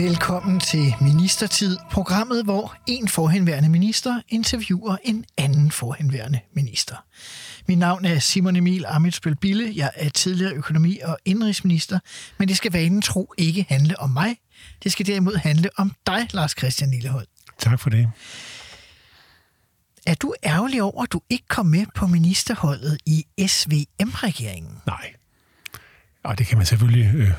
Velkommen 0.00 0.60
til 0.60 0.94
Ministertid, 1.00 1.78
programmet, 1.90 2.44
hvor 2.44 2.74
en 2.86 3.08
forhenværende 3.08 3.68
minister 3.68 4.20
interviewer 4.28 4.96
en 5.04 5.24
anden 5.38 5.70
forhenværende 5.70 6.40
minister. 6.54 6.96
Mit 7.68 7.78
navn 7.78 8.04
er 8.04 8.18
Simon 8.18 8.56
Emil 8.56 8.84
Amitsbøl 8.88 9.36
Bille. 9.36 9.72
Jeg 9.76 9.90
er 9.94 10.08
tidligere 10.08 10.54
økonomi- 10.54 10.98
og 11.04 11.18
indrigsminister, 11.24 11.98
men 12.38 12.48
det 12.48 12.56
skal 12.56 12.72
vanen 12.72 13.02
tro 13.02 13.34
ikke 13.38 13.66
handle 13.68 14.00
om 14.00 14.10
mig. 14.10 14.36
Det 14.82 14.92
skal 14.92 15.06
derimod 15.06 15.36
handle 15.36 15.70
om 15.76 15.92
dig, 16.06 16.28
Lars 16.34 16.54
Christian 16.58 16.90
Lillehold. 16.90 17.26
Tak 17.58 17.80
for 17.80 17.90
det. 17.90 18.10
Er 20.06 20.14
du 20.14 20.34
ærgerlig 20.44 20.82
over, 20.82 21.02
at 21.02 21.12
du 21.12 21.20
ikke 21.30 21.48
kom 21.48 21.66
med 21.66 21.86
på 21.94 22.06
ministerholdet 22.06 22.98
i 23.06 23.24
SVM-regeringen? 23.46 24.78
Nej. 24.86 25.12
Og 26.24 26.38
det 26.38 26.46
kan 26.46 26.56
man 26.56 26.66
selvfølgelig... 26.66 27.14
Øh, 27.14 27.32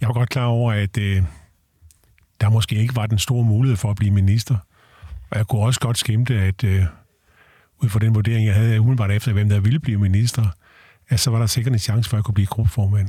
jeg 0.00 0.08
var 0.08 0.14
godt 0.14 0.30
klar 0.30 0.44
over, 0.44 0.72
at 0.72 0.98
øh, 0.98 1.22
der 2.40 2.50
måske 2.50 2.76
ikke 2.76 2.96
var 2.96 3.06
den 3.06 3.18
store 3.18 3.44
mulighed 3.44 3.76
for 3.76 3.90
at 3.90 3.96
blive 3.96 4.10
minister. 4.10 4.56
Og 5.30 5.38
jeg 5.38 5.46
kunne 5.46 5.62
også 5.62 5.80
godt 5.80 5.98
skimte, 5.98 6.40
at 6.40 6.64
øh, 6.64 6.84
ud 7.82 7.88
fra 7.88 7.98
den 7.98 8.14
vurdering, 8.14 8.46
jeg 8.46 8.54
havde 8.54 8.80
umiddelbart 8.80 9.10
efter, 9.10 9.32
hvem 9.32 9.48
der 9.48 9.60
ville 9.60 9.80
blive 9.80 9.98
minister, 9.98 10.46
at 11.08 11.20
så 11.20 11.30
var 11.30 11.38
der 11.38 11.46
sikkert 11.46 11.72
en 11.72 11.78
chance 11.78 12.10
for, 12.10 12.16
at 12.16 12.18
jeg 12.18 12.24
kunne 12.24 12.34
blive 12.34 12.46
gruppeformand. 12.46 13.08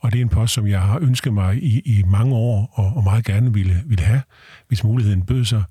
Og 0.00 0.12
det 0.12 0.18
er 0.18 0.22
en 0.22 0.28
post, 0.28 0.54
som 0.54 0.66
jeg 0.66 0.80
har 0.80 0.98
ønsket 0.98 1.32
mig 1.32 1.62
i, 1.62 1.80
i 1.80 2.02
mange 2.02 2.34
år, 2.34 2.70
og, 2.72 2.92
og 2.96 3.04
meget 3.04 3.24
gerne 3.24 3.52
ville, 3.52 3.82
ville 3.86 4.04
have, 4.04 4.22
hvis 4.68 4.84
muligheden 4.84 5.22
bød 5.22 5.44
sig. 5.44 5.62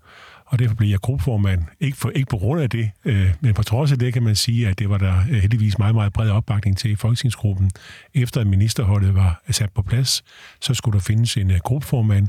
Og 0.46 0.60
derfor 0.60 0.76
blev 0.76 0.90
jeg 0.90 1.00
gruppeformand. 1.00 1.64
Ikke, 1.80 1.98
for, 1.98 2.10
ikke 2.10 2.30
på 2.30 2.38
grund 2.38 2.62
af 2.62 2.70
det, 2.70 2.92
øh, 3.06 3.34
men 3.42 3.54
på 3.54 3.64
trods 3.64 3.92
af 3.92 4.00
det 4.00 4.14
kan 4.14 4.24
man 4.24 4.36
sige, 4.36 4.68
at 4.68 4.80
det 4.80 4.90
var 4.90 4.98
der 4.98 5.20
øh, 5.20 5.36
heldigvis 5.36 5.78
meget, 5.78 5.96
meget 5.96 6.14
bred 6.14 6.30
opbakning 6.30 6.78
til 6.78 6.92
i 6.92 6.96
folketingsgruppen. 6.96 7.72
Efter 8.14 8.42
at 8.42 8.48
ministerholdet 8.48 9.16
var 9.16 9.42
sat 9.50 9.70
på 9.76 9.82
plads, 9.82 10.24
så 10.62 10.74
skulle 10.74 10.94
der 10.94 11.04
findes 11.04 11.38
en 11.38 11.52
uh, 11.52 11.58
gruppeformand, 11.58 12.28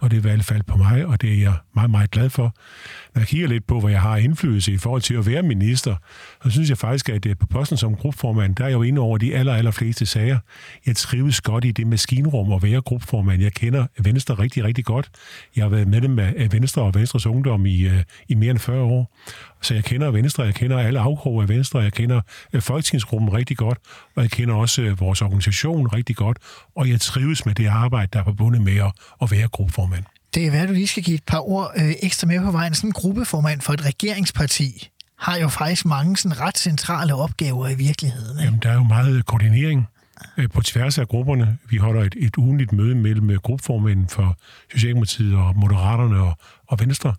og 0.00 0.10
det 0.10 0.24
valg 0.24 0.44
faldt 0.44 0.66
på 0.66 0.76
mig, 0.76 1.06
og 1.06 1.22
det 1.22 1.32
er 1.32 1.40
jeg 1.40 1.54
meget, 1.74 1.90
meget 1.90 2.10
glad 2.10 2.30
for. 2.30 2.54
Når 3.14 3.20
jeg 3.20 3.28
kigger 3.28 3.48
lidt 3.48 3.66
på, 3.66 3.80
hvad 3.80 3.90
jeg 3.90 4.00
har 4.00 4.16
indflydelse 4.16 4.72
i 4.72 4.78
forhold 4.78 5.02
til 5.02 5.14
at 5.14 5.26
være 5.26 5.42
minister, 5.42 5.96
så 6.44 6.50
synes 6.50 6.68
jeg 6.70 6.78
faktisk, 6.78 7.08
at 7.08 7.26
øh, 7.26 7.36
på 7.36 7.46
posten 7.46 7.76
som 7.76 7.96
gruppeformand, 7.96 8.56
der 8.56 8.64
er 8.64 8.68
jeg 8.68 8.74
jo 8.74 8.82
inde 8.82 9.00
over 9.00 9.18
de 9.18 9.34
aller, 9.34 9.54
aller 9.54 9.70
fleste 9.70 10.06
sager. 10.06 10.38
Jeg 10.86 10.96
trives 10.96 11.40
godt 11.40 11.64
i 11.64 11.70
det 11.70 11.86
maskinrum 11.86 12.52
at 12.52 12.62
være 12.62 12.80
gruppeformand. 12.80 13.42
Jeg 13.42 13.52
kender 13.52 13.86
Venstre 13.98 14.34
rigtig, 14.34 14.64
rigtig 14.64 14.84
godt. 14.84 15.10
Jeg 15.56 15.64
har 15.64 15.68
været 15.68 15.88
medlem 15.88 16.18
af 16.18 16.48
Venstre 16.52 16.82
og 16.82 16.94
Venstres 16.94 17.26
Ungdom 17.26 17.66
i, 17.66 17.86
øh, 17.86 18.02
i 18.28 18.34
mere 18.34 18.50
end 18.50 18.58
40 18.58 18.82
år. 18.82 19.16
Så 19.64 19.74
jeg 19.74 19.84
kender 19.84 20.10
Venstre, 20.10 20.42
jeg 20.42 20.54
kender 20.54 20.78
alle 20.78 21.00
afkroge 21.00 21.42
af 21.42 21.48
Venstre, 21.48 21.78
jeg 21.78 21.92
kender 21.92 22.20
øh, 22.52 22.62
Folketingsgruppen 22.62 23.32
rigtig 23.32 23.56
godt, 23.56 23.78
og 24.16 24.22
jeg 24.22 24.30
kender 24.30 24.54
også 24.54 24.82
øh, 24.82 25.00
vores 25.00 25.22
organisation 25.22 25.86
rigtig 25.86 26.16
godt, 26.16 26.38
og 26.76 26.88
jeg 26.88 27.00
trives 27.00 27.46
med 27.46 27.54
det 27.54 27.66
arbejde, 27.66 28.08
der 28.12 28.18
er 28.18 28.24
forbundet 28.24 28.62
med 28.62 28.76
at, 28.76 28.92
at 29.22 29.30
være 29.30 29.48
gruppeformand. 29.48 30.04
Det 30.34 30.46
er 30.46 30.50
værd, 30.50 30.62
at 30.62 30.68
du 30.68 30.74
lige 30.74 30.86
skal 30.86 31.02
give 31.02 31.14
et 31.14 31.24
par 31.26 31.48
ord 31.48 31.72
øh, 31.76 31.94
ekstra 32.02 32.26
med 32.26 32.40
på 32.40 32.50
vejen. 32.50 32.74
Sådan 32.74 32.88
en 32.88 32.92
gruppeformand 32.92 33.60
for 33.60 33.72
et 33.72 33.84
regeringsparti 33.84 34.88
har 35.18 35.36
jo 35.36 35.48
faktisk 35.48 35.84
mange 35.84 36.16
sådan 36.16 36.40
ret 36.40 36.58
centrale 36.58 37.14
opgaver 37.14 37.68
i 37.68 37.74
virkeligheden. 37.74 38.38
Ikke? 38.38 38.44
Jamen, 38.44 38.60
der 38.62 38.70
er 38.70 38.74
jo 38.74 38.82
meget 38.82 39.26
koordinering 39.26 39.88
Øh, 40.38 40.48
på 40.54 40.62
tværs 40.62 40.98
af 40.98 41.08
grupperne. 41.08 41.58
Vi 41.70 41.76
holder 41.76 42.02
et, 42.02 42.14
et 42.18 42.36
ugenligt 42.36 42.72
møde 42.72 42.94
mellem 42.94 43.30
øh, 43.30 43.36
gruppeformænden 43.36 44.08
for 44.08 44.38
Socialdemokratiet 44.72 45.34
og 45.34 45.56
Moderaterne 45.56 46.20
og, 46.20 46.38
og 46.66 46.80
Venstre. 46.80 47.14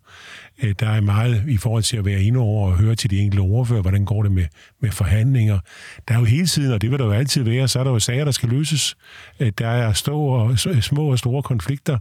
Øh, 0.63 0.75
der 0.79 0.89
er 0.89 1.01
meget 1.01 1.43
i 1.47 1.57
forhold 1.57 1.83
til 1.83 1.97
at 1.97 2.05
være 2.05 2.23
inde 2.23 2.39
over 2.39 2.71
og 2.71 2.77
høre 2.77 2.95
til 2.95 3.09
de 3.09 3.19
enkelte 3.19 3.41
ordfører, 3.41 3.81
hvordan 3.81 4.05
går 4.05 4.23
det 4.23 4.31
med, 4.31 4.45
med 4.81 4.91
forhandlinger. 4.91 5.59
Der 6.07 6.15
er 6.15 6.19
jo 6.19 6.25
hele 6.25 6.47
tiden, 6.47 6.73
og 6.73 6.81
det 6.81 6.91
vil 6.91 6.99
der 6.99 7.05
jo 7.05 7.11
altid 7.11 7.43
være, 7.43 7.67
så 7.67 7.79
er 7.79 7.83
der 7.83 7.91
jo 7.91 7.99
sager, 7.99 8.25
der 8.25 8.31
skal 8.31 8.49
løses. 8.49 8.97
Øh, 9.39 9.51
der 9.57 9.67
er 9.67 9.93
store, 9.93 10.57
små 10.81 11.11
og 11.11 11.19
store 11.19 11.43
konflikter, 11.43 11.99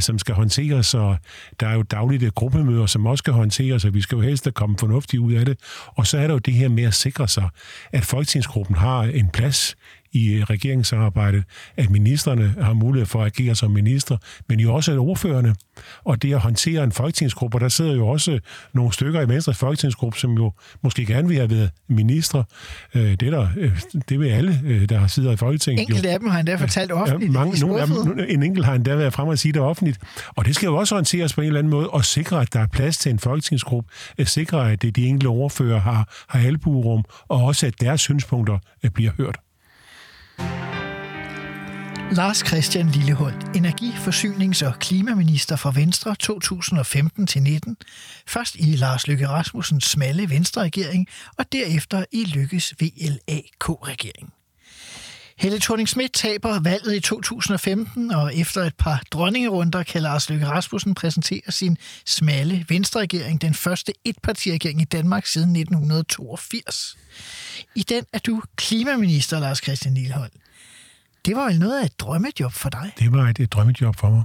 som 0.00 0.18
skal 0.18 0.34
håndteres, 0.34 0.94
og 0.94 1.16
der 1.60 1.68
er 1.68 1.74
jo 1.74 1.82
daglige 1.82 2.30
gruppemøder, 2.30 2.86
som 2.86 3.06
også 3.06 3.22
skal 3.22 3.32
håndteres, 3.32 3.84
og 3.84 3.94
vi 3.94 4.00
skal 4.00 4.16
jo 4.16 4.22
helst 4.22 4.48
komme 4.54 4.78
fornuftigt 4.78 5.20
ud 5.20 5.32
af 5.32 5.44
det. 5.44 5.58
Og 5.86 6.06
så 6.06 6.18
er 6.18 6.26
der 6.26 6.34
jo 6.34 6.38
det 6.38 6.54
her 6.54 6.68
med 6.68 6.84
at 6.84 6.94
sikre 6.94 7.28
sig, 7.28 7.48
at 7.92 8.04
folketingsgruppen 8.04 8.76
har 8.76 9.02
en 9.02 9.28
plads 9.28 9.76
i 10.14 10.44
regeringssamarbejdet, 10.44 11.44
at 11.76 11.90
ministerne 11.90 12.54
har 12.60 12.72
mulighed 12.72 13.06
for 13.06 13.22
at 13.22 13.26
agere 13.26 13.54
som 13.54 13.70
minister, 13.70 14.16
men 14.48 14.60
jo 14.60 14.74
også 14.74 14.92
at 14.92 14.98
ordførerne. 14.98 15.54
Og 16.04 16.22
det 16.22 16.34
at 16.34 16.40
håndtere 16.40 16.84
en 16.84 16.92
folketingsgruppe, 16.92 17.58
der 17.58 17.68
sidder 17.68 17.94
jo 17.94 18.08
også 18.08 18.38
nogle 18.72 18.92
stykker 18.92 19.20
i 19.20 19.28
Venstres 19.28 19.58
folketingsgruppe, 19.58 20.18
som 20.18 20.32
jo 20.32 20.52
måske 20.82 21.06
gerne 21.06 21.28
vil 21.28 21.36
have 21.36 21.50
været 21.50 21.70
ministre. 21.88 22.44
Øh, 22.94 23.02
det, 23.02 23.22
er 23.22 23.30
der, 23.30 23.48
øh, 23.56 23.80
det 24.08 24.20
vil 24.20 24.28
alle, 24.28 24.60
øh, 24.64 24.88
der 24.88 25.06
sidder 25.06 25.32
i 25.32 25.36
Folketinget. 25.36 25.80
Enkelte 25.80 26.10
af 26.10 26.18
dem 26.20 26.28
har 26.28 26.38
endda 26.38 26.54
fortalt 26.54 26.92
offentligt. 26.92 27.32
Ja, 27.32 27.38
mange, 27.38 27.60
nogle 27.60 27.80
af 27.80 27.86
dem, 27.86 28.18
en 28.28 28.42
enkelt 28.42 28.66
har 28.66 28.74
endda 28.74 28.94
været 28.94 29.12
frem 29.12 29.28
og 29.28 29.38
sige 29.38 29.52
det 29.52 29.62
offentligt. 29.62 29.98
Og 30.28 30.44
det 30.44 30.54
skal 30.54 30.66
jo 30.66 30.76
også 30.76 30.94
håndteres 30.94 31.34
på 31.34 31.40
en 31.40 31.46
eller 31.46 31.58
anden 31.58 31.70
måde, 31.70 31.90
og 31.90 32.04
sikre, 32.04 32.40
at 32.40 32.52
der 32.52 32.60
er 32.60 32.66
plads 32.66 32.98
til 32.98 33.10
en 33.10 33.18
folketingsgruppe, 33.18 33.90
at 34.18 34.28
sikre, 34.28 34.72
at 34.72 34.82
de 34.82 35.06
enkelte 35.06 35.26
ordfører 35.26 35.80
har, 35.80 36.08
har 36.28 36.46
albuerum, 36.46 37.04
og 37.28 37.44
også 37.44 37.66
at 37.66 37.80
deres 37.80 38.00
synspunkter 38.00 38.58
bliver 38.94 39.10
hørt. 39.16 39.43
Lars 42.12 42.38
Christian 42.38 42.88
Lilleholdt, 42.88 43.56
energi-, 43.56 43.94
forsynings- 43.96 44.66
og 44.66 44.78
klimaminister 44.78 45.56
for 45.56 45.70
Venstre 45.70 46.16
2015-19. 46.22 47.74
Først 48.26 48.54
i 48.54 48.76
Lars 48.76 49.08
Løkke 49.08 49.28
Rasmussens 49.28 49.84
smalle 49.84 50.30
Venstre-regering, 50.30 51.06
og 51.38 51.52
derefter 51.52 52.04
i 52.12 52.24
Lykkes 52.24 52.74
VLAK-regering. 52.80 54.32
Helle 55.38 55.58
thorning 55.60 55.88
Schmidt 55.88 56.12
taber 56.12 56.60
valget 56.60 56.96
i 56.96 57.00
2015, 57.00 58.10
og 58.10 58.36
efter 58.36 58.62
et 58.62 58.74
par 58.78 59.02
dronningerunder 59.10 59.82
kan 59.82 60.02
Lars 60.02 60.30
Løkke 60.30 60.46
Rasmussen 60.46 60.94
præsentere 60.94 61.50
sin 61.52 61.76
smalle 62.06 62.64
venstreregering, 62.68 63.40
den 63.40 63.54
første 63.54 63.92
etpartiregering 64.04 64.80
i 64.80 64.84
Danmark 64.84 65.26
siden 65.26 65.56
1982. 65.56 66.96
I 67.74 67.82
den 67.82 68.04
er 68.12 68.18
du 68.18 68.42
klimaminister, 68.56 69.40
Lars 69.40 69.58
Christian 69.58 69.94
Lillehold. 69.94 70.30
Det 71.26 71.36
var 71.36 71.52
jo 71.52 71.58
noget 71.58 71.80
af 71.80 71.84
et 71.84 72.00
drømmejob 72.00 72.52
for 72.52 72.68
dig? 72.68 72.92
Det 72.98 73.12
var 73.12 73.28
et, 73.28 73.40
et 73.40 73.52
drømmejob 73.52 73.96
for 73.96 74.10
mig. 74.10 74.24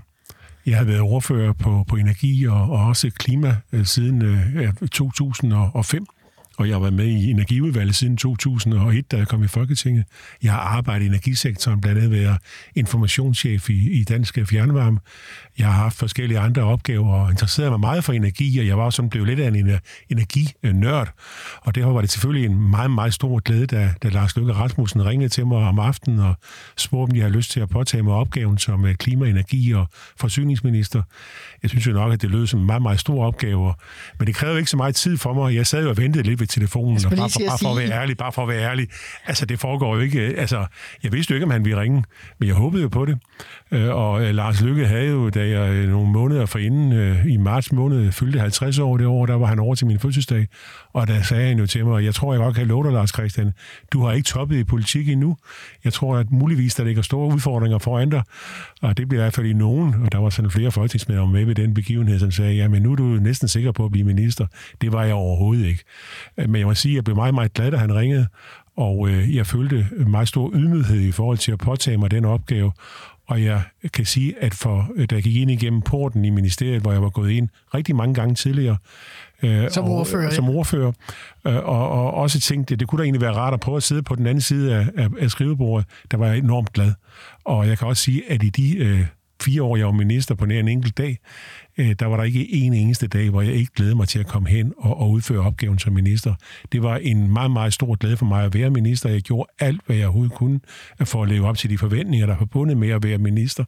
Jeg 0.66 0.78
har 0.78 0.84
været 0.84 1.02
ordfører 1.02 1.54
på, 1.54 1.86
på 1.88 1.96
energi 1.96 2.46
og, 2.46 2.62
og 2.62 2.86
også 2.86 3.12
klima 3.16 3.56
siden 3.84 4.22
øh, 4.22 4.74
2005 4.92 6.06
og 6.60 6.70
jeg 6.70 6.82
var 6.82 6.90
med 6.90 7.06
i 7.06 7.30
energiudvalget 7.30 7.96
siden 7.96 8.18
2001, 8.18 9.12
da 9.12 9.18
jeg 9.18 9.28
kom 9.28 9.44
i 9.44 9.48
Folketinget. 9.48 10.06
Jeg 10.44 10.52
har 10.52 10.60
arbejdet 10.60 11.06
i 11.06 11.08
energisektoren, 11.08 11.82
blandt 11.82 11.98
andet 11.98 12.12
været 12.12 12.38
informationschef 12.76 13.70
i, 13.70 14.00
i 14.00 14.04
Dansk 14.04 14.38
Fjernvarme. 14.46 15.00
Jeg 15.58 15.68
har 15.68 15.74
haft 15.74 15.98
forskellige 15.98 16.40
andre 16.40 16.62
opgaver 16.62 17.14
og 17.14 17.32
interesseret 17.32 17.72
mig 17.72 17.80
meget 17.80 18.04
for 18.04 18.14
energi, 18.14 18.60
og 18.60 18.68
jeg 18.68 18.78
var 18.78 18.84
også 18.84 18.96
sådan 18.96 19.10
blevet 19.10 19.28
lidt 19.28 19.40
af 19.40 19.48
en 19.48 19.80
energinørd. 20.10 21.14
Og 21.62 21.76
derfor 21.76 21.94
var 21.94 22.02
det 22.02 22.10
selvfølgelig 22.10 22.46
en 22.46 22.70
meget, 22.70 22.92
meget 22.92 23.14
stor 23.14 23.40
glæde, 23.40 23.66
da, 23.66 23.94
da 24.04 24.10
Lars 24.10 24.36
Løkke 24.36 24.54
Rasmussen 24.54 25.06
ringede 25.06 25.30
til 25.30 25.48
mig 25.48 25.58
om 25.58 25.80
aftenen 25.80 26.20
og 26.20 26.36
spurgte, 26.78 27.12
om 27.12 27.16
jeg 27.16 27.24
havde 27.24 27.36
lyst 27.36 27.52
til 27.52 27.60
at 27.60 27.70
påtage 27.70 28.04
mig 28.04 28.14
opgaven 28.14 28.58
som 28.58 28.86
øh, 28.86 28.96
klima-, 28.96 29.30
energi- 29.30 29.74
og 29.74 29.88
forsyningsminister. 30.18 31.04
Jeg 31.64 31.70
synes 31.70 31.88
jo 31.88 31.92
nok, 31.92 32.14
at 32.14 32.22
det 32.22 32.30
lød 32.30 32.48
som 32.48 32.60
en 32.60 32.66
meget, 32.66 32.82
meget 32.82 33.00
stor 33.00 33.26
opgave, 33.26 33.74
men 34.20 34.28
det 34.28 34.36
krævede 34.36 34.58
ikke 34.60 34.72
så 34.72 34.78
meget 34.78 34.96
tid 34.96 35.18
for 35.18 35.34
mig. 35.34 35.56
Jeg 35.56 35.68
sad 35.68 35.84
jo 35.84 35.90
og 35.90 35.98
ventede 35.98 36.24
lidt 36.24 36.40
ved 36.40 36.49
telefonen, 36.50 37.06
og 37.06 37.12
bare, 37.18 37.30
for, 37.30 37.40
bare 37.48 37.58
for 37.58 37.72
at 37.72 37.78
være 37.78 38.02
ærlig, 38.02 38.18
bare 38.18 38.32
for 38.32 38.42
at 38.42 38.48
være 38.48 38.64
ærlig. 38.70 38.88
Altså, 39.26 39.46
det 39.46 39.60
foregår 39.60 39.96
jo 39.96 40.02
ikke... 40.02 40.22
Altså, 40.22 40.66
jeg 41.04 41.12
vidste 41.14 41.32
jo 41.32 41.36
ikke, 41.36 41.46
om 41.46 41.52
han 41.52 41.66
ville 41.66 41.82
ringe, 41.82 42.04
men 42.40 42.48
jeg 42.48 42.56
håbede 42.56 42.82
jo 42.84 42.90
på 42.90 43.06
det. 43.06 43.20
Øh, 43.72 43.96
og 43.96 44.24
øh, 44.24 44.36
Lars 44.36 44.62
Lykke 44.62 44.88
havde 44.88 45.08
jo, 45.08 45.30
da 45.30 45.50
jeg 45.50 45.74
øh, 45.74 45.90
nogle 45.90 46.12
måneder 46.12 46.46
forinden, 46.46 47.18
i 47.28 47.38
marts 47.38 47.72
måned, 47.72 48.12
fyldte 48.12 48.40
50 48.40 48.80
år 48.80 48.98
det 48.98 49.08
år, 49.08 49.26
der 49.26 49.36
var 49.36 49.46
han 49.46 49.60
over 49.60 49.76
til 49.76 49.88
min 49.88 50.00
fødselsdag, 50.00 50.48
og 50.94 51.08
der 51.08 51.22
sagde 51.22 51.48
han 51.48 51.60
jo 51.60 51.68
til 51.68 51.86
mig, 51.86 52.04
jeg 52.04 52.16
tror, 52.16 52.34
jeg 52.34 52.42
godt 52.42 52.56
kan 52.56 52.68
love 52.68 52.84
dig, 52.84 52.92
Lars 52.94 53.10
Christian, 53.10 53.54
du 53.94 54.04
har 54.04 54.14
ikke 54.14 54.26
toppet 54.26 54.58
i 54.58 54.64
politik 54.64 55.10
endnu. 55.10 55.38
Jeg 55.84 55.94
tror, 55.94 56.18
at 56.18 56.32
muligvis 56.32 56.76
der 56.76 56.84
ligger 56.84 57.02
store 57.02 57.34
udfordringer 57.34 57.78
foran 57.78 58.10
dig, 58.10 58.24
og 58.82 58.98
det 58.98 59.08
bliver 59.10 59.22
i 59.22 59.24
hvert 59.24 59.36
fald 59.36 59.48
i 59.48 59.54
nogen, 59.54 59.96
og 60.04 60.12
der 60.12 60.18
var 60.18 60.30
sådan 60.30 60.52
flere 60.52 60.72
folketingsmedlemmer 60.72 61.34
med 61.34 61.46
ved 61.46 61.56
den 61.56 61.74
begivenhed, 61.74 62.20
som 62.20 62.32
sagde, 62.32 62.56
ja, 62.56 62.68
men 62.68 62.82
nu 62.82 62.92
er 62.92 62.96
du 62.96 63.04
næsten 63.04 63.48
sikker 63.48 63.72
på 63.72 63.86
at 63.86 63.92
blive 63.92 64.06
minister. 64.06 64.48
Det 64.82 64.92
var 64.92 65.04
jeg 65.04 65.14
overhovedet 65.14 65.66
ikke. 65.66 65.84
Men 66.38 66.56
jeg 66.56 66.66
må 66.66 66.74
sige, 66.74 66.92
at 66.92 66.96
jeg 66.96 67.04
blev 67.04 67.16
meget, 67.16 67.34
meget 67.34 67.54
glad, 67.54 67.72
da 67.72 67.78
han 67.78 67.96
ringede, 67.96 68.28
og 68.80 69.10
øh, 69.10 69.36
jeg 69.36 69.46
følte 69.46 69.88
meget 70.08 70.28
stor 70.28 70.52
ydmyghed 70.54 71.02
i 71.02 71.12
forhold 71.12 71.38
til 71.38 71.52
at 71.52 71.60
påtage 71.60 71.98
mig 71.98 72.12
den 72.12 72.26
opgave, 72.26 72.72
og 73.30 73.44
jeg 73.44 73.62
kan 73.94 74.06
sige, 74.06 74.44
at 74.44 74.54
for, 74.54 74.92
da 75.10 75.16
jeg 75.16 75.24
gik 75.24 75.36
ind 75.36 75.52
igennem 75.52 75.82
porten 75.82 76.26
i 76.26 76.30
ministeriet, 76.30 76.82
hvor 76.82 76.92
jeg 76.92 77.02
var 77.02 77.10
gået 77.10 77.32
ind 77.32 77.50
rigtig 77.74 77.96
mange 77.96 78.14
gange 78.14 78.36
tidligere, 78.36 78.78
øh, 79.44 79.72
som 79.72 79.86
ordfører, 79.86 80.28
og, 80.28 80.34
som 80.34 80.50
ordfører 80.50 80.92
øh, 81.48 81.56
og, 81.56 81.90
og 81.90 82.14
også 82.14 82.40
tænkte, 82.40 82.74
at 82.74 82.80
det 82.80 82.88
kunne 82.88 83.00
da 83.00 83.04
egentlig 83.04 83.22
være 83.22 83.34
rart 83.34 83.54
at 83.54 83.60
prøve 83.60 83.78
at 83.78 83.84
sidde 83.84 84.04
på 84.04 84.16
den 84.16 84.28
anden 84.28 84.42
side 84.42 84.76
af, 84.76 84.88
af, 84.98 85.08
af 85.20 85.32
skrivebordet. 85.32 85.88
Der 86.12 86.18
var 86.18 86.28
jeg 86.28 86.38
enormt 86.38 86.74
glad. 86.74 86.94
Og 87.46 87.68
jeg 87.68 87.78
kan 87.78 87.88
også 87.88 88.04
sige, 88.04 88.32
at 88.32 88.44
i 88.44 88.50
de 88.50 88.78
øh, 88.78 89.06
fire 89.44 89.64
år, 89.64 89.78
jeg 89.78 89.86
var 89.86 89.92
minister 89.92 90.36
på 90.36 90.46
nær 90.46 90.60
en 90.60 90.68
enkelt 90.68 90.98
dag, 90.98 91.18
øh, 91.78 91.96
der 92.00 92.06
var 92.06 92.18
der 92.18 92.24
ikke 92.24 92.54
en 92.54 92.74
eneste 92.74 93.08
dag, 93.08 93.30
hvor 93.30 93.42
jeg 93.42 93.54
ikke 93.54 93.72
glædede 93.76 93.96
mig 93.96 94.08
til 94.08 94.20
at 94.20 94.28
komme 94.28 94.50
hen 94.50 94.74
og, 94.78 95.00
og 95.00 95.12
udføre 95.12 95.40
opgaven 95.40 95.80
som 95.80 95.94
minister. 95.94 96.34
Det 96.72 96.84
var 96.84 96.98
en 96.98 97.34
meget, 97.34 97.52
meget 97.52 97.74
stor 97.74 97.96
glæde 97.96 98.18
for 98.18 98.26
mig 98.26 98.46
at 98.46 98.54
være 98.54 98.70
minister. 98.70 99.10
Jeg 99.10 99.22
gjorde 99.22 99.50
alt, 99.60 99.82
hvad 99.86 99.96
jeg 99.96 100.06
overhovedet 100.06 100.34
kunne 100.34 100.60
for 101.04 101.24
at 101.24 101.30
leve 101.30 101.48
op 101.48 101.58
til 101.58 101.70
de 101.70 101.78
forventninger, 101.78 102.26
der 102.26 102.34
er 102.34 102.38
forbundet 102.38 102.78
med 102.78 102.90
at 102.90 103.04
være 103.04 103.18
minister. 103.18 103.64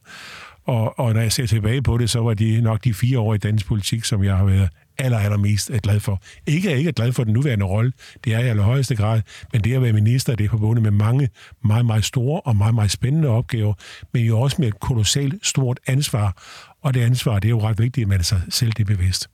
Og, 0.66 0.98
og 0.98 1.14
når 1.14 1.20
jeg 1.20 1.32
ser 1.32 1.46
tilbage 1.46 1.82
på 1.82 1.98
det, 1.98 2.10
så 2.10 2.20
var 2.20 2.34
det 2.34 2.62
nok 2.62 2.84
de 2.84 2.94
fire 2.94 3.18
år 3.18 3.34
i 3.34 3.38
dansk 3.38 3.66
politik, 3.66 4.04
som 4.04 4.24
jeg 4.24 4.36
har 4.36 4.44
været 4.44 4.68
aller, 4.98 5.18
allermest 5.18 5.70
er 5.70 5.78
glad 5.78 6.00
for. 6.00 6.22
Ikke 6.46 6.68
at 6.68 6.70
jeg 6.70 6.78
ikke 6.78 6.88
er 6.88 6.92
glad 6.92 7.12
for 7.12 7.24
den 7.24 7.32
nuværende 7.32 7.64
rolle, 7.64 7.92
det 8.24 8.32
er 8.32 8.38
jeg 8.38 8.46
i 8.46 8.50
allerhøjeste 8.50 8.96
grad, 8.96 9.22
men 9.52 9.64
det 9.64 9.74
at 9.74 9.82
være 9.82 9.92
minister, 9.92 10.34
det 10.34 10.44
er 10.44 10.50
forbundet 10.50 10.82
med 10.82 10.90
mange 10.90 11.28
meget, 11.64 11.86
meget 11.86 12.04
store 12.04 12.40
og 12.40 12.56
meget, 12.56 12.74
meget 12.74 12.90
spændende 12.90 13.28
opgaver, 13.28 13.74
men 14.12 14.24
jo 14.24 14.40
også 14.40 14.56
med 14.58 14.68
et 14.68 14.80
kolossalt 14.80 15.46
stort 15.46 15.80
ansvar. 15.86 16.42
Og 16.82 16.94
det 16.94 17.00
ansvar, 17.00 17.38
det 17.38 17.48
er 17.48 17.50
jo 17.50 17.68
ret 17.68 17.78
vigtigt, 17.78 18.04
at 18.04 18.08
man 18.08 18.18
er 18.18 18.24
sig 18.24 18.42
selv 18.50 18.72
det 18.72 18.86
bevidst. 18.86 19.28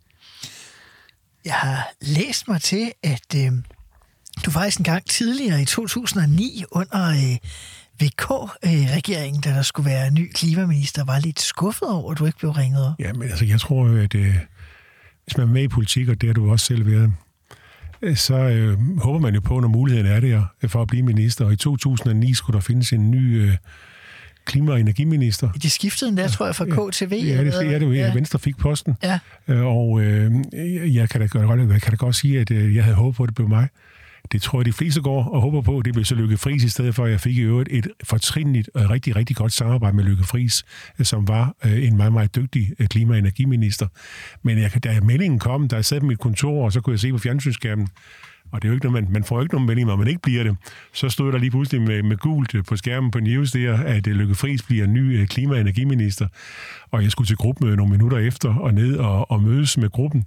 Jeg 1.45 1.55
har 1.55 1.89
læst 2.01 2.49
mig 2.49 2.61
til, 2.61 2.93
at 3.03 3.35
øh, 3.37 3.53
du 4.45 4.51
faktisk 4.51 4.79
en 4.79 4.85
gang 4.85 5.05
tidligere 5.07 5.63
i 5.63 5.65
2009 5.65 6.65
under 6.71 7.09
øh, 7.09 7.37
VK-regeringen, 8.03 9.41
da 9.41 9.51
der 9.51 9.63
skulle 9.63 9.91
være 9.91 10.07
en 10.07 10.15
ny 10.15 10.33
klimaminister, 10.33 11.05
var 11.05 11.19
lidt 11.19 11.41
skuffet 11.41 11.89
over, 11.89 12.13
at 12.13 12.19
du 12.19 12.27
ikke 12.27 12.39
blev 12.39 12.51
ringet 12.51 12.87
op. 12.87 12.93
Ja, 12.99 13.13
men 13.13 13.23
altså, 13.23 13.45
jeg 13.45 13.61
tror, 13.61 13.87
at 13.87 14.15
øh, 14.15 14.35
hvis 15.25 15.37
man 15.37 15.49
er 15.49 15.53
med 15.53 15.63
i 15.63 15.69
politik, 15.69 16.09
og 16.09 16.21
det 16.21 16.29
har 16.29 16.35
du 16.35 16.51
også 16.51 16.67
selv 16.67 16.87
været, 16.87 17.13
øh, 18.03 18.17
så 18.17 18.35
øh, 18.35 18.99
håber 18.99 19.19
man 19.19 19.35
jo 19.35 19.41
på, 19.41 19.61
når 19.61 19.69
muligheden 19.69 20.07
er 20.07 20.21
der 20.21 20.69
for 20.69 20.83
at 20.83 20.89
blive 20.89 21.03
minister. 21.03 21.45
Og 21.45 21.53
i 21.53 21.57
2009 21.57 22.35
skulle 22.35 22.55
der 22.55 22.61
findes 22.61 22.93
en 22.93 23.11
ny 23.11 23.43
øh, 23.43 23.57
klima- 24.45 24.73
og 24.73 24.81
energiminister. 24.81 25.53
De 25.53 25.71
skiftede 25.71 26.09
endda, 26.09 26.23
ja, 26.23 26.29
tror 26.29 26.47
jeg, 26.47 26.55
fra 26.57 26.65
KTV. 26.65 27.13
Ja, 27.13 27.45
det, 27.45 27.53
ja, 27.53 27.79
det 27.79 27.89
var 27.89 27.95
ja. 27.95 28.15
Venstre 28.15 28.39
fik 28.39 28.57
posten. 28.57 28.97
Ja. 29.03 29.19
Øh, 29.49 29.67
og 29.67 30.01
øh, 30.01 30.33
jeg 30.95 31.09
kan 31.09 31.21
da 31.21 31.27
godt, 31.27 31.73
jeg 31.73 31.83
kan 31.83 31.91
da 31.91 31.97
godt 31.97 32.17
sige, 32.17 32.41
at 32.41 32.51
øh, 32.51 32.75
jeg 32.75 32.85
havde 32.85 32.97
håbet 32.97 33.17
på, 33.17 33.23
at 33.23 33.27
det 33.27 33.35
blev 33.35 33.49
mig. 33.49 33.69
Det 34.33 34.43
tror 34.43 34.59
jeg, 34.59 34.67
de 34.67 34.73
fleste 34.73 35.01
går 35.01 35.25
og 35.25 35.41
håber 35.41 35.61
på. 35.61 35.83
Det 35.85 35.93
blev 35.93 36.05
så 36.05 36.15
Lykke 36.15 36.37
Friis 36.37 36.65
i 36.65 36.69
stedet 36.69 36.95
for. 36.95 37.07
Jeg 37.07 37.21
fik 37.21 37.37
i 37.37 37.41
øvrigt 37.41 37.69
et 37.73 37.89
fortrinligt 38.05 38.71
og 38.75 38.91
rigtig, 38.91 39.17
rigtig 39.17 39.37
godt 39.37 39.53
samarbejde 39.53 39.97
med 39.97 40.05
Lykke 40.05 40.25
Friis, 40.25 40.65
øh, 40.99 41.07
som 41.07 41.29
var 41.29 41.55
øh, 41.65 41.87
en 41.87 41.97
meget, 41.97 42.13
meget 42.13 42.37
dygtig 42.37 42.73
øh, 42.79 42.89
klima- 42.89 43.13
og 43.13 43.19
energiminister. 43.19 43.87
Men 44.43 44.59
jeg, 44.59 44.85
da 44.85 45.01
meldingen 45.01 45.39
kom, 45.39 45.69
da 45.69 45.77
jeg 45.77 45.85
sad 45.85 46.01
på 46.01 46.07
mit 46.07 46.19
kontor, 46.19 46.65
og 46.65 46.73
så 46.73 46.81
kunne 46.81 46.93
jeg 46.93 47.01
se 47.01 47.13
på 47.13 47.19
fjernsynsskærmen, 47.19 47.89
og 48.53 48.63
det 48.63 48.69
er 48.69 48.71
jo 48.71 48.75
ikke 48.75 48.87
noget, 48.87 49.05
man, 49.05 49.13
man 49.13 49.25
får 49.25 49.41
ikke 49.41 49.55
nogen 49.55 49.67
melding, 49.67 49.89
når 49.89 49.97
man 49.97 50.09
ikke 50.09 50.21
bliver 50.23 50.43
det. 50.43 50.57
Så 50.93 51.09
stod 51.09 51.33
der 51.33 51.39
lige 51.39 51.51
pludselig 51.51 51.83
med, 51.83 52.03
med 52.03 52.17
gult 52.17 52.55
øh, 52.55 52.65
på 52.65 52.77
skærmen 52.77 53.11
på 53.11 53.21
News 53.21 53.53
der, 53.53 53.77
at 53.77 54.07
øh, 54.07 54.17
Løkke 54.17 54.35
Friis 54.35 54.63
bliver 54.63 54.87
ny 54.87 55.21
øh, 55.21 55.27
klima- 55.27 55.55
og 55.55 55.61
energiminister. 55.61 56.29
Og 56.91 57.03
jeg 57.03 57.11
skulle 57.11 57.27
til 57.27 57.37
gruppemøde 57.37 57.77
nogle 57.77 57.93
minutter 57.93 58.19
efter 58.19 58.55
og 58.55 58.75
ned 58.75 58.97
og, 58.97 59.31
og 59.31 59.43
mødes 59.43 59.79
med 59.79 59.91
gruppen. 59.91 60.25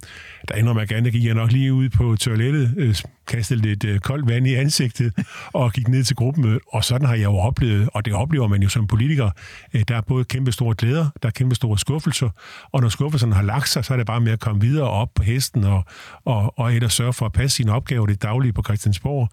Der 0.48 0.54
ender 0.54 0.72
man 0.72 0.86
gerne, 0.86 1.10
gik 1.10 1.24
jeg 1.24 1.34
nok 1.34 1.52
lige 1.52 1.74
ud 1.74 1.88
på 1.88 2.16
toilettet, 2.16 2.74
øh, 2.76 2.94
kastede 3.26 3.60
lidt 3.60 3.84
øh, 3.84 4.00
koldt 4.00 4.28
vand 4.28 4.46
i 4.46 4.54
ansigtet 4.54 5.12
og 5.52 5.72
gik 5.72 5.88
ned 5.88 6.04
til 6.04 6.16
gruppemødet. 6.16 6.60
Og 6.72 6.84
sådan 6.84 7.06
har 7.06 7.14
jeg 7.14 7.24
jo 7.24 7.36
oplevet, 7.36 7.88
og 7.94 8.04
det 8.04 8.12
oplever 8.12 8.48
man 8.48 8.62
jo 8.62 8.68
som 8.68 8.86
politiker, 8.86 9.30
øh, 9.74 9.82
der 9.88 9.96
er 9.96 10.00
både 10.00 10.24
kæmpe 10.24 10.52
store 10.52 10.74
glæder, 10.74 11.06
der 11.22 11.28
er 11.28 11.32
kæmpe 11.32 11.54
store 11.54 11.78
skuffelser, 11.78 12.30
og 12.72 12.80
når 12.80 12.88
skuffelsen 12.88 13.32
har 13.32 13.42
lagt 13.42 13.68
sig, 13.68 13.84
så 13.84 13.92
er 13.92 13.96
det 13.96 14.06
bare 14.06 14.20
med 14.20 14.32
at 14.32 14.40
komme 14.40 14.60
videre 14.60 14.88
op 14.88 15.08
på 15.14 15.22
hesten 15.22 15.64
og, 15.64 15.84
og, 16.24 16.58
og 16.58 16.74
et 16.74 16.92
sørge 16.92 17.12
for 17.12 17.26
at 17.26 17.32
passe 17.32 17.56
sine 17.56 17.72
opgaver 17.72 18.06
det 18.12 18.22
daglige 18.22 18.52
på 18.52 18.62
Christiansborg. 18.62 19.28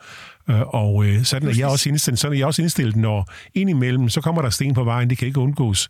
Øh, 0.49 0.61
og 0.61 1.05
øh, 1.05 1.23
sådan, 1.23 1.49
er 1.49 1.53
jeg 1.57 1.67
også 1.67 1.89
indstillet, 1.89 2.19
sådan 2.19 2.33
er 2.33 2.37
jeg 2.37 2.47
også 2.47 2.61
indstillet, 2.61 2.95
når 2.95 3.31
indimellem, 3.55 4.09
så 4.09 4.21
kommer 4.21 4.41
der 4.41 4.49
sten 4.49 4.73
på 4.73 4.83
vejen, 4.83 5.09
det 5.09 5.17
kan 5.17 5.27
ikke 5.27 5.39
undgås. 5.39 5.89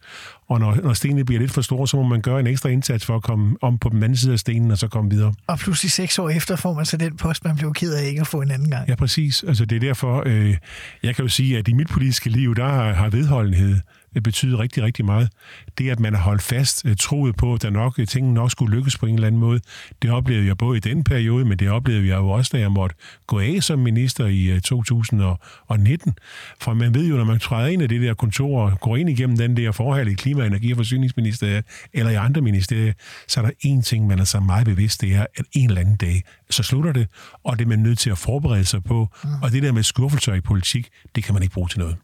Og 0.50 0.60
når, 0.60 0.76
når 0.84 0.94
stenene 0.94 1.26
bliver 1.26 1.42
lidt 1.42 1.52
for 1.52 1.62
store, 1.62 1.88
så 1.88 1.98
må 1.98 2.04
man 2.04 2.22
gøre 2.22 2.40
en 2.40 2.48
ekstra 2.48 2.70
indsats 2.70 3.06
for 3.06 3.16
at 3.16 3.24
komme 3.24 3.56
om 3.62 3.78
på 3.78 3.90
den 3.90 4.04
anden 4.04 4.18
side 4.18 4.34
af 4.34 4.40
stenen, 4.40 4.72
og 4.72 4.78
så 4.78 4.88
komme 4.88 5.10
videre. 5.10 5.34
Og 5.48 5.60
pludselig 5.60 5.92
seks 5.92 6.20
år 6.20 6.30
efter 6.30 6.56
får 6.56 6.74
man 6.74 6.86
så 6.86 6.98
den 6.98 7.18
post, 7.18 7.46
man 7.46 7.56
blev 7.56 7.74
ked 7.74 7.94
af 7.94 8.08
ikke 8.08 8.22
at 8.22 8.28
få 8.28 8.42
en 8.42 8.52
anden 8.52 8.70
gang. 8.70 8.90
Ja, 8.90 8.96
præcis. 8.96 9.44
Altså, 9.44 9.66
det 9.66 9.76
er 9.76 9.80
derfor, 9.80 10.24
øh, 10.26 10.58
jeg 11.04 11.16
kan 11.16 11.26
jo 11.26 11.30
sige, 11.30 11.58
at 11.58 11.68
i 11.68 11.74
mit 11.74 11.88
politiske 11.88 12.30
liv, 12.30 12.56
der 12.56 12.66
har, 12.66 12.94
har 12.94 13.10
vedholdenhed 13.10 13.80
betyder 14.24 14.60
rigtig, 14.60 14.84
rigtig 14.84 15.06
meget. 15.06 15.30
Det, 15.78 15.90
at 15.90 16.00
man 16.00 16.14
har 16.14 16.22
holdt 16.22 16.42
fast, 16.42 16.86
øh, 16.86 16.96
troet 16.96 17.36
på, 17.36 17.54
at 17.54 17.62
der 17.62 17.70
nok, 17.70 18.00
tingene 18.08 18.34
nok 18.34 18.52
skulle 18.52 18.76
lykkes 18.76 18.98
på 18.98 19.06
en 19.06 19.16
eller 19.16 19.28
anden 19.28 19.42
måde, 19.42 19.60
det 20.02 20.12
oplevede 20.12 20.48
jeg 20.48 20.58
både 20.58 20.78
i 20.78 20.80
den 20.80 21.04
periode, 21.04 21.46
men 21.46 21.60
det 21.60 21.70
oplevede 21.70 22.08
jeg 22.08 22.18
jo 22.18 22.30
også, 22.30 22.50
da 22.54 22.60
jeg 22.60 22.72
måtte 22.72 22.96
gå 23.28 23.40
af 23.40 23.58
som 23.64 23.80
minister 23.80 24.26
i 24.26 24.60
2019. 24.60 26.10
Øh, 26.10 26.14
For 26.62 26.74
man 26.74 26.94
ved 26.94 27.08
jo, 27.08 27.18
når 27.18 27.24
man 27.24 27.40
træder 27.40 27.68
ind 27.68 27.82
i 27.82 27.88
det 27.88 28.02
der 28.02 28.14
kontor 28.14 28.62
og 28.62 28.80
går 28.80 28.98
ind 28.98 29.10
igennem 29.10 29.38
den 29.38 29.58
der 29.58 29.72
forhold 29.72 30.08
i 30.08 30.14
Klima-, 30.14 30.46
Energi- 30.46 30.72
og 30.72 30.78
Forsyningsministeriet 30.78 31.66
eller 31.94 32.12
i 32.12 32.16
andre 32.16 32.42
ministerier, 32.42 32.94
så 33.28 33.42
er 33.42 33.46
der 33.46 33.52
én 33.66 33.82
ting, 33.82 34.08
man 34.08 34.20
er 34.20 34.24
så 34.24 34.40
meget 34.40 34.66
bevidst, 34.66 35.02
det 35.02 35.16
er, 35.16 35.26
at 35.36 35.46
en 35.52 35.70
eller 35.70 35.82
anden 35.82 35.96
dag, 35.96 36.24
så 36.50 36.64
slutter 36.64 36.94
det, 36.94 37.08
og 37.44 37.60
det 37.60 37.66
er 37.66 37.70
man 37.70 37.80
nødt 37.80 38.00
til 38.00 38.10
at 38.10 38.18
forberede 38.18 38.66
sig 38.66 38.84
på. 38.84 39.10
Mm. 39.24 39.30
Og 39.42 39.52
det 39.52 39.64
der 39.64 39.72
med 39.72 39.84
skuffelser 39.84 40.34
i 40.34 40.42
politik, 40.42 40.90
det 41.16 41.24
kan 41.24 41.34
man 41.34 41.44
ikke 41.44 41.54
bruge 41.54 41.70
til 41.70 41.80
noget. 41.80 41.96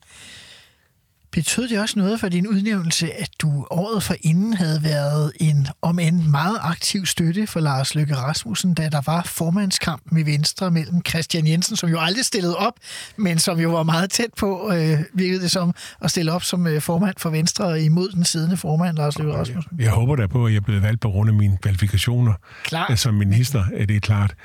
Betød 1.35 1.67
det 1.67 1.79
også 1.79 1.99
noget 1.99 2.19
for 2.19 2.29
din 2.29 2.47
udnævnelse, 2.47 3.13
at 3.13 3.29
du 3.41 3.67
året 3.71 4.03
for 4.03 4.15
inden 4.21 4.53
havde 4.53 4.83
været 4.83 5.31
en 5.39 5.67
om 5.81 5.99
en 5.99 6.31
meget 6.31 6.57
aktiv 6.61 7.05
støtte 7.05 7.47
for 7.47 7.59
Lars 7.59 7.95
Løkke 7.95 8.15
Rasmussen, 8.15 8.73
da 8.73 8.89
der 8.89 9.01
var 9.05 9.23
formandskampen 9.23 10.17
i 10.17 10.25
Venstre 10.25 10.71
mellem 10.71 11.01
Christian 11.09 11.47
Jensen, 11.47 11.75
som 11.75 11.89
jo 11.89 11.99
aldrig 11.99 12.25
stillede 12.25 12.57
op, 12.57 12.73
men 13.17 13.39
som 13.39 13.59
jo 13.59 13.69
var 13.69 13.83
meget 13.83 14.09
tæt 14.11 14.29
på, 14.37 14.71
øh, 14.73 14.99
virkede 15.13 15.41
det 15.41 15.51
som, 15.51 15.73
at 16.01 16.11
stille 16.11 16.31
op 16.31 16.43
som 16.43 16.67
øh, 16.67 16.81
formand 16.81 17.15
for 17.17 17.29
Venstre 17.29 17.81
imod 17.81 18.09
den 18.09 18.23
siddende 18.25 18.57
formand, 18.57 18.97
Lars 18.97 19.19
Løkke 19.19 19.33
Rasmussen? 19.33 19.71
Jeg, 19.77 19.83
jeg 19.85 19.91
håber 19.91 20.15
da 20.15 20.27
på, 20.27 20.45
at 20.45 20.53
jeg 20.53 20.57
er 20.57 20.61
blevet 20.61 20.81
valgt 20.81 21.01
på 21.01 21.09
grund 21.09 21.29
af 21.29 21.35
mine 21.35 21.57
kvalifikationer 21.61 22.33
Klar. 22.63 22.95
som 22.95 23.13
minister, 23.13 23.65
er 23.73 23.85
det 23.85 24.01
klart. 24.01 24.35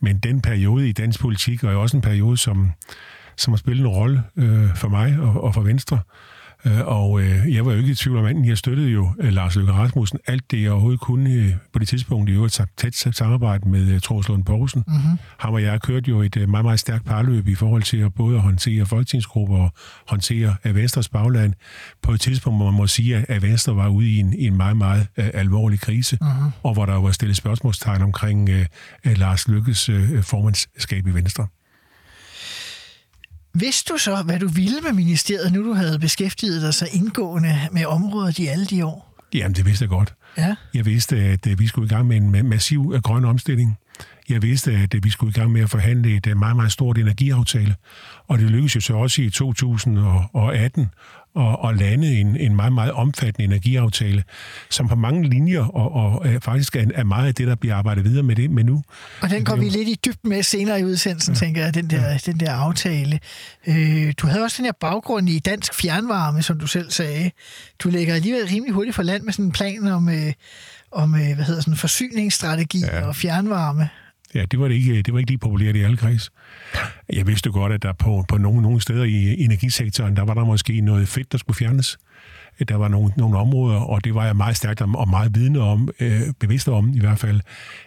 Men 0.00 0.18
den 0.18 0.40
periode 0.40 0.88
i 0.88 0.92
dansk 0.92 1.20
politik, 1.20 1.64
er 1.64 1.72
jo 1.72 1.82
også 1.82 1.96
en 1.96 2.02
periode, 2.02 2.38
som, 2.38 2.72
som 3.36 3.52
har 3.52 3.58
spillet 3.58 3.82
en 3.82 3.88
rolle 3.88 4.22
øh, 4.36 4.74
for 4.74 4.88
mig 4.88 5.18
og, 5.20 5.44
og 5.44 5.54
for 5.54 5.60
Venstre. 5.60 5.98
Øh, 6.66 6.80
og 6.86 7.20
øh, 7.20 7.54
jeg 7.54 7.66
var 7.66 7.72
jo 7.72 7.78
ikke 7.78 7.90
i 7.90 7.94
tvivl 7.94 8.18
om, 8.18 8.24
at 8.24 8.36
jeg 8.46 8.58
støttede 8.58 8.88
jo 8.88 9.10
øh, 9.20 9.32
Lars 9.32 9.56
Løkke 9.56 9.72
Rasmussen 9.72 10.18
alt 10.26 10.50
det, 10.50 10.62
jeg 10.62 10.70
overhovedet 10.70 11.00
kunne 11.00 11.58
på 11.72 11.78
det 11.78 11.88
tidspunkt. 11.88 12.30
I 12.30 12.32
øvrigt 12.32 12.60
tæt 12.76 12.94
samarbejde 12.94 13.68
med 13.68 14.00
Troels 14.00 14.28
Lund 14.28 14.44
Poulsen. 14.44 14.84
Mm-hmm. 14.86 15.18
Ham 15.38 15.54
og 15.54 15.62
jeg 15.62 15.80
kørte 15.80 16.10
jo 16.10 16.22
et 16.22 16.48
meget, 16.48 16.64
meget 16.64 16.80
stærkt 16.80 17.04
parløb 17.04 17.48
i 17.48 17.54
forhold 17.54 17.82
til 17.82 17.96
at 17.96 18.14
både 18.14 18.38
håndtere 18.38 18.86
folketingsgrupper 18.86 19.58
og 19.58 19.70
håndtere 20.08 20.56
Venstres 20.64 21.08
bagland 21.08 21.54
på 22.02 22.12
et 22.12 22.20
tidspunkt, 22.20 22.58
hvor 22.58 22.70
man 22.70 22.74
må 22.74 22.86
sige, 22.86 23.24
at 23.28 23.42
Venstre 23.42 23.76
var 23.76 23.88
ude 23.88 24.08
i 24.08 24.18
en, 24.18 24.34
en 24.38 24.56
meget, 24.56 24.76
meget 24.76 25.06
uh, 25.18 25.24
alvorlig 25.34 25.80
krise, 25.80 26.18
mm-hmm. 26.20 26.50
og 26.62 26.74
hvor 26.74 26.86
der 26.86 26.94
var 26.94 27.10
stillet 27.10 27.36
spørgsmålstegn 27.36 28.02
omkring 28.02 28.50
uh, 28.50 29.12
Lars 29.12 29.48
Lykkes 29.48 29.88
uh, 29.88 30.22
formandskab 30.22 31.06
i 31.06 31.10
Venstre. 31.10 31.46
Vidste 33.56 33.92
du 33.92 33.98
så, 33.98 34.22
hvad 34.22 34.38
du 34.38 34.48
ville 34.48 34.80
med 34.80 34.92
ministeriet, 34.92 35.52
nu 35.52 35.64
du 35.64 35.72
havde 35.72 35.98
beskæftiget 35.98 36.62
dig 36.62 36.74
så 36.74 36.88
indgående 36.92 37.60
med 37.72 37.86
området 37.86 38.38
i 38.38 38.46
alle 38.46 38.66
de 38.66 38.84
år? 38.84 39.14
Jamen, 39.34 39.54
det 39.54 39.66
vidste 39.66 39.82
jeg 39.82 39.88
godt. 39.88 40.14
Ja. 40.38 40.54
Jeg 40.74 40.86
vidste, 40.86 41.16
at 41.16 41.46
øh, 41.46 41.58
vi 41.58 41.66
skulle 41.66 41.86
i 41.86 41.88
gang 41.88 42.06
med 42.06 42.16
en 42.16 42.48
massiv 42.48 42.92
øh, 42.94 43.02
grøn 43.02 43.24
omstilling. 43.24 43.78
Jeg 44.28 44.42
vidste, 44.42 44.72
at 44.72 44.94
øh, 44.94 45.04
vi 45.04 45.10
skulle 45.10 45.30
i 45.30 45.32
gang 45.32 45.52
med 45.52 45.60
at 45.60 45.70
forhandle 45.70 46.16
et 46.16 46.36
meget, 46.36 46.56
meget 46.56 46.72
stort 46.72 46.98
energiaftale. 46.98 47.74
Og 48.28 48.38
det 48.38 48.50
lykkedes 48.50 48.76
jo 48.76 48.80
så 48.80 48.94
også 48.94 49.22
i 49.22 49.30
2018 49.30 50.88
at, 51.36 51.56
at 51.68 51.76
lande 51.76 52.20
en, 52.20 52.36
en 52.36 52.56
meget, 52.56 52.72
meget 52.72 52.92
omfattende 52.92 53.44
energiaftale, 53.44 54.24
som 54.70 54.88
på 54.88 54.94
mange 54.94 55.28
linjer 55.28 55.60
og, 55.60 55.92
og 55.92 56.28
er 56.28 56.40
faktisk 56.40 56.76
er, 56.76 56.84
er 56.94 57.04
meget 57.04 57.26
af 57.26 57.34
det, 57.34 57.46
der 57.46 57.54
bliver 57.54 57.76
arbejdet 57.76 58.04
videre 58.04 58.22
med 58.22 58.36
det 58.36 58.50
med 58.50 58.64
nu. 58.64 58.82
Og 59.20 59.30
den 59.30 59.44
går 59.44 59.56
vi 59.56 59.68
lidt 59.68 59.88
i 59.88 59.98
dybt 60.04 60.24
med 60.24 60.42
senere 60.42 60.80
i 60.80 60.84
udsendelsen, 60.84 61.34
ja. 61.34 61.38
tænker 61.38 61.64
jeg, 61.64 61.74
den 61.74 61.90
der, 61.90 62.10
ja. 62.10 62.18
den 62.26 62.40
der 62.40 62.52
aftale. 62.52 63.20
Øh, 63.66 64.14
du 64.18 64.26
havde 64.26 64.42
også 64.42 64.56
den 64.56 64.64
her 64.64 64.72
baggrund 64.80 65.28
i 65.28 65.38
dansk 65.38 65.74
fjernvarme, 65.74 66.42
som 66.42 66.58
du 66.58 66.66
selv 66.66 66.90
sagde. 66.90 67.30
Du 67.78 67.88
lægger 67.88 68.14
alligevel 68.14 68.46
rimelig 68.46 68.74
hurtigt 68.74 68.96
for 68.96 69.02
land 69.02 69.22
med 69.22 69.32
sådan 69.32 69.44
en 69.44 69.52
plan 69.52 69.86
om, 69.86 70.08
øh, 70.08 70.32
om 70.92 71.14
øh, 71.14 71.34
hvad 71.34 71.44
hedder 71.44 71.60
sådan, 71.60 71.76
forsyningsstrategi 71.76 72.80
ja. 72.80 73.06
og 73.06 73.16
fjernvarme. 73.16 73.88
Ja, 74.34 74.44
det 74.44 74.60
var, 74.60 74.68
det 74.68 74.74
ikke, 74.74 75.02
det 75.02 75.12
var 75.12 75.18
ikke 75.18 75.30
lige 75.30 75.38
populært 75.38 75.76
i 75.76 75.80
alle 75.80 75.96
kreds. 75.96 76.30
Jeg 77.12 77.26
vidste 77.26 77.50
godt, 77.50 77.72
at 77.72 77.82
der 77.82 77.92
på, 77.92 78.24
på 78.28 78.36
nogle, 78.36 78.62
nogle 78.62 78.80
steder 78.80 79.04
i 79.04 79.44
energisektoren, 79.44 80.16
der 80.16 80.22
var 80.22 80.34
der 80.34 80.44
måske 80.44 80.80
noget 80.80 81.08
fedt, 81.08 81.32
der 81.32 81.38
skulle 81.38 81.56
fjernes. 81.56 81.98
Der 82.68 82.76
var 82.76 82.88
nogle, 82.88 83.12
nogle 83.16 83.38
områder, 83.38 83.78
og 83.78 84.04
det 84.04 84.14
var 84.14 84.24
jeg 84.26 84.36
meget 84.36 84.56
stærkt 84.56 84.80
og 84.80 85.08
meget 85.08 85.34
vidne 85.34 85.60
om, 85.60 85.88
øh, 86.00 86.20
bevidst 86.40 86.68
om 86.68 86.92
i 86.94 87.00
hvert 87.00 87.18
fald, 87.18 87.40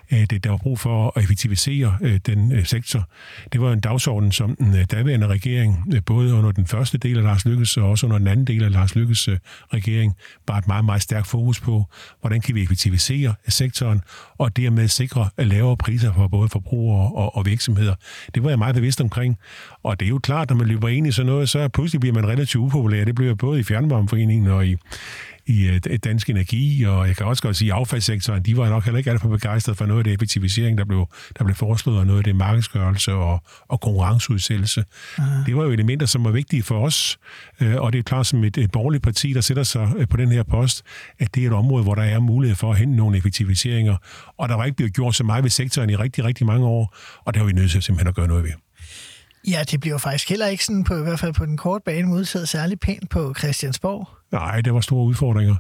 at 0.10 0.34
øh, 0.34 0.40
der 0.44 0.50
var 0.50 0.58
brug 0.58 0.80
for 0.80 1.18
at 1.18 1.24
effektivisere 1.24 1.98
øh, 2.02 2.20
den 2.26 2.52
øh, 2.52 2.66
sektor. 2.66 3.10
Det 3.54 3.62
var 3.62 3.74
en 3.74 3.80
dagsorden, 3.80 4.32
som 4.32 4.56
den 4.56 4.86
daværende 4.86 5.28
regering, 5.28 5.86
både 6.06 6.34
under 6.34 6.52
den 6.52 6.68
første 6.68 6.98
del 6.98 7.18
af 7.18 7.24
Lars 7.24 7.46
Lykkes 7.46 7.78
og 7.78 7.90
også 7.90 8.06
under 8.06 8.18
den 8.18 8.28
anden 8.28 8.48
del 8.48 8.64
af 8.64 8.72
Lars 8.72 8.96
Lykkes 8.96 9.30
regering, 9.74 10.16
var 10.48 10.58
et 10.58 10.68
meget, 10.68 10.86
meget 10.86 11.02
stærkt 11.02 11.28
fokus 11.28 11.60
på, 11.60 11.86
hvordan 12.22 12.42
kan 12.42 12.56
vi 12.56 12.64
effektivisere 12.64 13.34
sektoren, 13.48 14.02
og 14.38 14.58
dermed 14.58 14.88
sikre 14.88 15.30
lavere 15.38 15.78
priser 15.78 16.14
for 16.14 16.28
både 16.28 16.50
forbrugere 16.50 17.12
og, 17.14 17.36
og 17.36 17.46
virksomheder. 17.46 17.96
Det 18.36 18.44
var 18.44 18.50
jeg 18.50 18.58
meget 18.58 18.76
bevidst 18.76 19.02
omkring. 19.02 19.38
Og 19.84 20.00
det 20.00 20.06
er 20.06 20.10
jo 20.10 20.20
klart, 20.20 20.50
når 20.50 20.58
man 20.58 20.68
løber 20.68 20.88
ind 20.88 21.08
i 21.08 21.12
sådan 21.12 21.32
noget, 21.32 21.50
så 21.50 21.68
pludselig 21.68 22.00
bliver 22.00 22.14
man 22.14 22.28
relativt 22.28 22.64
upopulær. 22.64 23.06
Det 23.06 23.16
bliver 23.16 23.36
både 23.36 23.60
i 23.60 23.64
Fjernvarmeforeningen 23.64 24.48
og 24.48 24.68
i, 24.68 24.76
i 25.48 25.70
uh, 25.70 25.96
Dansk 26.04 26.30
Energi, 26.30 26.84
og 26.84 27.08
jeg 27.08 27.16
kan 27.16 27.26
også 27.26 27.44
godt 27.44 27.56
sige, 27.56 27.74
at 27.74 27.80
affaldssektoren, 27.80 28.44
de 28.44 28.58
var 28.58 28.70
nok 28.70 28.84
heller 28.84 28.98
ikke 28.98 29.12
alt 29.12 29.22
for 29.22 29.30
begejstret 29.30 29.78
for 29.78 29.86
noget 29.86 30.00
af 30.00 30.04
det 30.04 30.14
effektivisering, 30.14 30.78
der 30.78 30.86
blev, 30.86 31.08
der 31.40 31.44
blev 31.44 31.56
foreslået, 31.56 32.00
og 32.00 32.06
noget 32.06 32.18
af 32.18 32.24
det 32.24 32.36
markedsgørelse 32.36 33.14
og, 33.14 33.44
og 33.68 33.82
konkurrenceudsættelse. 33.82 34.84
Det 35.46 35.56
var 35.56 35.64
jo 35.64 35.72
elementer, 35.72 36.06
som 36.06 36.24
var 36.24 36.32
vigtige 36.32 36.64
for 36.64 36.86
os, 36.86 37.18
uh, 37.62 37.76
og 37.76 37.94
det 37.94 38.00
er 38.00 38.04
klart, 38.04 38.28
som 38.28 38.44
et, 38.44 38.58
et 38.58 38.72
borgerligt 38.72 39.04
parti, 39.04 39.34
der 39.34 39.42
sætter 39.42 39.64
sig 39.64 39.82
uh, 39.98 40.08
på 40.10 40.18
den 40.18 40.32
her 40.32 40.44
post, 40.44 40.84
at 41.20 41.36
det 41.36 41.44
er 41.44 41.48
et 41.48 41.54
område, 41.54 41.84
hvor 41.84 41.96
der 41.96 42.04
er 42.04 42.20
mulighed 42.20 42.56
for 42.56 42.72
at 42.72 42.78
hente 42.78 42.96
nogle 42.96 43.18
effektiviseringer, 43.18 43.96
og 44.38 44.50
der 44.50 44.56
var 44.56 44.66
ikke 44.66 44.78
blevet 44.78 44.94
gjort 44.94 45.16
så 45.16 45.24
meget 45.24 45.44
ved 45.44 45.50
sektoren 45.50 45.90
i 45.90 45.96
rigtig, 45.96 46.24
rigtig 46.24 46.46
mange 46.46 46.66
år, 46.66 46.96
og 47.26 47.34
det 47.34 47.40
har 47.40 47.48
vi 47.48 47.54
nødt 47.54 47.72
til 47.72 47.82
simpelthen 47.82 48.08
at 48.08 48.16
gøre 48.16 48.28
noget 48.28 48.44
ved. 48.44 48.67
Ja, 49.48 49.64
det 49.72 49.80
bliver 49.80 49.98
faktisk 49.98 50.30
heller 50.30 50.48
ikke 50.48 50.66
sådan, 50.66 50.84
på, 50.84 50.96
i 50.98 51.02
hvert 51.02 51.20
fald 51.20 51.34
på 51.34 51.46
den 51.46 51.58
korte 51.58 51.84
bane, 51.86 52.08
modtaget 52.08 52.50
særlig 52.50 52.80
pænt 52.80 53.10
på 53.10 53.34
Christiansborg. 53.38 54.10
Nej, 54.32 54.62
der 54.62 54.72
var 54.72 54.82
store 54.82 55.06
udfordringer, 55.06 55.56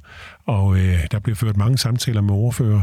og 0.45 0.77
øh, 0.77 0.99
der 1.11 1.19
blev 1.19 1.35
ført 1.35 1.57
mange 1.57 1.77
samtaler 1.77 2.21
med 2.21 2.33
ordfører, 2.33 2.81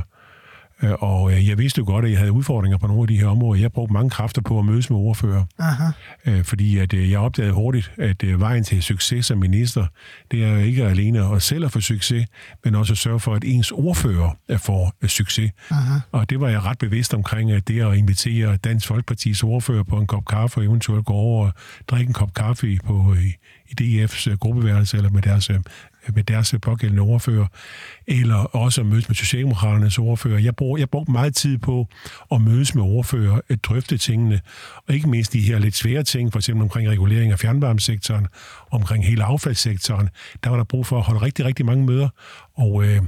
og 0.92 1.32
øh, 1.32 1.48
jeg 1.48 1.58
vidste 1.58 1.78
jo 1.78 1.84
godt, 1.86 2.04
at 2.04 2.10
jeg 2.10 2.18
havde 2.18 2.32
udfordringer 2.32 2.78
på 2.78 2.86
nogle 2.86 3.02
af 3.02 3.08
de 3.08 3.16
her 3.16 3.26
områder. 3.26 3.60
Jeg 3.60 3.72
brugte 3.72 3.92
mange 3.92 4.10
kræfter 4.10 4.42
på 4.42 4.58
at 4.58 4.64
mødes 4.64 4.90
med 4.90 4.98
ordfører. 4.98 5.44
Aha. 5.58 5.84
Øh, 6.26 6.44
fordi 6.44 6.78
at 6.78 6.94
jeg 6.94 7.18
opdagede 7.18 7.52
hurtigt, 7.52 7.92
at 7.98 8.40
vejen 8.40 8.64
til 8.64 8.82
succes 8.82 9.26
som 9.26 9.38
minister, 9.38 9.86
det 10.30 10.44
er 10.44 10.58
ikke 10.58 10.84
alene 10.84 11.34
at 11.34 11.42
selv 11.42 11.64
at 11.64 11.72
få 11.72 11.80
succes, 11.80 12.26
men 12.64 12.74
også 12.74 12.92
at 12.92 12.98
sørge 12.98 13.20
for, 13.20 13.34
at 13.34 13.44
ens 13.44 13.70
ordfører 13.70 14.30
får 14.58 14.92
succes. 15.06 15.50
Aha. 15.70 15.98
Og 16.12 16.30
det 16.30 16.40
var 16.40 16.48
jeg 16.48 16.64
ret 16.64 16.78
bevidst 16.78 17.14
omkring, 17.14 17.52
at 17.52 17.68
det 17.68 17.80
at 17.80 17.96
invitere 17.96 18.56
Dansk 18.56 18.86
Folkepartis 18.86 19.42
ordfører 19.42 19.82
på 19.82 19.96
en 19.96 20.06
kop 20.06 20.24
kaffe, 20.24 20.60
og 20.60 20.64
eventuelt 20.64 21.06
gå 21.06 21.12
over 21.12 21.46
og 21.46 21.52
drikke 21.88 22.08
en 22.08 22.14
kop 22.14 22.34
kaffe 22.34 22.78
på, 22.84 23.16
i 23.78 24.04
DF's 24.04 24.36
gruppeværelse 24.36 24.96
eller 24.96 25.10
med 25.10 25.22
deres 25.22 25.50
med 26.14 26.24
deres 26.24 26.54
pågældende 26.62 27.02
ordfører, 27.02 27.46
eller 28.06 28.36
også 28.36 28.80
at 28.80 28.86
mødes 28.86 29.08
med 29.08 29.16
Socialdemokraternes 29.16 29.98
ordfører. 29.98 30.38
Jeg 30.38 30.56
bruger, 30.56 30.78
jeg 30.78 30.90
bruger 30.90 31.10
meget 31.10 31.34
tid 31.34 31.58
på 31.58 31.88
at 32.32 32.40
mødes 32.40 32.74
med 32.74 32.82
ordfører, 32.82 33.40
at 33.48 33.64
drøfte 33.64 33.98
tingene, 33.98 34.40
og 34.88 34.94
ikke 34.94 35.08
mindst 35.08 35.32
de 35.32 35.40
her 35.40 35.58
lidt 35.58 35.76
svære 35.76 36.02
ting, 36.02 36.32
for 36.32 36.38
eksempel 36.38 36.62
omkring 36.62 36.88
regulering 36.88 37.32
af 37.32 37.38
fjernvarmesektoren, 37.38 38.26
omkring 38.70 39.06
hele 39.06 39.24
affaldssektoren. 39.24 40.08
Der 40.44 40.50
var 40.50 40.56
der 40.56 40.64
brug 40.64 40.86
for 40.86 40.98
at 40.98 41.02
holde 41.02 41.22
rigtig, 41.22 41.44
rigtig 41.44 41.66
mange 41.66 41.86
møder, 41.86 42.08
og 42.54 42.84
øh, 42.84 43.02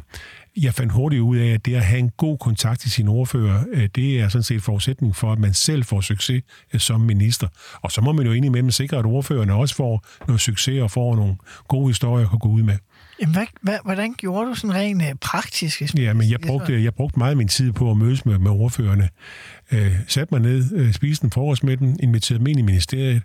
jeg 0.57 0.75
fandt 0.75 0.93
hurtigt 0.93 1.23
ud 1.23 1.37
af, 1.37 1.47
at 1.47 1.67
det 1.67 1.75
at 1.75 1.85
have 1.85 1.99
en 1.99 2.11
god 2.17 2.39
kontakt 2.39 2.81
til 2.81 2.91
sin 2.91 3.09
ordfører, 3.09 3.65
øh, 3.73 3.89
det 3.95 4.21
er 4.21 4.29
sådan 4.29 4.43
set 4.43 4.63
forudsætning 4.63 5.17
for, 5.17 5.33
at 5.33 5.39
man 5.39 5.55
selv 5.55 5.85
får 5.85 6.01
succes 6.01 6.43
øh, 6.75 6.81
som 6.81 7.01
minister. 7.01 7.49
Og 7.83 7.93
så 7.93 8.01
må 8.01 8.13
man 8.13 8.27
jo 8.27 8.33
indimellem 8.33 8.71
sikre, 8.71 8.97
at 8.97 9.07
ordførerne 9.07 9.55
også 9.55 9.75
får 9.75 10.05
noget 10.27 10.41
succes 10.41 10.83
og 10.83 10.91
får 10.91 11.17
nogle 11.17 11.37
gode 11.69 11.89
historier 11.89 12.29
at 12.35 12.41
gå 12.41 12.49
ud 12.49 12.63
med. 12.63 12.77
Jamen, 13.21 13.35
hvad, 13.35 13.47
hvad, 13.61 13.79
hvordan 13.85 14.15
gjorde 14.19 14.51
du 14.51 14.55
sådan 14.55 14.75
rent 14.75 15.03
øh, 15.03 15.15
praktisk? 15.21 15.95
Ja, 15.97 16.13
men 16.13 16.31
jeg 16.31 16.41
brugte, 16.41 16.83
jeg 16.85 16.95
brugte 16.95 17.19
meget 17.19 17.31
af 17.31 17.37
min 17.37 17.49
tid 17.49 17.73
på 17.73 17.91
at 17.91 17.97
mødes 17.97 18.27
med, 18.27 18.39
med 18.39 18.51
ordførerne. 18.51 19.09
Øh, 19.73 19.93
satte 20.09 20.35
mig 20.35 20.41
ned, 20.41 20.73
øh, 20.75 20.93
spiste 20.93 21.25
en 21.25 21.31
dem, 21.79 21.97
inviterede 22.01 22.39
dem 22.39 22.47
ind 22.47 22.59
i 22.59 22.63
ministeriet, 22.63 23.23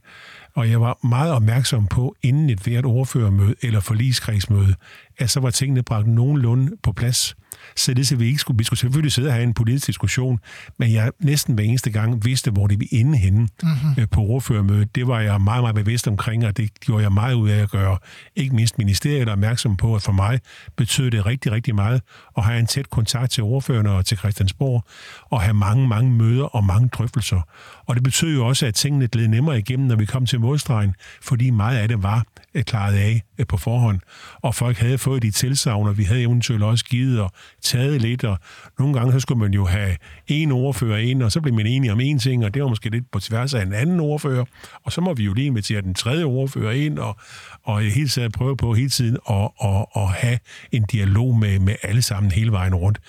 og 0.54 0.70
jeg 0.70 0.82
var 0.82 1.08
meget 1.08 1.32
opmærksom 1.32 1.88
på, 1.88 2.16
inden 2.24 2.50
et 2.50 2.60
hvert 2.60 2.86
ordførermøde 2.86 3.56
eller 3.62 3.80
forligskredsmøde, 3.80 4.76
at 5.18 5.30
så 5.30 5.40
var 5.40 5.50
tingene 5.50 5.84
bragt 5.84 6.08
nogenlunde 6.08 6.72
på 6.84 6.92
plads 6.92 7.36
så 7.76 7.94
det, 7.94 8.08
så 8.08 8.16
vi 8.16 8.26
ikke 8.26 8.40
skulle, 8.40 8.58
vi 8.58 8.64
skulle 8.64 8.80
selvfølgelig 8.80 9.12
sidde 9.12 9.28
og 9.28 9.34
have 9.34 9.44
en 9.44 9.54
politisk 9.54 9.88
diskussion, 9.88 10.40
men 10.80 10.94
jeg 10.94 11.12
næsten 11.20 11.56
hver 11.56 11.64
eneste 11.64 11.92
gang 11.92 12.26
vidste, 12.26 12.52
hvor 12.52 12.68
det 12.68 12.80
vi 12.80 12.88
inde 12.92 13.18
henne 13.18 13.48
mm-hmm. 13.64 14.08
på 14.08 14.22
ordførermødet. 14.22 14.96
Det 14.96 15.08
var 15.08 15.20
jeg 15.20 15.42
meget, 15.42 15.64
meget 15.64 15.76
bevidst 15.76 16.08
omkring, 16.08 16.46
og 16.46 16.58
det 16.58 16.80
gjorde 16.80 17.04
jeg 17.04 17.12
meget 17.12 17.34
ud 17.34 17.50
af 17.50 17.62
at 17.62 17.70
gøre. 17.70 17.98
Ikke 18.36 18.56
mindst 18.56 18.78
ministeriet 18.78 19.28
er 19.28 19.32
opmærksom 19.32 19.78
på, 19.78 19.96
at 19.96 20.02
for 20.02 20.12
mig 20.12 20.40
betød 20.78 21.12
det 21.12 21.26
rigtig, 21.26 21.52
rigtig 21.52 21.76
meget 21.76 22.02
at 22.38 22.44
have 22.44 22.60
en 22.60 22.68
tæt 22.68 22.90
kontakt 22.90 23.32
til 23.32 23.44
ordførerne 23.44 23.92
og 23.92 24.06
til 24.06 24.18
Christiansborg, 24.18 24.84
og 25.32 25.42
have 25.42 25.54
mange, 25.54 25.88
mange 25.88 26.12
møder 26.12 26.44
og 26.44 26.64
mange 26.64 26.90
drøftelser. 26.90 27.42
Og 27.86 27.96
det 27.96 28.04
betød 28.04 28.34
jo 28.34 28.48
også, 28.48 28.66
at 28.66 28.74
tingene 28.74 29.08
gled 29.08 29.28
nemmere 29.28 29.60
igennem, 29.60 29.88
når 29.88 29.96
vi 29.96 30.06
kom 30.06 30.26
til 30.26 30.40
målstregen, 30.40 30.96
fordi 31.22 31.50
meget 31.50 31.78
af 31.78 31.88
det 31.88 32.04
var 32.04 32.26
øh, 32.54 32.64
klaret 32.64 32.96
af 32.96 33.22
øh, 33.38 33.48
på 33.48 33.58
forhånd. 33.58 34.00
Og 34.42 34.56
folk 34.56 34.78
havde 34.78 34.98
fået 34.98 35.22
de 35.22 35.32
tilsavn, 35.32 35.88
og 35.88 35.98
vi 35.98 36.04
havde 36.04 36.22
eventuelt 36.22 36.64
også 36.64 36.86
givet 36.86 37.22
og 37.22 37.32
taget 37.64 38.02
lidt, 38.02 38.24
og 38.24 38.38
nogle 38.80 38.94
gange 38.94 39.14
så 39.14 39.20
skulle 39.20 39.40
man 39.40 39.54
jo 39.54 39.66
have 39.66 39.96
en 40.28 40.52
ordfører 40.52 40.98
ind, 40.98 41.24
og 41.24 41.32
så 41.32 41.42
blev 41.42 41.54
man 41.54 41.66
enige 41.66 41.92
om 41.92 42.00
en 42.00 42.20
ting, 42.20 42.46
og 42.46 42.54
det 42.54 42.62
var 42.62 42.70
måske 42.70 42.90
lidt 42.90 43.12
på 43.12 43.20
tværs 43.20 43.54
af 43.54 43.62
en 43.62 43.74
anden 43.74 44.00
ordfører, 44.00 44.46
og 44.84 44.92
så 44.92 45.02
må 45.02 45.14
vi 45.14 45.24
jo 45.24 45.34
lige 45.34 45.46
invitere 45.46 45.82
den 45.82 45.94
tredje 45.94 46.24
ordfører 46.24 46.72
ind, 46.72 47.00
og, 47.00 47.18
og 47.64 47.82
hele 47.82 48.10
tiden 48.10 48.32
prøve 48.32 48.58
på 48.58 48.74
hele 48.74 48.90
tiden 48.90 49.18
at, 49.30 49.50
at, 49.64 49.86
at 49.96 50.08
have 50.08 50.40
en 50.72 50.86
dialog 50.92 51.38
med, 51.38 51.60
med 51.60 51.76
alle 51.84 52.02
sammen 52.02 52.32
hele 52.32 52.52
vejen 52.52 52.76
rundt. 52.76 53.00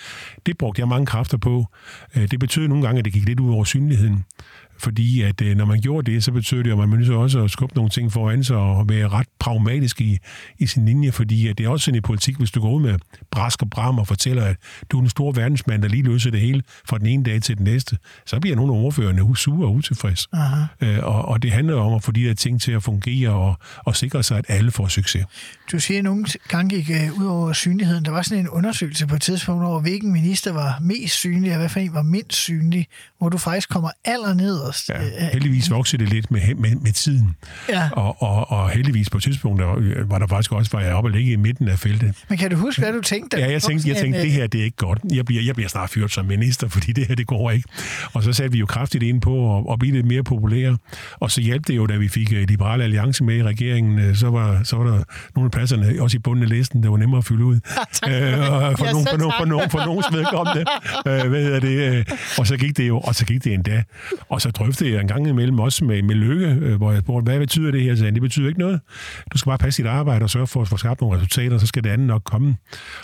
Det 0.47 0.59
brugte 0.59 0.81
jeg 0.81 0.89
mange 0.89 1.07
kræfter 1.07 1.39
på. 1.39 1.67
Øh, 2.17 2.31
det 2.31 2.41
betød 2.41 2.69
nogle 2.69 2.85
gange, 2.85 2.99
at 2.99 3.05
det 3.05 3.13
gik 3.13 3.25
lidt 3.25 3.41
ud 3.41 3.55
over 3.55 3.65
synligheden 3.65 4.25
fordi 4.83 5.23
at 5.23 5.43
øh, 5.43 5.57
når 5.57 5.65
man 5.65 5.81
gjorde 5.81 6.13
det, 6.13 6.25
så 6.25 6.33
betød 6.33 6.65
det, 6.65 6.73
at 6.73 6.79
man 6.79 6.89
nødt 6.89 7.11
også 7.11 7.45
at 7.45 7.51
skubbe 7.51 7.75
nogle 7.75 7.91
ting 7.91 8.13
foran 8.13 8.45
sig 8.45 8.57
og 8.57 8.89
være 8.89 9.09
ret 9.09 9.27
pragmatisk 9.39 10.01
i, 10.01 10.19
i 10.59 10.67
sin 10.67 10.85
linje, 10.85 11.13
fordi 11.13 11.49
at 11.49 11.59
det 11.59 11.67
er 11.67 11.71
også 11.71 11.85
sådan 11.85 11.99
i 11.99 12.01
politik, 12.01 12.37
hvis 12.37 12.51
du 12.51 12.61
går 12.61 12.73
ud 12.73 12.83
med 12.83 12.99
brask 13.31 13.63
og 13.63 13.71
bram 13.71 13.99
og 13.99 14.07
fortæller, 14.07 14.45
at 14.45 14.57
du 14.91 14.99
er 14.99 15.03
en 15.03 15.09
stor 15.09 15.33
verdensmand, 15.33 15.83
der 15.83 15.89
lige 15.89 16.03
løser 16.03 16.31
det 16.31 16.41
hele 16.41 16.63
fra 16.85 16.99
den 16.99 17.07
ene 17.07 17.25
dag 17.25 17.43
til 17.43 17.57
den 17.57 17.65
næste, 17.65 17.99
så 18.27 18.41
bliver 18.41 18.57
nogle 18.57 18.73
af 18.73 18.77
ordførerne 18.77 19.37
sure 19.37 19.67
og 19.67 19.75
utilfredse. 19.75 20.29
Øh, 20.81 20.99
og, 21.03 21.25
og 21.25 21.43
det 21.43 21.53
handler 21.53 21.75
om 21.75 21.95
at 21.95 22.03
få 22.03 22.13
de 22.13 22.21
her 22.21 22.35
ting 22.35 22.61
til 22.61 22.73
at 22.73 22.83
fungere 22.83 23.31
og, 23.31 23.55
og 23.77 23.97
sikre 23.97 24.23
sig, 24.23 24.39
at 24.39 24.45
alle 24.49 24.71
får 24.71 24.89
succes. 24.89 25.27
Du 25.73 25.81
siger, 25.81 26.03
nogle 26.03 26.27
gange 26.49 26.83
gik 26.83 26.91
uh, 26.91 27.21
ud 27.21 27.27
over 27.27 27.53
synligheden. 27.53 28.05
Der 28.05 28.11
var 28.11 28.23
sådan 28.23 28.39
en 28.39 28.49
undersøgelse 28.49 29.07
på 29.07 29.15
et 29.15 29.23
tidspunkt 29.23 29.65
over, 29.65 29.81
hvilken 29.81 30.13
minister 30.13 30.53
var 30.53 30.79
mest 30.81 31.15
synlig, 31.15 31.53
og 31.53 31.59
hvad 31.59 31.69
for 31.69 31.81
en 31.81 31.95
var 31.95 32.03
mindst 32.03 32.39
synlig, 32.39 32.87
hvor 33.19 33.29
du 33.29 33.39
faktisk 33.39 33.69
kommer 33.69 33.91
aller 34.05 34.35
nederst. 34.73 34.89
Ja, 35.19 35.25
øh, 35.25 35.33
heldigvis 35.33 35.71
voksede 35.71 36.05
det 36.05 36.13
lidt 36.13 36.31
med, 36.31 36.55
med, 36.55 36.71
med 36.75 36.93
tiden. 36.93 37.37
Ja. 37.69 37.89
Og, 37.93 38.23
og, 38.23 38.51
og 38.51 38.71
heldigvis 38.71 39.11
på 39.11 39.17
et 39.17 39.23
tidspunkt 39.23 39.63
der, 39.63 40.05
var 40.05 40.19
der 40.19 40.27
faktisk 40.27 40.53
også, 40.53 40.71
var 40.73 40.81
jeg 40.81 40.95
oppe 40.95 41.09
og 41.09 41.13
ligge 41.13 41.33
i 41.33 41.37
midten 41.37 41.69
af 41.69 41.79
feltet. 41.79 42.15
Men 42.29 42.39
kan 42.39 42.51
du 42.51 42.57
huske, 42.57 42.83
hvad 42.83 42.93
du 42.93 43.01
tænkte? 43.01 43.39
Ja, 43.39 43.51
jeg 43.51 43.63
tænkte, 43.63 43.89
jeg 43.89 43.97
tænkte 43.97 44.23
det 44.23 44.33
her 44.33 44.47
det 44.47 44.61
er 44.61 44.65
ikke 44.65 44.77
godt. 44.77 44.99
Jeg 45.13 45.25
bliver, 45.25 45.43
jeg 45.43 45.55
bliver 45.55 45.69
snart 45.69 45.91
fyret 45.91 46.13
som 46.13 46.27
minister, 46.27 46.69
fordi 46.75 46.93
det 46.93 47.07
her 47.07 47.15
det 47.15 47.27
går 47.27 47.51
ikke. 47.51 47.69
Og 48.13 48.23
så 48.23 48.33
satte 48.33 48.53
vi 48.53 48.59
jo 48.59 48.67
kraftigt 48.67 49.03
ind 49.03 49.21
på 49.21 49.59
at, 49.59 49.73
at 49.73 49.79
blive 49.79 49.95
lidt 49.95 50.07
mere 50.07 50.23
populære. 50.23 50.79
Og 51.21 51.31
så 51.31 51.41
hjalp 51.41 51.67
det 51.67 51.77
jo, 51.77 51.87
da 51.87 51.97
vi 51.97 52.09
fik 52.09 52.33
øh, 52.33 52.49
Liberale 52.49 52.85
Alliance 52.85 53.25
med 53.25 53.37
i 53.37 53.43
regeringen, 53.43 54.17
så 54.17 54.31
var, 54.31 54.63
så 54.65 54.77
var 54.77 54.85
der 54.85 55.03
nogle 55.35 55.47
af 55.47 55.51
pladserne 55.51 56.03
også 56.03 56.17
i 56.17 56.19
bunden 56.19 56.43
af 56.43 56.49
listen, 56.49 56.83
der 56.83 56.91
var 56.91 56.97
nemmere 56.97 57.19
at 57.19 57.25
fylde 57.25 57.45
ud. 57.45 57.61
Ja, 58.07 58.33
øh, 58.33 58.53
og 58.53 58.79
for, 58.79 58.85
ja, 58.85 58.93
nogen, 58.93 59.07
for, 59.11 59.17
nogen, 59.17 59.33
for, 59.39 59.45
nogen, 59.45 59.71
for 59.71 59.85
nogens 59.85 60.07
vedkommende. 60.13 60.65
øh, 61.09 61.29
hvad 61.31 61.43
hedder 61.43 61.61
det? 61.61 62.13
Og 62.39 62.47
så 62.47 62.57
gik 62.57 62.77
det 62.77 62.89
jo, 62.89 63.01
og 63.01 63.15
så 63.15 63.25
gik 63.25 63.45
det 63.45 63.55
endda. 63.55 63.83
Og 64.29 64.41
så 64.41 64.51
drøftede 64.59 64.93
jeg 64.93 65.01
en 65.01 65.09
gang 65.09 65.29
imellem 65.29 65.59
også 65.59 65.85
med, 65.85 66.03
med 66.03 66.15
Lykke, 66.15 66.47
øh, 66.47 66.77
hvor 66.77 66.93
jeg 66.93 67.01
spurgte, 67.01 67.25
hvad 67.31 67.39
betyder 67.39 67.71
det 67.71 67.83
her? 67.83 67.95
Så 67.95 68.05
det 68.05 68.23
betyder 68.23 68.49
ikke 68.49 68.61
noget. 68.61 68.81
Du 69.33 69.39
skal 69.39 69.51
bare 69.51 69.59
passe 69.59 69.83
dit 69.83 69.89
arbejde 69.91 70.23
og 70.23 70.31
sørge 70.31 70.47
for 70.47 70.63
at 70.63 70.69
få 70.69 70.77
skabt 70.77 71.01
nogle 71.01 71.17
resultater, 71.17 71.59
så 71.59 71.67
skal 71.67 71.85
det 71.85 71.91
andet 71.91 72.07
nok 72.07 72.23
komme. 72.25 72.57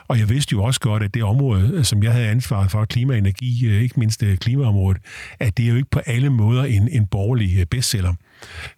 Og 0.08 0.18
jeg 0.18 0.28
vidste 0.28 0.52
jo 0.52 0.62
også 0.62 0.80
godt, 0.80 1.02
at 1.02 1.14
det 1.14 1.22
område, 1.22 1.70
øh, 1.74 1.84
som 1.84 2.02
jeg 2.02 2.12
havde 2.12 2.26
ansvaret 2.26 2.70
for, 2.70 2.84
klima 2.84 3.12
og 3.12 3.18
energi, 3.18 3.66
øh, 3.66 3.82
ikke 3.82 4.00
mindst 4.00 4.24
klimaområdet, 4.40 5.02
at 5.40 5.56
det 5.56 5.64
er 5.64 5.68
jo 5.68 5.76
ikke 5.76 5.90
på 5.90 5.98
alle 6.06 6.30
måder 6.30 6.64
en, 6.64 6.88
en 6.88 7.06
borgerlig 7.06 7.68
bestseller. 7.70 8.14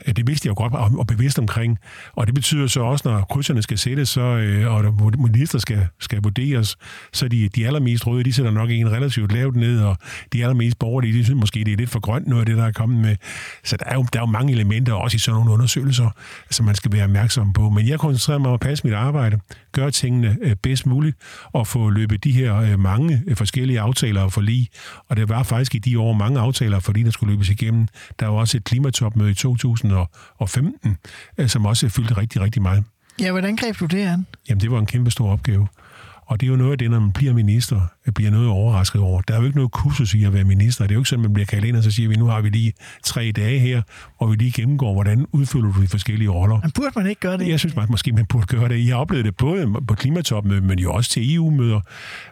Det 0.06 0.26
vidste 0.26 0.46
jeg 0.46 0.50
jo 0.50 0.62
godt 0.62 0.98
og 0.98 1.06
bevidst 1.06 1.38
omkring. 1.38 1.78
Og 2.12 2.26
det 2.26 2.34
betyder 2.34 2.66
så 2.66 2.80
også, 2.80 3.08
når 3.08 3.26
krydserne 3.30 3.62
skal 3.62 3.78
sættes, 3.78 4.08
så, 4.08 4.20
øh, 4.20 4.74
og 4.74 4.94
minister 5.18 5.58
skal, 5.58 5.86
skal 6.00 6.22
vurderes, 6.22 6.76
så 7.12 7.28
de, 7.28 7.48
de 7.48 7.66
allermest 7.66 8.06
røde, 8.06 8.24
de 8.24 8.32
sætter 8.32 8.50
nok 8.50 8.70
en 8.70 8.92
relativt 8.92 9.32
lavt 9.32 9.56
ned, 9.56 9.82
og 9.82 9.96
de 10.32 10.42
allermest 10.42 10.78
borgerlige, 10.78 11.18
de 11.18 11.24
synes 11.24 11.40
måske, 11.40 11.64
det 11.64 11.72
er 11.72 11.76
lidt 11.76 11.90
for 11.90 12.00
grønt 12.00 12.26
noget 12.26 12.42
af 12.42 12.46
det, 12.46 12.56
der 12.56 12.64
er 12.64 12.72
kommet 12.72 12.98
med. 12.98 13.16
Så 13.64 13.76
der 13.76 13.84
er 13.86 13.94
jo, 13.94 14.06
der 14.12 14.18
er 14.18 14.22
jo 14.22 14.26
mange 14.26 14.52
elementer, 14.52 14.92
også 14.92 15.14
i 15.14 15.18
sådan 15.18 15.38
nogle 15.38 15.52
undersøgelser, 15.52 16.10
som 16.50 16.66
man 16.66 16.74
skal 16.74 16.92
være 16.92 17.04
opmærksom 17.04 17.52
på. 17.52 17.70
Men 17.70 17.88
jeg 17.88 17.98
koncentrerer 17.98 18.38
mig 18.38 18.48
om 18.48 18.54
at 18.54 18.60
passe 18.60 18.86
mit 18.86 18.94
arbejde, 18.94 19.38
gøre 19.72 19.90
tingene 19.90 20.36
øh, 20.42 20.56
bedst 20.56 20.86
muligt, 20.86 21.16
og 21.52 21.66
få 21.66 21.90
løbet 21.90 22.24
de 22.24 22.32
her 22.32 22.76
mange 22.76 23.22
forskellige 23.34 23.80
aftaler 23.80 24.22
og 24.22 24.32
forlig. 24.32 24.68
Og 25.08 25.16
det 25.16 25.28
var 25.28 25.42
faktisk 25.42 25.74
i 25.74 25.78
de 25.78 25.98
år 25.98 26.12
mange 26.12 26.40
aftaler 26.40 26.76
og 26.76 26.82
forlig, 26.82 27.04
der 27.04 27.10
skulle 27.10 27.32
løbes 27.32 27.48
igennem. 27.48 27.86
Der 28.20 28.26
var 28.26 28.38
også 28.38 28.56
et 28.56 28.64
klimatopmøde 28.64 29.30
i 29.30 29.34
2015, 29.34 30.96
øh, 31.38 31.48
som 31.48 31.66
også 31.66 31.88
fyldte 31.88 32.16
rigtig, 32.16 32.40
rigtig 32.40 32.62
meget. 32.62 32.84
Ja, 33.20 33.30
hvordan 33.30 33.56
greb 33.56 33.80
du 33.80 33.86
det 33.86 33.98
an? 33.98 34.26
Jamen, 34.48 34.60
det 34.60 34.70
var 34.70 34.78
en 34.78 34.86
kæmpe 34.86 35.10
stor 35.10 35.32
opgave. 35.32 35.68
Og 36.26 36.40
det 36.40 36.46
er 36.46 36.50
jo 36.50 36.56
noget 36.56 36.72
af 36.72 36.78
det, 36.78 36.90
når 36.90 37.00
man 37.00 37.12
bliver 37.12 37.32
minister, 37.34 37.80
bliver 38.14 38.30
noget 38.30 38.48
overrasket 38.48 39.00
over. 39.00 39.20
Der 39.20 39.34
er 39.34 39.38
jo 39.38 39.44
ikke 39.44 39.56
noget 39.56 39.72
kursus 39.72 40.14
i 40.14 40.24
at 40.24 40.32
være 40.32 40.44
minister. 40.44 40.84
Det 40.84 40.90
er 40.90 40.94
jo 40.94 41.00
ikke 41.00 41.08
sådan, 41.08 41.22
man 41.22 41.32
bliver 41.32 41.46
kaldt 41.46 41.64
ind, 41.64 41.76
og 41.76 41.82
så 41.82 41.90
siger 41.90 42.08
vi, 42.08 42.14
nu 42.14 42.26
har 42.26 42.40
vi 42.40 42.48
lige 42.48 42.72
tre 43.04 43.32
dage 43.36 43.58
her, 43.58 43.82
hvor 44.18 44.26
vi 44.26 44.36
lige 44.36 44.52
gennemgår, 44.52 44.92
hvordan 44.92 45.26
udfylder 45.32 45.72
du 45.72 45.82
de 45.82 45.88
forskellige 45.88 46.30
roller. 46.30 46.60
Men 46.62 46.70
burde 46.70 46.90
man 46.96 47.06
ikke 47.06 47.20
gøre 47.20 47.38
det? 47.38 47.48
Jeg 47.48 47.58
synes 47.58 47.76
man, 47.76 47.86
måske, 47.90 48.12
man 48.12 48.26
burde 48.26 48.46
gøre 48.46 48.68
det. 48.68 48.86
Jeg 48.86 48.94
har 48.94 49.00
oplevet 49.00 49.24
det 49.24 49.36
både 49.36 49.66
på 49.88 49.94
klimatopmødet, 49.94 50.62
men 50.62 50.78
jo 50.78 50.92
også 50.92 51.10
til 51.10 51.34
EU-møder. 51.34 51.80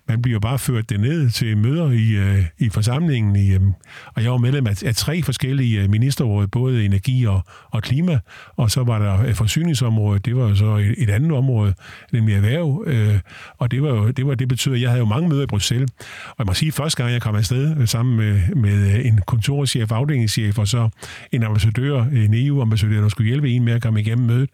Man 0.08 0.22
bliver 0.22 0.40
bare 0.40 0.58
ført 0.58 0.90
det 0.90 1.00
ned 1.00 1.30
til 1.30 1.58
møder 1.58 1.90
i, 1.90 2.10
øh, 2.10 2.44
i 2.58 2.68
forsamlingen. 2.68 3.36
I, 3.36 3.54
øh, 3.54 3.60
og 4.14 4.22
jeg 4.22 4.32
var 4.32 4.38
medlem 4.38 4.66
af, 4.66 4.82
af 4.82 4.94
tre 4.96 5.22
forskellige 5.22 5.82
øh, 5.82 5.90
ministerråd, 5.90 6.46
både 6.46 6.84
energi 6.84 7.24
og, 7.24 7.40
og 7.70 7.82
klima, 7.82 8.18
og 8.56 8.70
så 8.70 8.84
var 8.84 8.98
der 8.98 9.34
forsyningsområdet, 9.34 10.24
det 10.26 10.36
var 10.36 10.48
jo 10.48 10.54
så 10.54 10.76
et, 10.76 10.94
et 10.98 11.10
andet 11.10 11.32
område, 11.32 11.74
nemlig 12.12 12.34
erhverv, 12.34 12.84
øh, 12.86 13.18
og 13.58 13.70
det 13.70 13.82
var 13.82 13.88
jo, 13.88 14.10
det, 14.10 14.26
var, 14.26 14.34
det 14.34 14.48
betyder, 14.48 14.74
at 14.74 14.80
jeg 14.80 14.90
havde 14.90 15.00
jo 15.00 15.06
mange 15.06 15.28
møder 15.28 15.42
i 15.42 15.46
Bruxelles, 15.46 15.67
og 15.76 16.34
jeg 16.38 16.46
må 16.46 16.54
sige, 16.54 16.68
at 16.68 16.74
første 16.74 17.02
gang 17.02 17.12
jeg 17.12 17.22
kom 17.22 17.34
afsted 17.34 17.86
sammen 17.86 18.16
med, 18.16 18.54
med 18.54 19.04
en 19.04 19.20
kontorchef, 19.26 19.92
afdelingschef, 19.92 20.58
og 20.58 20.68
så 20.68 20.88
en 21.32 21.42
ambassadør, 21.42 22.02
en 22.02 22.46
EU-ambassadør, 22.46 23.00
der 23.00 23.08
skulle 23.08 23.28
hjælpe 23.28 23.50
en 23.50 23.64
med 23.64 23.72
at 23.72 23.82
komme 23.82 24.00
igennem 24.00 24.26
mødet, 24.26 24.50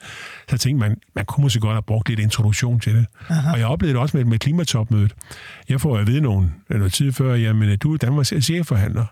så 0.51 0.59
tænkte 0.59 0.89
man, 0.89 0.97
man 1.15 1.25
kunne 1.25 1.43
måske 1.43 1.61
godt 1.61 1.73
have 1.75 1.83
brugt 1.83 2.09
lidt 2.09 2.21
introduktion 2.21 2.81
til 2.81 2.95
det. 2.95 3.07
Aha. 3.29 3.53
Og 3.53 3.59
jeg 3.59 3.67
oplevede 3.67 3.95
det 3.95 4.03
også 4.03 4.17
med, 4.17 4.25
med 4.25 4.39
klimatopmødet. 4.39 5.15
Jeg 5.69 5.81
får 5.81 5.99
at 5.99 6.07
vide 6.07 6.21
nogen, 6.21 6.55
noget 6.71 6.93
tid 6.93 7.13
før, 7.13 7.35
jamen, 7.35 7.79
du 7.79 7.93
er 7.93 7.97
Danmarks 7.97 8.33
chefforhandler 8.43 9.07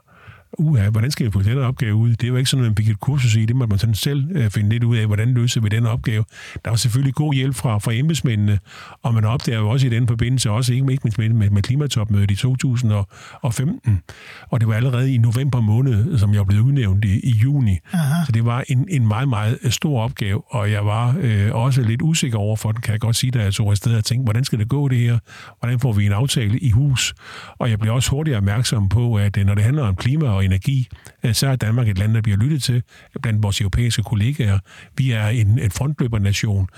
uha, 0.58 0.90
hvordan 0.90 1.10
skal 1.10 1.26
vi 1.26 1.30
få 1.30 1.42
den 1.42 1.58
opgave 1.58 1.94
ud? 1.94 2.10
Det 2.10 2.24
er 2.24 2.28
jo 2.28 2.36
ikke 2.36 2.50
sådan, 2.50 2.64
at 2.64 2.70
man 2.70 2.76
fik 2.76 2.88
et 2.88 3.00
kursus 3.00 3.34
i, 3.34 3.44
det 3.44 3.56
må 3.56 3.66
man 3.66 3.78
sådan 3.78 3.94
selv 3.94 4.36
øh, 4.36 4.50
finde 4.50 4.68
lidt 4.68 4.84
ud 4.84 4.96
af, 4.96 5.06
hvordan 5.06 5.34
løser 5.34 5.60
vi 5.60 5.68
den 5.68 5.86
opgave. 5.86 6.24
Der 6.64 6.70
var 6.70 6.76
selvfølgelig 6.76 7.14
god 7.14 7.34
hjælp 7.34 7.54
fra, 7.54 7.78
fra 7.78 7.92
embedsmændene, 7.92 8.58
og 9.02 9.14
man 9.14 9.24
opdager 9.24 9.58
jo 9.58 9.68
også 9.68 9.86
i 9.86 9.90
den 9.90 10.08
forbindelse, 10.08 10.50
også 10.50 10.72
ikke 10.72 10.84
mindst 10.84 11.18
med, 11.18 11.28
med, 11.28 11.50
med 11.50 11.62
klimatopmødet 11.62 12.30
i 12.30 12.36
2015, 12.36 14.02
og 14.50 14.60
det 14.60 14.68
var 14.68 14.74
allerede 14.74 15.14
i 15.14 15.18
november 15.18 15.60
måned, 15.60 16.18
som 16.18 16.34
jeg 16.34 16.46
blev 16.46 16.60
udnævnt 16.60 17.04
i, 17.04 17.20
i 17.20 17.30
juni. 17.30 17.78
Aha. 17.92 18.24
Så 18.26 18.32
det 18.32 18.44
var 18.44 18.64
en, 18.68 18.86
en 18.90 19.08
meget, 19.08 19.28
meget 19.28 19.58
stor 19.70 20.02
opgave, 20.02 20.42
og 20.54 20.70
jeg 20.70 20.86
var 20.86 21.16
øh, 21.20 21.54
også 21.54 21.82
lidt 21.82 22.02
usikker 22.02 22.38
over 22.38 22.56
for 22.56 22.72
den, 22.72 22.80
kan 22.80 22.92
jeg 22.92 23.00
godt 23.00 23.16
sige, 23.16 23.30
da 23.30 23.42
jeg 23.42 23.54
tog 23.54 23.70
afsted 23.70 23.96
og 23.96 24.04
tænkte, 24.04 24.24
hvordan 24.24 24.44
skal 24.44 24.58
det 24.58 24.68
gå 24.68 24.88
det 24.88 24.98
her? 24.98 25.18
Hvordan 25.60 25.80
får 25.80 25.92
vi 25.92 26.06
en 26.06 26.12
aftale 26.12 26.58
i 26.58 26.70
hus? 26.70 27.14
Og 27.58 27.70
jeg 27.70 27.78
blev 27.78 27.94
også 27.94 28.10
hurtigt 28.10 28.36
opmærksom 28.36 28.88
på, 28.88 29.14
at 29.14 29.36
øh, 29.36 29.46
når 29.46 29.54
det 29.54 29.64
handler 29.64 29.82
om 29.82 29.96
klima 29.96 30.28
og 30.28 30.41
energi, 30.44 30.88
øh, 31.24 31.34
så 31.34 31.46
er 31.46 31.56
Danmark 31.56 31.88
et 31.88 31.98
land, 31.98 32.14
der 32.14 32.20
bliver 32.20 32.38
lyttet 32.38 32.62
til 32.62 32.82
blandt 33.22 33.42
vores 33.42 33.60
europæiske 33.60 34.02
kollegaer. 34.02 34.58
Vi 34.96 35.10
er 35.10 35.28
en, 35.28 35.58
en 35.58 35.70
frontløbernation 35.70 36.68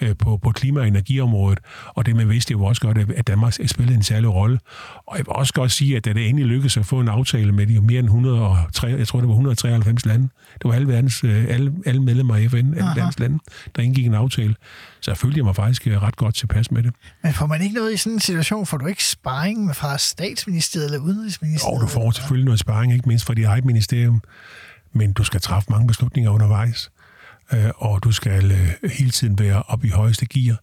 øh, 0.00 0.16
på, 0.16 0.36
på 0.36 0.50
klima- 0.50 0.80
og 0.80 0.88
energiområdet, 0.88 1.58
og 1.86 2.06
det 2.06 2.16
med 2.16 2.24
vidste 2.24 2.52
jo 2.52 2.64
også 2.64 2.82
godt, 2.82 2.98
at 3.16 3.26
Danmark 3.26 3.52
spillede 3.66 3.96
en 3.96 4.02
særlig 4.02 4.34
rolle. 4.34 4.58
Og 5.06 5.18
jeg 5.18 5.26
vil 5.26 5.32
også 5.32 5.52
godt 5.52 5.70
sige, 5.70 5.96
at 5.96 6.04
da 6.04 6.12
det 6.12 6.28
endelig 6.28 6.46
lykkedes 6.46 6.76
at 6.76 6.86
få 6.86 7.00
en 7.00 7.08
aftale 7.08 7.52
med 7.52 7.66
de 7.66 7.80
mere 7.80 7.98
end 7.98 8.06
103, 8.06 8.86
jeg 8.88 9.08
tror 9.08 9.20
det 9.20 9.28
var 9.28 9.34
193 9.34 10.06
lande, 10.06 10.28
det 10.54 10.64
var 10.64 10.72
alle, 10.72 10.88
verdens, 10.88 11.24
øh, 11.24 11.44
alle, 11.48 11.72
alle 11.86 12.02
medlemmer 12.02 12.34
af 12.36 12.50
FN, 12.50 12.56
alle 12.56 12.90
verdens 12.96 13.18
lande, 13.18 13.38
der 13.76 13.82
indgik 13.82 14.06
en 14.06 14.14
aftale. 14.14 14.54
Så 15.04 15.10
jeg 15.10 15.18
følte 15.18 15.36
jeg 15.38 15.44
mig 15.44 15.56
faktisk 15.56 15.86
ret 15.86 16.16
godt 16.16 16.34
tilpas 16.34 16.70
med 16.70 16.82
det. 16.82 16.92
Men 17.22 17.32
får 17.32 17.46
man 17.46 17.62
ikke 17.62 17.74
noget 17.74 17.94
i 17.94 17.96
sådan 17.96 18.12
en 18.12 18.20
situation? 18.20 18.66
Får 18.66 18.76
du 18.76 18.86
ikke 18.86 19.04
sparring 19.04 19.76
fra 19.76 19.98
statsministeriet 19.98 20.84
eller 20.86 20.98
udenrigsministeriet? 20.98 21.76
Jo, 21.76 21.80
du 21.80 21.86
får 21.86 22.10
selvfølgelig 22.10 22.44
noget 22.44 22.60
sparring, 22.60 22.92
ikke 22.92 23.08
mindst 23.08 23.26
fra 23.26 23.34
dit 23.34 23.44
eget 23.44 23.64
ministerium. 23.64 24.22
Men 24.92 25.12
du 25.12 25.24
skal 25.24 25.40
træffe 25.40 25.72
mange 25.72 25.86
beslutninger 25.86 26.30
undervejs. 26.30 26.90
Øh, 27.52 27.70
og 27.76 28.04
du 28.04 28.12
skal 28.12 28.52
øh, 28.52 28.90
hele 28.98 29.10
tiden 29.10 29.38
være 29.38 29.62
op 29.62 29.84
i 29.84 29.88
højeste 29.88 30.26
gear. 30.26 30.56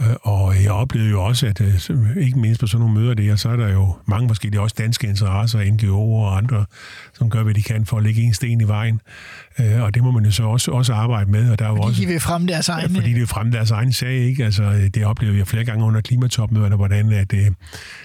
Øh, 0.00 0.06
og 0.22 0.62
jeg 0.62 0.70
oplevede 0.70 1.10
jo 1.10 1.24
også, 1.24 1.46
at 1.46 1.60
ikke 2.16 2.38
mindst 2.38 2.60
på 2.60 2.66
sådan 2.66 2.86
nogle 2.86 3.00
møder 3.00 3.14
der, 3.14 3.36
så 3.36 3.48
er 3.48 3.56
der 3.56 3.72
jo 3.72 3.94
mange 4.06 4.28
forskellige 4.28 4.60
også 4.60 4.76
danske 4.78 5.06
interesser, 5.06 5.60
NGO'er 5.60 6.26
og 6.26 6.36
andre, 6.36 6.64
som 7.14 7.30
gør, 7.30 7.42
hvad 7.42 7.54
de 7.54 7.62
kan 7.62 7.86
for 7.86 7.96
at 7.96 8.02
lægge 8.02 8.22
en 8.22 8.34
sten 8.34 8.60
i 8.60 8.64
vejen. 8.64 9.00
Øh, 9.58 9.82
og 9.82 9.94
det 9.94 10.02
må 10.02 10.10
man 10.10 10.24
jo 10.24 10.30
så 10.30 10.42
også, 10.42 10.70
også 10.70 10.92
arbejde 10.92 11.30
med. 11.30 11.50
Og 11.50 11.58
der 11.58 11.64
er 11.64 11.68
fordi 11.68 11.82
jo 11.82 11.88
også, 11.88 12.02
de 12.02 12.06
vil 12.06 12.20
fremme 12.20 12.48
deres 12.48 12.68
egen... 12.68 12.94
Fordi 12.94 13.08
de 13.08 13.14
vil 13.14 13.26
fremme 13.26 13.52
deres 13.52 13.70
egen 13.70 13.92
sag, 13.92 14.12
ikke? 14.12 14.44
Altså, 14.44 14.90
det 14.94 15.04
oplevede 15.04 15.38
jeg 15.38 15.46
flere 15.46 15.64
gange 15.64 15.84
under 15.84 16.00
klimatopmøderne, 16.00 16.76
hvordan 16.76 17.12
at, 17.12 17.32
øh, 17.34 17.46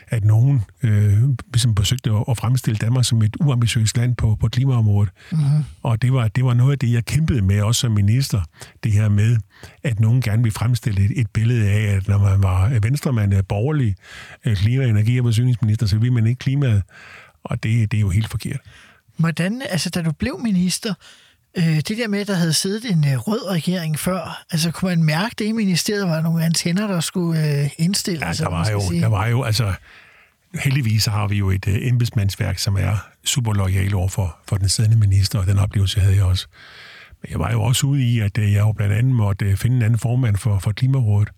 at 0.07 0.23
nogen 0.23 0.61
øh, 0.83 1.13
ligesom 1.53 1.75
forsøgte 1.75 2.11
at 2.29 2.37
fremstille 2.37 2.77
Danmark 2.77 3.05
som 3.05 3.21
et 3.21 3.35
uambitiøst 3.39 3.97
land 3.97 4.15
på, 4.15 4.37
på 4.39 4.47
klimaområdet. 4.47 5.11
Mm-hmm. 5.31 5.63
Og 5.83 6.01
det 6.01 6.13
var, 6.13 6.27
det 6.27 6.45
var 6.45 6.53
noget 6.53 6.71
af 6.71 6.79
det, 6.79 6.93
jeg 6.93 7.05
kæmpede 7.05 7.41
med 7.41 7.61
også 7.61 7.81
som 7.81 7.91
minister. 7.91 8.41
Det 8.83 8.91
her 8.91 9.09
med, 9.09 9.37
at 9.83 9.99
nogen 9.99 10.21
gerne 10.21 10.43
vil 10.43 10.51
fremstille 10.51 11.05
et, 11.05 11.11
et 11.15 11.27
billede 11.33 11.69
af, 11.69 11.76
at 11.85 12.07
når 12.07 12.17
man 12.17 12.43
var 12.43 12.79
venstremand, 12.81 13.43
borgerlig 13.43 13.95
klima-, 14.55 14.85
energi- 14.85 15.19
og 15.19 15.25
forsyningsminister, 15.25 15.85
så 15.85 15.97
ville 15.97 16.13
man 16.13 16.27
ikke 16.27 16.39
klimaet. 16.39 16.83
Og 17.43 17.63
det, 17.63 17.91
det 17.91 17.97
er 17.97 18.01
jo 18.01 18.09
helt 18.09 18.29
forkert. 18.29 18.59
Hvordan, 19.17 19.61
altså 19.69 19.89
da 19.89 20.01
du 20.01 20.11
blev 20.11 20.39
minister, 20.39 20.93
øh, 21.57 21.63
det 21.63 21.97
der 21.97 22.07
med, 22.07 22.19
at 22.19 22.27
der 22.27 22.33
havde 22.33 22.53
siddet 22.53 22.91
en 22.91 23.07
øh, 23.07 23.17
rød 23.17 23.49
regering 23.49 23.99
før, 23.99 24.43
altså 24.51 24.71
kunne 24.71 24.89
man 24.89 25.03
mærke 25.03 25.35
det 25.39 25.45
i 25.45 25.51
ministeriet, 25.51 26.07
var 26.07 26.21
nogle 26.21 26.45
antenner, 26.45 26.87
der 26.87 26.99
skulle 26.99 27.61
øh, 27.61 27.69
indstille? 27.77 28.25
Ja, 28.25 28.33
der 28.33 28.49
var, 28.49 28.69
jo, 28.71 28.79
der 28.79 29.07
var 29.07 29.27
jo, 29.27 29.43
altså 29.43 29.73
heldigvis 30.55 31.05
har 31.05 31.27
vi 31.27 31.35
jo 31.35 31.49
et 31.49 31.67
øh, 31.67 31.87
embedsmandsværk, 31.87 32.57
som 32.57 32.77
er 32.77 33.07
super 33.25 33.53
lojal 33.53 33.95
over 33.95 34.07
for, 34.07 34.37
for 34.47 34.57
den 34.57 34.69
siddende 34.69 34.97
minister, 34.97 35.39
og 35.39 35.47
den 35.47 35.59
oplevelse 35.59 35.99
havde 35.99 36.15
jeg 36.15 36.23
også. 36.23 36.47
Men 37.21 37.31
jeg 37.31 37.39
var 37.39 37.51
jo 37.51 37.61
også 37.63 37.87
ude 37.87 38.03
i, 38.03 38.19
at 38.19 38.37
øh, 38.37 38.53
jeg 38.53 38.59
jo 38.59 38.71
blandt 38.71 38.93
andet 38.93 39.15
måtte 39.15 39.45
øh, 39.45 39.55
finde 39.55 39.77
en 39.77 39.83
anden 39.83 39.99
formand 39.99 40.37
for, 40.37 40.59
for 40.59 40.71
Klimarådet. 40.71 41.29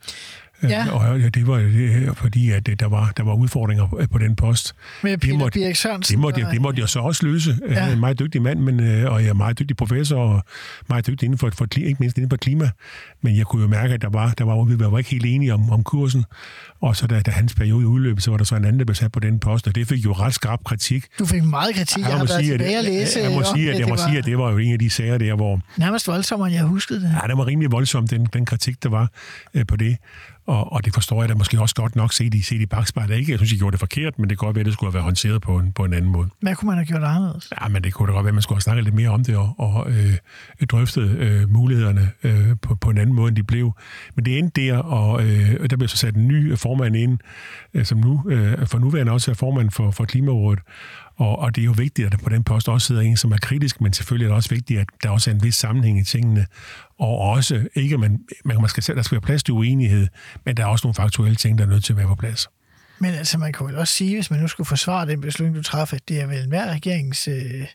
Ja. 0.63 0.91
Og 0.91 1.33
det 1.33 1.47
var 1.47 1.57
det, 1.57 2.17
fordi, 2.17 2.51
at 2.51 2.69
der 2.79 2.87
var, 2.87 3.11
der 3.17 3.23
var 3.23 3.33
udfordringer 3.33 4.07
på 4.11 4.17
den 4.17 4.35
post. 4.35 4.75
Med 5.03 5.17
Peter 5.17 5.31
det 5.31 5.39
måtte, 5.39 5.59
Birk 5.59 5.75
Sørensen. 5.75 6.13
Det 6.13 6.21
måtte, 6.21 6.41
jeg, 6.41 6.51
det 6.51 6.61
måtte 6.61 6.81
jeg 6.81 6.89
så 6.89 6.99
også 6.99 7.25
løse. 7.25 7.57
Ja. 7.67 7.73
Jeg 7.73 7.89
er 7.89 7.93
en 7.93 7.99
meget 7.99 8.19
dygtig 8.19 8.41
mand, 8.41 8.59
men, 8.59 8.79
og 9.05 9.21
jeg 9.21 9.29
er 9.29 9.33
meget 9.33 9.59
dygtig 9.59 9.77
professor, 9.77 10.17
og 10.17 10.43
meget 10.89 11.07
dygtig 11.07 11.25
inden 11.25 11.37
for, 11.37 11.49
for 11.53 11.67
ikke 11.77 11.97
mindst 11.99 12.17
inden 12.17 12.29
for 12.29 12.37
klima. 12.37 12.69
Men 13.21 13.37
jeg 13.37 13.45
kunne 13.45 13.61
jo 13.61 13.67
mærke, 13.67 13.93
at 13.93 14.01
der 14.01 14.09
var, 14.09 14.33
der 14.37 14.43
var, 14.43 14.63
vi 14.63 14.79
var 14.79 14.97
ikke 14.97 15.09
helt 15.09 15.25
enige 15.25 15.53
om, 15.53 15.71
om 15.71 15.83
kursen. 15.83 16.25
Og 16.81 16.95
så 16.95 17.07
da, 17.07 17.19
da 17.19 17.31
hans 17.31 17.55
periode 17.55 17.87
udløb, 17.87 18.19
så 18.19 18.31
var 18.31 18.37
der 18.37 18.45
så 18.45 18.55
en 18.55 18.65
anden, 18.65 18.79
der 18.79 18.85
blev 18.85 18.95
sat 18.95 19.11
på 19.11 19.19
den 19.19 19.39
post, 19.39 19.67
og 19.67 19.75
det 19.75 19.87
fik 19.87 20.05
jo 20.05 20.11
ret 20.11 20.33
skarp 20.33 20.59
kritik. 20.65 21.05
Du 21.19 21.25
fik 21.25 21.43
meget 21.43 21.75
kritik. 21.75 21.97
Jeg, 21.97 22.09
jeg 22.09 22.17
har 22.17 22.25
været 22.25 22.45
sige, 22.45 22.51
tilbage 22.51 22.77
at 22.77 22.83
læse. 22.83 23.19
Jeg, 23.19 23.29
jeg 23.29 23.37
må, 23.37 23.43
sige, 23.55 23.71
at, 23.71 23.79
jeg 23.79 23.87
må 23.87 23.97
sige, 23.97 24.17
at 24.17 24.25
det 24.25 24.37
var 24.37 24.51
jo 24.51 24.57
en 24.57 24.73
af 24.73 24.79
de 24.79 24.89
sager 24.89 25.17
der, 25.17 25.35
hvor... 25.35 25.59
Nærmest 25.77 26.07
voldsommere, 26.07 26.51
jeg 26.51 26.63
huskede 26.63 27.01
det. 27.01 27.15
Ja, 27.23 27.27
det 27.27 27.37
var 27.37 27.47
rimelig 27.47 27.71
voldsomt, 27.71 28.09
den, 28.11 28.27
den 28.33 28.45
kritik, 28.45 28.83
der 28.83 28.89
var 28.89 29.09
øh, 29.53 29.65
på 29.67 29.75
det. 29.75 29.97
Og, 30.49 30.73
og 30.73 30.85
det 30.85 30.93
forstår 30.93 31.21
jeg 31.21 31.29
da 31.29 31.33
måske 31.35 31.61
også 31.61 31.75
godt 31.75 31.95
nok 31.95 32.13
set 32.13 32.33
i, 32.33 32.41
set 32.41 32.61
i 32.61 32.65
bagspejlet. 32.65 33.17
Ikke, 33.17 33.31
jeg 33.31 33.39
synes, 33.39 33.51
jeg 33.51 33.59
gjorde 33.59 33.71
det 33.71 33.79
forkert, 33.79 34.19
men 34.19 34.29
det 34.29 34.39
kan 34.39 34.45
godt 34.45 34.55
være, 34.55 34.61
at 34.61 34.65
det 34.65 34.73
skulle 34.73 34.87
have 34.87 34.93
været 34.93 35.03
håndteret 35.03 35.41
på 35.41 35.57
en, 35.57 35.71
på 35.71 35.85
en 35.85 35.93
anden 35.93 36.11
måde. 36.11 36.29
Hvad 36.41 36.55
kunne 36.55 36.67
man 36.67 36.77
have 36.77 36.85
gjort 36.85 37.03
anderledes? 37.03 37.51
Ja, 37.61 37.67
men 37.67 37.83
det 37.83 37.93
kunne 37.93 38.07
da 38.07 38.13
godt 38.13 38.23
være, 38.23 38.29
at 38.29 38.33
man 38.33 38.41
skulle 38.41 38.55
have 38.55 38.61
snakket 38.61 38.83
lidt 38.83 38.95
mere 38.95 39.09
om 39.09 39.23
det 39.23 39.37
og, 39.37 39.55
og 39.57 39.91
øh, 39.91 40.13
drøftet 40.69 41.09
øh, 41.09 41.49
mulighederne 41.49 42.11
øh, 42.23 42.55
på, 42.61 42.75
på 42.75 42.89
en 42.89 42.97
anden 42.97 43.15
måde, 43.15 43.27
end 43.27 43.35
de 43.35 43.43
blev. 43.43 43.73
Men 44.15 44.25
det 44.25 44.37
endte 44.37 44.61
der, 44.61 44.77
og 44.77 45.23
øh, 45.23 45.69
der 45.69 45.77
blev 45.77 45.87
så 45.87 45.97
sat 45.97 46.15
en 46.15 46.27
ny 46.27 46.57
formand 46.57 46.95
ind, 46.95 47.19
Øh, 47.73 47.85
som 47.85 47.97
nu 47.97 48.23
øh, 48.29 48.67
for 48.67 48.79
nuværende 48.79 49.11
også 49.11 49.31
er 49.31 49.35
formand 49.35 49.71
for, 49.71 49.91
for 49.91 50.05
Klimarådet. 50.05 50.59
Og, 51.15 51.39
og 51.39 51.55
det 51.55 51.61
er 51.61 51.65
jo 51.65 51.73
vigtigt, 51.77 52.05
at 52.05 52.11
der 52.11 52.17
på 52.17 52.29
den 52.29 52.43
post 52.43 52.69
også 52.69 52.87
sidder 52.87 53.01
en, 53.01 53.17
som 53.17 53.31
er 53.31 53.37
kritisk, 53.37 53.81
men 53.81 53.93
selvfølgelig 53.93 54.25
er 54.25 54.29
det 54.29 54.35
også 54.35 54.49
vigtigt, 54.49 54.79
at 54.79 54.87
der 55.03 55.09
også 55.09 55.29
er 55.29 55.33
en 55.33 55.43
vis 55.43 55.55
sammenhæng 55.55 55.99
i 55.99 56.03
tingene. 56.03 56.45
Og 56.99 57.19
også, 57.19 57.67
ikke 57.75 57.97
man, 57.97 58.19
man 58.45 58.67
skal, 58.67 58.95
der 58.95 59.01
skal 59.01 59.15
være 59.15 59.21
plads 59.21 59.43
til 59.43 59.53
uenighed, 59.53 60.07
men 60.45 60.57
der 60.57 60.63
er 60.63 60.67
også 60.67 60.87
nogle 60.87 60.95
faktuelle 60.95 61.35
ting, 61.35 61.57
der 61.57 61.65
er 61.65 61.69
nødt 61.69 61.83
til 61.83 61.93
at 61.93 61.97
være 61.97 62.07
på 62.07 62.15
plads. 62.15 62.47
Men 62.99 63.13
altså, 63.13 63.37
man 63.37 63.53
kan 63.53 63.67
vel 63.67 63.77
også 63.77 63.93
sige, 63.93 64.15
hvis 64.15 64.31
man 64.31 64.39
nu 64.39 64.47
skulle 64.47 64.67
forsvare 64.67 65.07
den 65.07 65.21
beslutning, 65.21 65.57
du 65.57 65.63
træffer, 65.63 65.95
at 65.95 66.09
det 66.09 66.21
er 66.21 66.27
vel 66.27 66.47
hver 66.47 66.71
regerings 66.71 67.27
øh, 67.27 67.65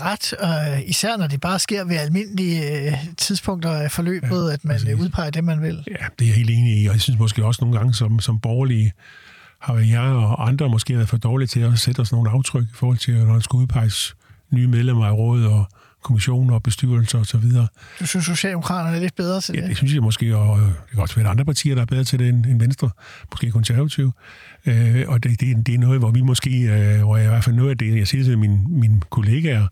ret, 0.00 0.32
og 0.32 0.82
især 0.86 1.16
når 1.16 1.26
det 1.26 1.40
bare 1.40 1.58
sker 1.58 1.84
ved 1.84 1.96
almindelige 1.96 2.86
øh, 2.86 2.92
tidspunkter 3.16 3.70
af 3.70 3.90
forløbet, 3.90 4.46
ja, 4.48 4.52
at 4.52 4.64
man 4.64 4.74
præcis. 4.74 4.94
udpeger 4.94 5.30
det, 5.30 5.44
man 5.44 5.62
vil. 5.62 5.84
Ja, 5.90 6.06
det 6.18 6.24
er 6.24 6.28
jeg 6.28 6.36
helt 6.36 6.50
enig 6.50 6.82
i, 6.82 6.86
og 6.86 6.92
jeg 6.92 7.00
synes 7.00 7.18
måske 7.18 7.44
også 7.44 7.64
nogle 7.64 7.78
gange 7.78 7.94
som, 7.94 8.20
som 8.20 8.40
borgerlige, 8.40 8.92
har 9.60 9.74
jeg 9.74 10.00
og 10.00 10.48
andre 10.48 10.68
måske 10.68 10.96
været 10.96 11.08
for 11.08 11.16
dårlige 11.16 11.48
til 11.48 11.60
at 11.60 11.78
sætte 11.78 12.00
os 12.00 12.12
nogle 12.12 12.30
aftryk 12.30 12.64
i 12.64 12.74
forhold 12.74 12.98
til, 12.98 13.14
når 13.14 13.32
der 13.32 13.40
skal 13.40 13.56
udpeges 13.56 14.16
nye 14.50 14.66
medlemmer 14.68 15.06
af 15.06 15.12
rådet 15.12 15.46
og 15.46 15.66
kommissioner 16.02 16.54
og 16.54 16.62
bestyrelser 16.62 17.18
osv. 17.18 17.44
Du 18.00 18.06
synes, 18.06 18.26
Socialdemokraterne 18.26 18.96
er 18.96 19.00
lidt 19.00 19.16
bedre 19.16 19.40
til 19.40 19.54
det? 19.54 19.62
Ja, 19.62 19.68
det 19.68 19.76
synes 19.76 19.94
jeg 19.94 20.02
måske, 20.02 20.36
og 20.36 20.60
det 20.60 20.74
kan 20.90 21.00
også 21.00 21.16
være 21.16 21.28
andre 21.28 21.44
partier, 21.44 21.74
der 21.74 21.82
er 21.82 21.86
bedre 21.86 22.04
til 22.04 22.18
det 22.18 22.28
end, 22.28 22.46
end 22.46 22.60
Venstre, 22.60 22.90
måske 23.32 23.50
konservative. 23.50 24.12
Øh, 24.66 25.04
og 25.08 25.22
det, 25.22 25.40
det, 25.40 25.66
det 25.66 25.74
er 25.74 25.78
noget, 25.78 25.98
hvor 25.98 26.10
vi 26.10 26.20
måske, 26.20 26.50
øh, 26.50 27.00
hvor 27.00 27.16
jeg 27.16 27.26
i 27.26 27.28
hvert 27.28 27.44
fald 27.44 27.56
noget 27.56 27.70
af 27.70 27.78
det, 27.78 27.98
jeg 27.98 28.06
siger 28.06 28.24
til 28.24 28.38
mine, 28.38 28.60
mine 28.68 29.00
kollegaer, 29.10 29.66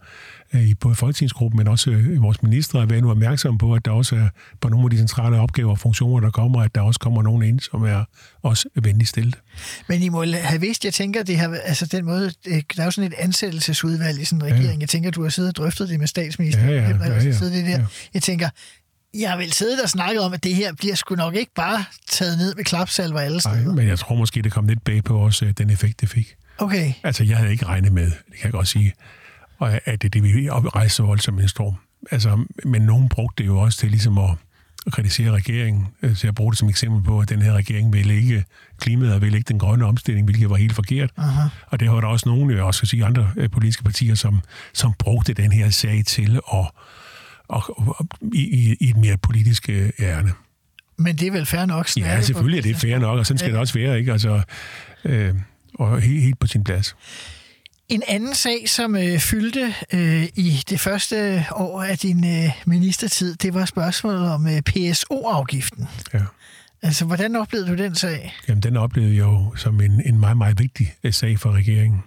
øh, 0.55 0.63
i 0.63 0.75
både 0.75 0.95
folketingsgruppen, 0.95 1.59
men 1.59 1.69
også 1.69 1.91
øh, 1.91 2.23
vores 2.23 2.43
ministre, 2.43 2.83
er 2.83 2.87
været 2.87 3.03
nu 3.03 3.11
opmærksom 3.11 3.59
på, 3.59 3.75
at 3.75 3.85
der 3.85 3.91
også 3.91 4.17
er 4.17 4.29
på 4.61 4.69
nogle 4.69 4.85
af 4.85 4.91
de 4.91 4.97
centrale 4.97 5.41
opgaver 5.41 5.71
og 5.71 5.79
funktioner, 5.79 6.21
der 6.21 6.31
kommer, 6.31 6.63
at 6.63 6.75
der 6.75 6.81
også 6.81 7.01
kommer 7.01 7.23
nogen 7.23 7.43
ind, 7.43 7.61
som 7.61 7.83
er 7.83 8.05
også 8.43 8.69
venligt 8.83 9.09
stillet. 9.09 9.39
Men 9.89 10.03
I 10.03 10.09
må 10.09 10.25
have 10.25 10.61
vidst, 10.61 10.85
jeg 10.85 10.95
tænker, 10.95 11.23
det 11.23 11.37
her, 11.37 11.55
altså 11.65 11.87
den 11.87 12.05
måde, 12.05 12.33
der 12.45 12.63
er 12.79 12.85
jo 12.85 12.91
sådan 12.91 13.13
et 13.13 13.15
ansættelsesudvalg 13.19 14.21
i 14.21 14.25
sådan 14.25 14.39
en 14.39 14.53
regering. 14.53 14.75
Ja. 14.75 14.81
Jeg 14.81 14.89
tænker, 14.89 15.11
du 15.11 15.23
har 15.23 15.31
siddet 15.31 15.49
og 15.49 15.57
drøftet 15.57 15.89
det 15.89 15.99
med 15.99 16.07
statsministeren. 16.07 16.69
Ja, 16.69 16.75
ja, 16.75 16.83
ja, 16.83 17.15
ja, 17.15 17.31
det 17.31 17.67
der. 17.67 17.71
Ja. 17.71 17.85
Jeg 18.15 18.23
tænker, 18.23 18.49
Jeg 19.15 19.31
har 19.31 19.37
vel 19.37 19.53
siddet 19.53 19.83
og 19.83 19.89
snakket 19.89 20.23
om, 20.23 20.33
at 20.33 20.45
det 20.45 20.55
her 20.55 20.73
bliver 20.73 20.95
sgu 20.95 21.15
nok 21.15 21.35
ikke 21.35 21.55
bare 21.55 21.85
taget 22.09 22.39
ned 22.39 22.55
med 22.55 22.65
klapsalver 22.65 23.21
alle 23.21 23.41
steder. 23.41 23.75
men 23.75 23.89
jeg 23.89 23.99
tror 23.99 24.17
måske, 24.17 24.43
det 24.43 24.53
kom 24.53 24.67
lidt 24.67 24.85
bag 24.85 25.05
på 25.05 25.25
os, 25.25 25.43
øh, 25.43 25.51
den 25.59 25.71
effekt, 25.71 26.01
det 26.01 26.09
fik. 26.09 26.37
Okay. 26.59 26.93
Altså, 27.03 27.25
jeg 27.25 27.37
havde 27.37 27.53
ikke 27.53 27.67
regnet 27.67 27.93
med, 27.93 28.05
det 28.05 28.37
kan 28.37 28.45
jeg 28.45 28.53
godt 28.53 28.69
sige, 28.69 28.95
og 29.59 29.81
at 29.85 30.03
det, 30.03 30.13
det 30.13 30.23
ville 30.23 30.53
oprejse 30.53 30.97
så 30.97 31.03
voldsomt 31.03 31.41
en 31.41 31.49
storm. 31.49 31.75
Altså, 32.11 32.45
men 32.65 32.83
nogen 32.83 33.09
brugte 33.09 33.43
det 33.43 33.47
jo 33.47 33.59
også 33.59 33.79
til 33.79 33.91
ligesom 33.91 34.19
at, 34.19 34.31
at 34.87 34.93
kritisere 34.93 35.31
regeringen, 35.31 35.87
øh, 36.03 36.17
så 36.17 36.27
jeg 36.27 36.35
bruger 36.35 36.51
det 36.51 36.59
som 36.59 36.69
eksempel 36.69 37.03
på, 37.03 37.21
at 37.21 37.29
den 37.29 37.43
her 37.43 37.53
regering 37.53 37.93
ville 37.93 38.17
ikke 38.17 38.45
klimaet 38.79 39.15
og 39.15 39.21
ville 39.21 39.39
ikke 39.39 39.49
den 39.49 39.59
grønne 39.59 39.85
omstilling, 39.87 40.25
hvilket 40.25 40.51
var 40.51 40.57
helt 40.57 40.75
forkert. 40.75 41.11
Aha. 41.17 41.49
Og 41.67 41.81
det 41.81 41.91
var 41.91 42.01
der 42.01 42.09
også 42.09 42.29
nogle, 42.29 42.55
jeg 42.55 42.65
også 42.65 42.79
skal 42.79 42.89
sige 42.89 43.05
andre 43.05 43.31
øh, 43.37 43.51
politiske 43.51 43.85
partier, 43.85 44.15
som, 44.15 44.41
som 44.73 44.95
brugte 44.99 45.33
den 45.35 45.53
her 45.53 45.71
sag 45.71 46.05
til 46.07 46.41
at, 46.53 46.67
og, 47.51 47.89
og, 47.99 48.07
i, 48.35 48.39
i, 48.39 48.77
i 48.81 48.91
et 48.91 48.97
mere 48.97 49.17
politisk 49.17 49.69
øh, 49.69 49.91
ærne. 50.01 50.33
Men 50.97 51.17
det 51.17 51.27
er 51.27 51.33
vel 51.33 51.47
fair 51.47 51.67
nok. 51.67 51.97
Ja, 51.97 52.23
selvfølgelig 52.23 52.59
er 52.59 52.63
det 52.63 52.77
fair 52.77 52.99
nok, 52.99 53.19
og 53.19 53.27
sådan 53.27 53.39
skal 53.39 53.51
det 53.51 53.59
også 53.59 53.75
være, 53.75 53.99
ikke? 53.99 54.13
Altså, 54.13 54.43
øh, 55.05 55.35
og 55.75 56.01
helt, 56.01 56.23
helt 56.23 56.39
på 56.39 56.47
sin 56.47 56.65
plads. 56.65 56.97
En 57.89 58.03
anden 58.09 58.35
sag, 58.35 58.69
som 58.69 58.97
øh, 58.97 59.19
fyldte 59.19 59.75
øh, 59.93 60.25
i 60.35 60.63
det 60.71 60.81
første 60.81 61.47
år 61.53 61.83
af 61.83 61.99
din 61.99 62.45
øh, 62.45 62.51
ministertid, 62.67 63.37
det 63.37 63.55
var 63.55 63.65
spørgsmålet 63.65 64.31
om 64.31 64.47
øh, 64.47 64.63
PSO-afgiften. 64.63 65.89
Ja. 66.15 66.21
Altså, 66.83 67.05
hvordan 67.05 67.37
oplevede 67.37 67.69
du 67.69 67.75
den 67.75 67.95
sag? 67.95 68.35
Jamen, 68.49 68.63
den 68.63 68.77
oplevede 68.77 69.15
jeg 69.15 69.21
jo 69.21 69.53
som 69.57 69.81
en, 69.81 70.03
en 70.07 70.21
meget, 70.21 70.37
meget 70.37 70.59
vigtig 70.59 70.95
øh, 71.05 71.13
sag 71.13 71.39
for 71.39 71.53
regeringen. 71.53 72.03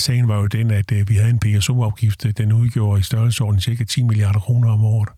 Sagen 0.00 0.28
var 0.28 0.36
jo 0.36 0.46
den, 0.46 0.70
at 0.70 0.92
øh, 0.92 1.08
vi 1.08 1.14
havde 1.14 1.30
en 1.30 1.38
PSO-afgift, 1.38 2.26
øh, 2.26 2.32
den 2.36 2.52
udgjorde 2.52 3.00
i 3.00 3.02
størrelsesorden 3.02 3.60
cirka 3.60 3.84
10 3.84 4.02
milliarder 4.02 4.40
kroner 4.40 4.72
om 4.72 4.84
året. 4.84 5.08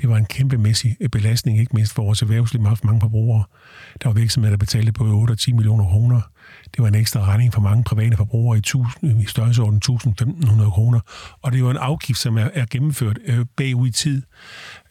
Det 0.00 0.08
var 0.08 0.16
en 0.16 0.24
kæmpemæssig 0.24 0.96
øh, 1.00 1.08
belastning, 1.08 1.58
ikke 1.58 1.74
mindst 1.74 1.94
for 1.94 2.02
vores 2.02 2.22
erhvervsliv, 2.22 2.62
med 2.62 2.76
mange 2.82 3.00
forbrugere. 3.00 3.44
Der 4.02 4.08
var 4.08 4.14
virksomheder, 4.14 4.52
der 4.52 4.58
betalte 4.58 4.92
på 4.92 5.04
8 5.04 5.32
og 5.32 5.38
10 5.38 5.52
millioner 5.52 5.84
kroner. 5.84 6.20
Det 6.74 6.82
var 6.82 6.88
en 6.88 6.94
ekstra 6.94 7.20
regning 7.20 7.54
for 7.54 7.60
mange 7.60 7.84
private 7.84 8.16
forbrugere 8.16 8.56
i, 8.56 8.58
1000, 8.58 9.22
i 9.22 9.24
størrelsesorden 9.26 9.82
1.500 9.90 10.70
kroner. 10.70 11.00
Og 11.42 11.52
det 11.52 11.64
var 11.64 11.70
en 11.70 11.76
afgift, 11.76 12.18
som 12.18 12.38
er, 12.38 12.48
er 12.54 12.66
gennemført 12.70 13.18
øh, 13.26 13.46
bagud 13.56 13.88
i 13.88 13.90
tid, 13.90 14.22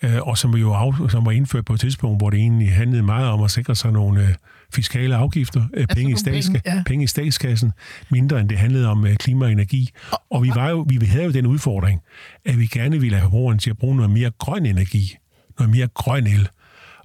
øh, 0.01 0.21
og 0.21 0.37
som, 0.37 0.55
jo 0.55 0.73
af, 0.73 0.93
som 1.09 1.25
var 1.25 1.31
indført 1.31 1.65
på 1.65 1.73
et 1.73 1.79
tidspunkt, 1.79 2.19
hvor 2.19 2.29
det 2.29 2.39
egentlig 2.39 2.73
handlede 2.73 3.03
meget 3.03 3.29
om 3.29 3.43
at 3.43 3.51
sikre 3.51 3.75
sig 3.75 3.91
nogle 3.91 4.21
øh, 4.21 4.33
fiskale 4.73 5.15
afgifter, 5.15 5.63
øh, 5.73 5.87
penge, 5.87 6.11
i 6.11 6.15
statska- 6.15 6.51
penge, 6.51 6.61
ja. 6.65 6.83
penge 6.85 7.03
i 7.03 7.07
statskassen, 7.07 7.71
mindre 8.09 8.39
end 8.39 8.49
det 8.49 8.57
handlede 8.57 8.87
om 8.87 9.05
øh, 9.05 9.15
klima 9.15 9.45
og 9.45 9.51
energi. 9.51 9.89
Og 10.29 10.43
vi, 10.43 10.51
var 10.55 10.69
jo, 10.69 10.85
vi 10.89 11.05
havde 11.05 11.25
jo 11.25 11.31
den 11.31 11.45
udfordring, 11.45 12.01
at 12.45 12.59
vi 12.59 12.65
gerne 12.65 12.99
ville 12.99 13.17
have 13.17 13.25
forbrugeren 13.25 13.59
til 13.59 13.69
at 13.69 13.77
bruge 13.77 13.95
noget 13.95 14.11
mere 14.11 14.31
grøn 14.39 14.65
energi, 14.65 15.15
noget 15.59 15.75
mere 15.75 15.87
grøn 15.87 16.27
el. 16.27 16.49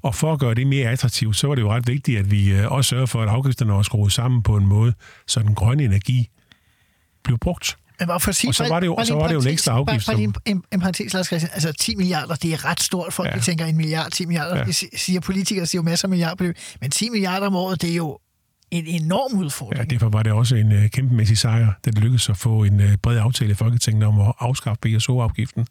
Og 0.03 0.15
for 0.15 0.33
at 0.33 0.41
gøre 0.41 0.55
det 0.55 0.67
mere 0.67 0.89
attraktivt, 0.91 1.37
så 1.37 1.47
var 1.47 1.55
det 1.55 1.63
jo 1.63 1.73
ret 1.73 1.89
vigtigt, 1.89 2.19
at 2.19 2.31
vi 2.31 2.53
øh, 2.53 2.73
også 2.73 2.89
sørger 2.89 3.07
for, 3.07 3.23
at 3.23 3.29
afgifterne 3.29 3.73
var 3.73 3.83
skruet 3.83 4.13
sammen 4.13 4.43
på 4.43 4.57
en 4.57 4.67
måde, 4.67 4.95
så 5.27 5.41
den 5.41 5.55
grønne 5.55 5.85
energi 5.85 6.29
blev 7.25 7.39
brugt. 7.39 7.77
Men 8.01 8.09
bare 8.09 8.21
for 8.21 8.29
at 8.29 8.37
sige, 8.37 8.51
Og 8.51 8.55
så 8.55 8.69
var 8.69 8.81
det 8.81 8.87
jo- 8.87 8.99
så 9.05 9.15
var 9.15 9.27
det 9.27 9.35
jo 9.35 9.41
en 9.41 9.47
ekstra 9.47 9.73
afgift, 9.73 10.07
Bare, 10.07 10.15
bare 10.15 10.17
lige 10.17 10.33
en, 10.47 10.57
en, 10.57 10.63
en 10.73 10.81
parentes, 10.81 11.13
Lars 11.13 11.27
Christian. 11.27 11.51
Altså 11.55 11.73
10 11.73 11.95
milliarder, 11.97 12.35
det 12.35 12.53
er 12.53 12.65
ret 12.65 12.81
stort. 12.81 13.13
Folk 13.13 13.29
Ja. 13.35 13.39
tænker 13.41 13.67
en 13.67 13.77
milliard, 13.77 14.11
10 14.11 14.27
milliarder. 14.27 14.57
Ja. 14.59 14.65
Det 14.65 14.75
si- 14.75 14.97
siger 14.97 15.21
politikere, 15.21 15.67
siger 15.67 15.79
jo 15.79 15.85
masser 15.85 16.07
af 16.07 16.11
milliarder. 16.11 16.53
Men 16.81 16.91
10 16.91 17.11
milliarder 17.11 17.47
om 17.47 17.57
året, 17.57 17.83
det 17.83 17.91
er 17.91 17.95
jo 17.95 18.19
en 18.71 18.85
enorm 18.87 19.39
Ja, 19.41 19.45
udfordring. 19.45 19.91
derfor 19.91 20.09
var 20.09 20.23
det 20.23 20.33
også 20.33 20.57
en 20.57 20.73
øh, 20.73 20.91
kæmpemæssig 20.91 21.39
sejr, 21.39 21.67
da 21.85 21.91
det 21.91 21.99
lykkedes 21.99 22.29
at 22.29 22.37
få 22.37 22.65
en 22.65 22.81
øh, 22.81 22.97
bred 23.03 23.19
aftale 23.19 23.51
i 23.51 23.55
Folketinget 23.55 24.05
om 24.05 24.21
at 24.21 24.33
afskaffe 24.39 24.81
BSO-afgiften. 24.83 25.67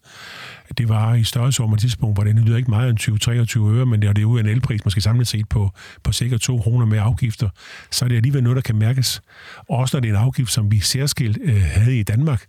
Det 0.77 0.89
var 0.89 1.13
i 1.13 1.23
størrelse 1.23 1.61
på 1.63 1.73
et 1.73 1.79
tidspunkt, 1.79 2.15
hvor 2.15 2.23
det 2.23 2.35
lyder 2.35 2.57
ikke 2.57 2.69
meget 2.69 2.89
end 2.89 3.59
20-23 3.69 3.77
øre, 3.77 3.85
men 3.85 4.01
det 4.01 4.07
er 4.09 4.13
det 4.13 4.23
ud 4.23 4.39
af 4.39 4.43
en 4.43 4.49
elpris, 4.49 4.85
måske 4.85 5.01
samlet 5.01 5.27
set 5.27 5.49
på, 5.49 5.71
på 6.03 6.11
cirka 6.11 6.37
2 6.37 6.57
kroner 6.57 6.85
med 6.85 6.97
afgifter, 6.99 7.49
så 7.91 8.05
er 8.05 8.09
det 8.09 8.15
alligevel 8.15 8.43
noget, 8.43 8.55
der 8.55 8.61
kan 8.61 8.75
mærkes. 8.75 9.21
Og 9.69 9.77
også 9.77 9.97
når 9.97 10.01
det 10.01 10.09
er 10.09 10.13
en 10.17 10.23
afgift, 10.23 10.51
som 10.51 10.71
vi 10.71 10.79
særskilt 10.79 11.37
øh, 11.41 11.61
havde 11.61 11.99
i 11.99 12.03
Danmark, 12.03 12.45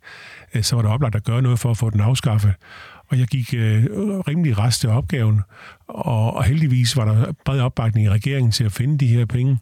øh, 0.55 0.63
så 0.63 0.75
var 0.77 0.83
det 0.83 0.91
oplagt 0.91 1.15
at 1.15 1.25
gøre 1.25 1.43
noget 1.43 1.59
for 1.59 1.71
at 1.71 1.77
få 1.77 1.91
den 1.91 2.01
afskaffet. 2.01 2.55
Og 3.09 3.19
jeg 3.19 3.27
gik 3.27 3.55
øh, 3.55 3.85
rimelig 4.29 4.59
rest 4.59 4.81
til 4.81 4.89
opgaven, 4.91 5.41
og, 5.89 6.37
og 6.37 6.45
heldigvis 6.45 6.97
var 6.97 7.05
der 7.05 7.33
bred 7.45 7.61
opbakning 7.61 8.07
i 8.07 8.11
regeringen 8.11 8.53
til 8.53 8.65
at 8.65 8.73
finde 8.73 8.99
de 8.99 9.07
her 9.07 9.27
penge. 9.27 9.59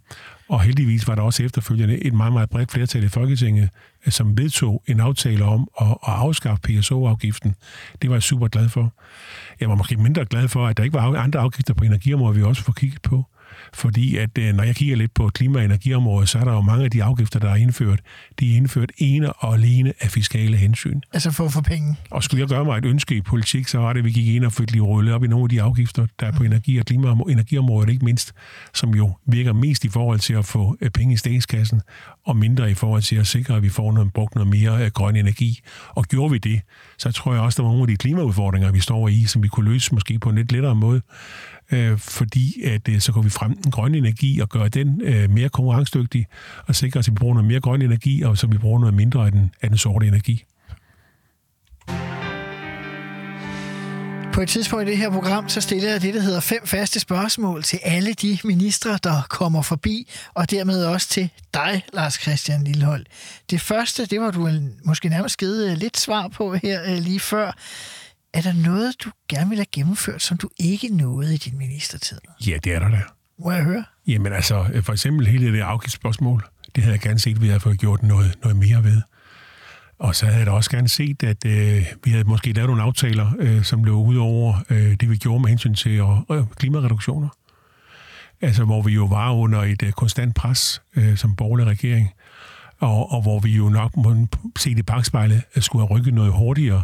Og 0.49 0.61
heldigvis 0.61 1.09
var 1.09 1.15
der 1.15 1.23
også 1.23 1.43
efterfølgende 1.43 2.05
et 2.05 2.15
meget, 2.15 2.33
meget 2.33 2.51
bredt 2.51 2.73
flertal 2.73 3.05
i 3.05 3.09
Folketinget, 3.09 3.69
øh, 4.07 4.13
som 4.13 4.39
vedtog 4.39 4.83
en 4.87 5.01
aftale 5.01 5.45
om 5.45 5.69
at, 5.81 5.87
at 5.87 5.97
afskaffe 6.03 6.63
PSO-afgiften. 6.63 7.55
Det 8.03 8.11
var 8.11 8.17
jeg 8.17 8.23
super 8.23 8.49
glad 8.49 8.69
for. 8.69 8.93
Jeg 9.61 9.69
var 9.69 9.75
måske 9.75 9.97
mindre 9.97 10.25
glad 10.25 10.49
for, 10.49 10.67
at 10.67 10.77
der 10.77 10.83
ikke 10.83 10.95
var 10.95 11.17
andre 11.17 11.41
afgifter 11.41 11.75
på 11.75 11.85
energiområdet, 11.85 12.37
vi 12.37 12.43
også 12.43 12.63
får 12.63 12.73
kigget 12.73 13.03
på. 13.03 13.25
Fordi 13.75 14.17
at 14.17 14.39
øh, 14.39 14.55
når 14.55 14.65
jeg 14.65 14.77
kigger 14.77 14.97
lidt 14.97 15.15
på 15.15 15.31
klima- 15.35 15.59
og 15.59 15.65
energiområdet, 15.65 16.29
så 16.29 16.39
er 16.39 16.45
der 16.45 16.53
jo 16.53 16.61
mange 16.61 16.85
af 16.85 16.91
de 16.91 17.05
afgifter, 17.05 17.39
der 17.39 17.51
er 17.51 17.55
indført, 17.57 18.01
de 18.41 18.53
er 18.53 18.57
indført 18.57 18.93
ene 18.99 19.33
og 19.33 19.55
alene 19.55 19.93
af 20.01 20.11
fiskale 20.11 20.57
hensyn. 20.57 21.01
Altså 21.13 21.31
for 21.31 21.45
at 21.45 21.53
få 21.53 21.61
penge. 21.61 21.97
Og 22.11 22.23
skulle 22.25 22.41
jeg 22.41 22.49
gøre 22.49 22.65
mig 22.65 22.79
et 22.79 22.85
ønske 22.85 23.15
i 23.15 23.21
politik, 23.21 23.69
så 23.69 23.79
var 23.79 23.93
det, 23.93 24.01
at 24.01 24.05
vi 24.05 24.11
gik 24.11 24.35
ind 24.35 24.45
og 24.45 24.53
fik 24.53 24.71
lige 24.71 24.83
rullet 24.83 25.15
op 25.15 25.25
i 25.25 25.27
nogle 25.27 25.45
af 25.45 25.49
de 25.49 25.63
afgifter, 25.63 26.07
der 26.21 26.27
er 26.27 26.33
på 26.33 26.43
energi- 26.43 26.79
og 26.79 26.85
klima- 26.85 27.09
og 27.09 27.33
energiområdet, 27.33 27.91
ikke 27.91 28.05
mindst, 28.05 28.33
som 28.75 28.95
jo 28.95 29.13
virker 29.27 29.53
mest 29.53 29.85
i 29.85 29.89
forhold 29.89 30.19
til 30.19 30.35
at 30.35 30.45
få 30.45 30.77
øh, 30.81 30.91
penge 30.91 31.15
i 31.15 31.17
statskassen, 31.17 31.81
og 32.27 32.37
mindre 32.37 32.71
i 32.71 32.75
forhold 32.75 33.03
til 33.03 33.17
at 33.17 33.27
sikre, 33.27 33.57
at 33.57 33.63
vi 33.63 33.69
får 33.69 33.93
noget, 33.93 34.13
brugt 34.13 34.35
noget 34.35 34.51
mere 34.51 34.85
øh, 34.85 34.91
grøn 34.91 35.17
energi. 35.17 35.61
Og 35.89 36.05
gjorde 36.05 36.33
vi 36.33 36.39
det, 36.39 36.61
så 36.99 37.13
tror 37.13 37.33
jeg 37.33 37.43
også, 37.43 37.57
der 37.57 37.63
var 37.63 37.71
nogle 37.71 37.83
af 37.83 37.89
de 37.89 37.97
klimaudfordringer, 37.97 38.73
vi 38.73 38.81
står 38.81 39.09
i, 39.09 39.25
som 39.25 39.43
vi 39.43 39.49
kunne 39.49 39.71
løse 39.71 39.95
måske 39.95 40.19
på 40.19 40.29
en 40.29 40.37
lidt 40.37 40.53
lettere 40.53 40.75
måde, 40.75 41.01
øh, 41.73 41.99
fordi 41.99 42.63
at, 42.65 42.89
øh, 42.89 43.01
så 43.01 43.13
går 43.13 43.23
vi 43.23 43.31
frem 43.31 43.63
den 43.63 43.71
grønne 43.71 43.99
energi 43.99 44.41
og 44.41 44.49
gøre 44.49 44.69
den 44.69 45.01
øh, 45.03 45.31
mere 45.31 45.49
konkurrencedygtig, 45.49 46.27
og 46.67 46.77
sikre, 46.77 46.99
at 46.99 47.07
vi 47.07 47.11
bruger 47.11 47.35
noget 47.35 47.49
mere 47.49 47.61
grøn 47.61 47.83
energi, 47.83 48.23
og 48.23 48.39
så 48.39 48.47
vi 48.47 48.59
bruger 48.59 48.81
noget 48.81 48.95
mindre 48.95 49.27
af 49.27 49.33
den, 49.33 49.51
af 49.63 49.69
den 49.69 49.79
sorte 49.79 50.07
energi. 50.07 50.45
På 54.39 54.43
et 54.43 54.49
tidspunkt 54.49 54.89
i 54.89 54.91
det 54.91 54.99
her 54.99 55.11
program, 55.11 55.49
så 55.49 55.61
stiller 55.61 55.91
jeg 55.91 56.03
det, 56.03 56.15
der 56.15 56.21
hedder 56.21 56.41
fem 56.41 56.67
faste 56.67 57.01
spørgsmål 57.01 57.63
til 57.63 57.79
alle 57.83 58.13
de 58.13 58.39
ministre, 58.45 58.99
der 59.05 59.23
kommer 59.29 59.63
forbi, 59.63 60.11
og 60.35 60.51
dermed 60.51 60.85
også 60.85 61.09
til 61.09 61.31
dig, 61.55 61.83
Lars 61.93 62.15
Christian 62.15 62.65
Lillehold. 62.65 63.07
Det 63.51 63.61
første, 63.61 64.07
det 64.07 64.21
var 64.21 64.31
du 64.31 64.51
måske 64.85 65.09
nærmest 65.09 65.39
givet 65.39 65.71
øh, 65.71 65.77
lidt 65.77 65.99
svar 65.99 66.29
på 66.29 66.55
her 66.55 66.93
øh, 66.93 66.99
lige 66.99 67.21
før. 67.21 67.53
Er 68.35 68.41
der 68.41 68.53
noget, 68.53 68.95
du 69.05 69.11
gerne 69.29 69.49
vil 69.49 69.59
have 69.59 69.67
gennemført, 69.73 70.23
som 70.23 70.37
du 70.37 70.49
ikke 70.59 70.89
nåede 70.89 71.35
i 71.35 71.37
din 71.37 71.59
ministertid? 71.59 72.19
Ja, 72.47 72.57
det 72.65 72.75
er 72.75 72.79
der 72.79 72.89
da. 72.89 73.03
Må 73.39 73.53
jeg 73.53 73.65
høre? 73.65 73.85
Jamen 74.07 74.33
altså, 74.33 74.67
øh, 74.73 74.83
for 74.83 74.93
eksempel 74.93 75.27
hele 75.27 75.53
det 75.53 75.61
afgiftsspørgsmål, 75.61 76.45
det 76.75 76.85
havde 76.85 76.95
jeg 76.95 77.01
gerne 77.01 77.19
set, 77.19 77.35
at 77.35 77.43
vi 77.43 77.47
havde 77.47 77.61
fået 77.61 77.79
gjort 77.79 78.03
noget, 78.03 78.35
noget 78.43 78.57
mere 78.57 78.85
ved. 78.85 79.03
Og 79.99 80.15
så 80.15 80.27
havde 80.27 80.39
jeg 80.39 80.47
da 80.47 80.53
også 80.53 80.71
gerne 80.71 80.89
set, 80.89 81.23
at 81.23 81.45
øh, 81.47 81.87
vi 82.05 82.11
havde 82.11 82.25
måske 82.25 82.53
lavet 82.53 82.69
nogle 82.69 82.83
aftaler, 82.83 83.33
øh, 83.39 83.65
som 83.65 83.85
lå 83.85 84.03
ud 84.03 84.17
over 84.17 84.65
øh, 84.71 84.97
det, 85.01 85.11
vi 85.11 85.17
gjorde 85.17 85.41
med 85.41 85.49
hensyn 85.49 85.75
til 85.75 86.01
øh, 86.31 86.43
klimareduktioner. 86.57 87.29
Altså, 88.41 88.65
hvor 88.65 88.83
vi 88.83 88.93
jo 88.93 89.05
var 89.05 89.33
under 89.33 89.63
et 89.63 89.83
øh, 89.83 89.93
konstant 89.93 90.35
pres 90.35 90.83
øh, 90.97 91.17
som 91.17 91.37
borgerlig 91.37 91.67
regering, 91.67 92.11
og, 92.81 93.13
og 93.13 93.23
hvor 93.23 93.39
vi 93.39 93.51
jo 93.51 93.69
nok 93.69 93.97
må 93.97 94.27
se 94.59 94.71
i 94.71 94.83
bagspejlet 94.83 95.43
øh, 95.57 95.63
skulle 95.63 95.87
have 95.87 95.99
rykket 95.99 96.15
noget 96.15 96.33
hurtigere, 96.33 96.83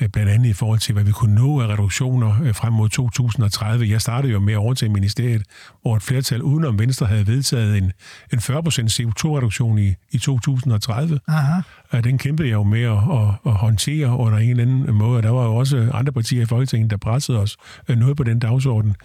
øh, 0.00 0.08
blandt 0.08 0.30
andet 0.30 0.48
i 0.48 0.52
forhold 0.52 0.78
til, 0.78 0.92
hvad 0.92 1.04
vi 1.04 1.12
kunne 1.12 1.34
nå 1.34 1.60
af 1.60 1.66
reduktioner 1.66 2.42
øh, 2.42 2.54
frem 2.54 2.72
mod 2.72 2.88
2030. 2.88 3.90
Jeg 3.90 4.00
startede 4.00 4.32
jo 4.32 4.40
med 4.40 4.52
at 4.52 4.58
overtage 4.58 4.92
ministeriet, 4.92 5.42
hvor 5.82 5.96
et 5.96 6.02
flertal 6.02 6.42
udenom 6.42 6.78
Venstre 6.78 7.06
havde 7.06 7.26
vedtaget 7.26 7.78
en, 7.78 7.92
en 8.32 8.38
40% 8.38 8.42
CO2-reduktion 8.42 9.78
i, 9.78 9.94
i 10.10 10.18
2030. 10.18 11.20
Aha. 11.28 11.60
Og 11.90 12.04
den 12.04 12.18
kæmpede 12.18 12.48
jeg 12.48 12.54
jo 12.54 12.62
med 12.62 12.82
at, 12.82 12.92
at, 12.92 13.28
at 13.46 13.52
håndtere 13.52 14.08
under 14.08 14.38
en 14.38 14.50
eller 14.50 14.62
anden 14.62 14.94
måde, 14.94 15.16
og 15.16 15.22
der 15.22 15.30
var 15.30 15.44
jo 15.44 15.56
også 15.56 15.90
andre 15.94 16.12
partier 16.12 16.42
i 16.42 16.46
Folketinget, 16.46 16.90
der 16.90 16.96
pressede 16.96 17.38
os 17.38 17.56
øh, 17.88 17.98
noget 17.98 18.16
på 18.16 18.22
den 18.22 18.38
dagsorden 18.38 18.96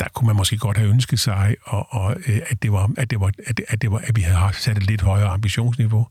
der 0.00 0.08
kunne 0.14 0.26
man 0.26 0.36
måske 0.36 0.58
godt 0.58 0.76
have 0.76 0.90
ønsket 0.90 1.20
sig, 1.20 1.56
og, 1.62 1.86
og, 1.90 2.16
øh, 2.26 2.40
at, 2.50 2.62
det 2.62 2.72
var, 2.72 2.90
at, 2.96 3.10
det 3.10 3.20
var, 3.20 3.32
at, 3.46 3.56
det, 3.56 3.64
at, 3.68 3.82
det 3.82 3.90
var, 3.90 3.98
at 3.98 4.16
vi 4.16 4.20
havde 4.20 4.54
sat 4.54 4.76
et 4.76 4.86
lidt 4.86 5.00
højere 5.00 5.28
ambitionsniveau. 5.28 6.06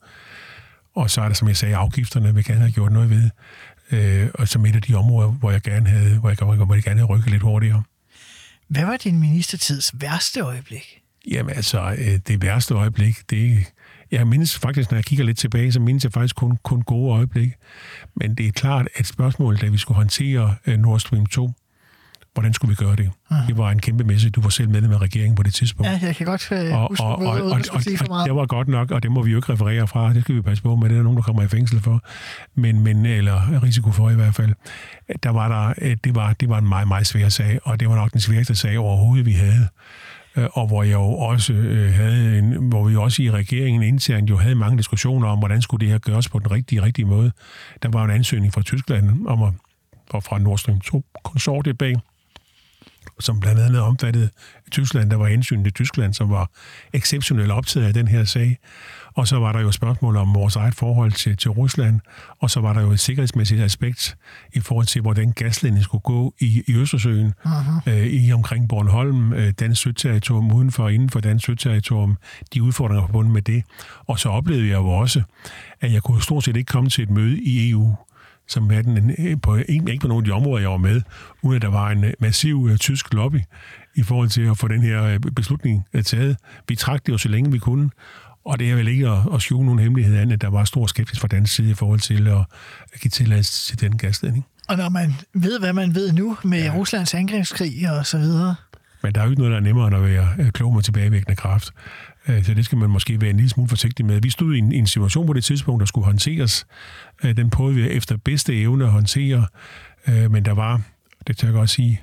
Og 0.96 1.10
så 1.10 1.22
er 1.22 1.28
der, 1.28 1.36
som 1.36 1.48
jeg 1.48 1.58
sagde, 1.58 1.76
afgifterne, 1.76 2.36
vi 2.36 2.44
gerne 2.44 2.60
have 2.60 2.72
gjort 2.72 2.92
noget 2.92 3.10
ved, 3.10 3.30
øh, 3.92 4.30
og 4.34 4.48
som 4.48 4.66
et 4.66 4.76
af 4.76 4.82
de 4.82 4.96
områder, 4.96 5.30
hvor 5.30 5.52
jeg 5.52 5.62
gerne 5.62 5.90
havde, 5.90 6.20
hvor 6.20 6.30
jeg, 6.30 6.38
hvor 6.66 6.74
jeg 6.74 6.84
gerne 6.84 7.00
havde 7.00 7.12
rykket 7.14 7.32
lidt 7.32 7.42
hurtigere. 7.42 7.84
Hvad 8.68 8.86
var 8.86 8.98
din 8.98 9.20
ministertids 9.20 9.92
værste 9.94 10.40
øjeblik? 10.40 11.02
Jamen 11.32 11.56
altså, 11.56 11.96
øh, 11.98 12.20
det 12.28 12.42
værste 12.42 12.74
øjeblik, 12.74 13.30
det 13.30 13.66
jeg 14.12 14.28
mindes 14.28 14.60
faktisk, 14.60 14.92
når 14.92 14.98
jeg 14.98 15.06
kigger 15.06 15.26
lidt 15.26 15.38
tilbage, 15.38 15.72
så 15.72 15.80
mindes 15.80 16.04
jeg 16.04 16.14
faktisk 16.14 16.36
kun, 16.36 16.58
kun 16.64 16.82
gode 16.82 17.14
øjeblikke. 17.14 17.56
Men 18.16 18.36
det 18.36 18.48
er 18.48 18.52
klart, 18.52 18.88
at 18.96 19.08
spørgsmålet, 19.08 19.62
da 19.62 19.68
vi 19.68 19.78
skulle 19.78 19.96
håndtere 19.96 20.56
øh, 20.68 20.78
Nord 20.78 21.00
Stream 21.00 21.26
2, 21.26 21.52
hvordan 22.40 22.54
skulle 22.54 22.70
vi 22.70 22.86
gøre 22.86 22.96
det? 22.96 23.10
Uh-huh. 23.32 23.48
Det 23.48 23.58
var 23.58 23.72
en 23.72 23.80
kæmpe 23.80 24.04
messe. 24.04 24.30
Du 24.30 24.42
var 24.42 24.50
selv 24.50 24.70
medlem 24.70 24.92
af 24.92 24.98
regeringen 24.98 25.36
på 25.36 25.44
det 25.44 25.54
tidspunkt. 25.54 25.92
Ja, 25.92 26.00
jeg 26.02 26.16
kan 26.16 26.26
godt 26.26 26.52
øh, 26.52 26.74
og, 26.78 26.88
huske, 26.88 27.04
og, 27.04 27.20
og, 27.20 27.26
og, 27.26 27.42
og, 27.42 27.52
og, 27.52 27.60
og 28.10 28.26
det 28.26 28.36
var 28.36 28.46
godt 28.46 28.68
nok, 28.68 28.92
og 28.92 29.04
det 29.04 29.12
må 29.12 29.22
vi 29.22 29.32
jo 29.32 29.38
ikke 29.38 29.54
referere 29.54 29.88
fra. 29.88 30.14
Det 30.14 30.22
skal 30.22 30.36
vi 30.36 30.42
passe 30.42 30.64
på 30.64 30.76
med. 30.76 30.90
Det 30.90 30.98
er 30.98 31.04
nogen, 31.04 31.18
der 31.18 31.24
kommer 31.24 31.44
i 31.44 31.48
fængsel 31.48 31.80
for. 31.80 32.02
Men, 32.56 32.84
men, 32.84 33.06
eller 33.06 33.64
risiko 33.64 33.92
for 33.92 34.10
i 34.10 34.16
hvert 34.16 34.36
fald. 34.36 34.54
Der 35.24 35.30
var 35.30 35.48
der, 35.48 35.74
øh, 35.82 35.98
det, 36.04 36.16
var, 36.16 36.34
det 36.34 36.50
var 36.50 36.58
en 36.58 36.70
meget, 36.70 36.88
meget 36.88 37.08
svær 37.08 37.30
sag, 37.30 37.60
og 37.64 37.80
det 37.80 37.90
var 37.90 37.96
nok 37.96 38.12
den 38.14 38.22
sværeste 38.22 38.56
sag 38.56 38.80
overhovedet, 38.80 39.26
vi 39.26 39.34
havde 39.34 39.68
øh, 40.36 40.48
og 40.54 40.68
hvor 40.68 40.84
jeg 40.84 40.94
jo 40.94 41.12
også 41.12 41.54
øh, 41.54 41.94
havde 41.94 42.40
en, 42.40 42.70
hvor 42.70 42.88
vi 42.88 42.96
også 42.96 43.22
i 43.22 43.32
regeringen 43.32 43.84
internt 43.84 44.30
jo 44.30 44.38
havde 44.38 44.56
mange 44.56 44.78
diskussioner 44.78 45.28
om, 45.28 45.40
hvordan 45.40 45.62
skulle 45.62 45.86
det 45.86 45.92
her 45.92 46.00
gøres 46.00 46.30
på 46.30 46.40
den 46.40 46.52
rigtige, 46.52 46.82
rigtige 46.82 47.06
måde. 47.06 47.32
Der 47.84 47.90
var 47.90 48.04
en 48.04 48.12
ansøgning 48.12 48.54
fra 48.54 48.62
Tyskland 48.62 49.28
om 49.28 49.44
at, 49.44 49.54
og 50.10 50.24
fra 50.24 50.40
Nord 50.40 50.58
Stream 50.58 50.80
2 50.80 51.06
konsortiet 51.24 51.78
bag, 51.78 51.96
som 53.20 53.40
blandt 53.40 53.62
andet 53.62 53.82
omfattede 53.82 54.30
Tyskland. 54.72 55.10
Der 55.10 55.18
var 55.18 55.28
hensyn 55.28 55.64
til 55.64 55.74
Tyskland, 55.74 56.14
som 56.14 56.30
var 56.30 56.52
exceptionelt 56.94 57.52
optaget 57.52 57.88
af 57.88 57.94
den 57.94 58.08
her 58.08 58.24
sag. 58.24 58.58
Og 59.14 59.28
så 59.28 59.40
var 59.40 59.52
der 59.52 59.60
jo 59.60 59.72
spørgsmål 59.72 60.18
om 60.18 60.36
vores 60.36 60.56
eget 60.56 60.76
forhold 60.76 61.12
til, 61.12 61.38
til 61.38 61.52
Rusland, 61.52 62.00
og 62.40 62.50
så 62.50 62.60
var 62.60 62.74
der 62.74 62.82
jo 62.82 62.92
et 62.92 63.00
sikkerhedsmæssigt 63.00 63.62
aspekt 63.62 64.18
i 64.54 64.60
forhold 64.60 64.86
til, 64.86 65.02
hvordan 65.02 65.32
gasledningen 65.32 65.84
skulle 65.84 66.02
gå 66.02 66.34
i, 66.40 66.64
i 66.68 66.76
Østersøen, 66.76 67.34
uh-huh. 67.46 67.90
øh, 67.90 68.08
i 68.08 68.34
omkring 68.34 68.70
Bornholm, 68.70 69.34
øh, 69.34 69.54
dansk 69.60 69.82
søterritorium 69.82 70.52
udenfor 70.52 70.84
og 70.84 70.94
inden 70.94 71.10
for 71.10 71.20
dansk 71.20 71.46
søterritorium, 71.46 72.18
de 72.54 72.64
udfordringer 72.64 73.06
forbundet 73.06 73.34
med 73.34 73.42
det. 73.42 73.64
Og 74.08 74.20
så 74.20 74.30
oplevede 74.30 74.68
jeg 74.68 74.78
jo 74.78 74.90
også, 74.90 75.22
at 75.82 75.94
jeg 75.94 76.04
kunne 76.04 76.22
stort 76.22 76.44
set 76.44 76.56
ikke 76.56 76.70
komme 76.70 76.90
til 76.90 77.04
et 77.04 77.10
møde 77.10 77.40
i 77.40 77.70
EU, 77.70 77.96
som 78.50 78.70
havde 78.70 78.84
den, 78.84 79.40
på, 79.40 79.56
ikke 79.56 79.98
på 80.02 80.08
nogle 80.08 80.22
af 80.22 80.26
de 80.26 80.32
områder, 80.32 80.62
jeg 80.62 80.70
var 80.70 80.78
med, 80.78 81.02
uden 81.42 81.56
at 81.56 81.62
der 81.62 81.68
var 81.68 81.90
en 81.90 82.06
massiv 82.20 82.58
uh, 82.58 82.76
tysk 82.76 83.14
lobby 83.14 83.40
i 83.96 84.04
forhold 84.04 84.30
til 84.30 84.42
at 84.42 84.58
få 84.58 84.68
den 84.68 84.82
her 84.82 85.20
beslutning 85.36 85.86
taget. 86.06 86.38
Vi 86.68 86.76
trak 86.76 87.06
det 87.06 87.12
jo 87.12 87.18
så 87.18 87.30
længe 87.30 87.52
vi 87.52 87.60
kunne, 87.60 87.90
og 88.46 88.60
det 88.60 88.72
er 88.72 88.76
vel 88.76 88.88
ikke 88.88 89.08
at, 89.08 89.18
at 89.34 89.42
skjule 89.42 89.66
nogen 89.66 89.80
hemmelighed 89.80 90.16
af, 90.16 90.34
at 90.34 90.42
der 90.42 90.50
var 90.50 90.64
stor 90.64 90.88
skeptisk 90.88 91.22
fra 91.22 91.28
dansk 91.28 91.56
side 91.56 91.72
i 91.72 91.74
forhold 91.74 92.00
til 92.00 92.28
at 92.28 92.46
give 93.02 93.10
tilladelse 93.10 93.68
til 93.68 93.82
den 93.82 93.98
gasledning. 93.98 94.46
Og 94.70 94.78
når 94.78 94.90
man 94.90 95.14
ved, 95.34 95.60
hvad 95.60 95.74
man 95.74 95.96
ved 95.96 96.14
nu 96.14 96.38
med 96.44 96.64
ja. 96.64 96.74
Ruslands 96.76 97.14
angrebskrig 97.14 97.92
og 97.92 98.06
så 98.06 98.18
videre. 98.18 98.56
Men 99.04 99.16
der 99.16 99.22
er 99.22 99.26
jo 99.26 99.30
ikke 99.30 99.42
noget, 99.42 99.52
der 99.52 99.58
er 99.58 99.64
nemmere 99.64 99.88
end 99.88 99.96
at 99.96 100.04
være 100.04 100.52
klog 100.52 100.74
med 100.74 100.84
tilbagevækkende 100.84 101.36
kraft. 101.36 101.72
Øh, 102.30 102.44
så 102.44 102.54
det 102.54 102.66
skal 102.66 102.78
man 102.78 102.90
måske 102.90 103.22
være 103.22 103.30
en 103.30 103.36
lille 103.36 103.50
smule 103.50 103.70
forsigtig 103.70 104.06
med. 104.06 104.22
Vi 104.22 104.30
stod 104.30 104.56
i 104.56 104.58
en, 104.58 104.72
en 104.72 104.88
situation 104.88 105.28
på 105.28 105.34
det 105.34 105.44
tidspunkt, 105.44 105.80
der 105.80 105.86
skulle 105.86 106.06
håndteres. 106.06 106.66
Øh, 107.24 107.38
den 107.38 107.50
prøvede 107.50 107.76
vi 107.76 107.90
efter 107.90 108.18
bedste 108.18 108.62
evne 108.62 108.86
at 108.86 108.92
håndtere, 108.92 109.46
øh, 110.08 110.32
men 110.32 110.46
der 110.46 110.52
var, 110.52 110.82
det 111.28 111.38
tør 111.38 111.48
jeg 111.48 111.54
godt 111.54 111.70
sige, 111.70 112.02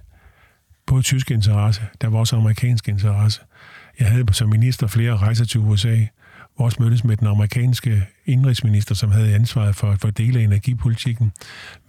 både 0.86 1.02
tysk 1.02 1.30
interesse, 1.30 1.82
der 2.00 2.08
var 2.08 2.18
også 2.18 2.36
amerikansk 2.36 2.88
interesse. 2.88 3.40
Jeg 3.98 4.10
havde 4.10 4.34
som 4.34 4.48
minister 4.48 4.86
flere 4.86 5.16
rejser 5.16 5.44
til 5.44 5.60
USA, 5.60 5.96
også 6.58 6.82
mødtes 6.82 7.04
med 7.04 7.16
den 7.16 7.26
amerikanske 7.26 8.06
indrigsminister, 8.26 8.94
som 8.94 9.10
havde 9.10 9.34
ansvaret 9.34 9.76
for, 9.76 9.96
for 10.00 10.10
dele 10.10 10.40
af 10.40 10.44
energipolitikken, 10.44 11.32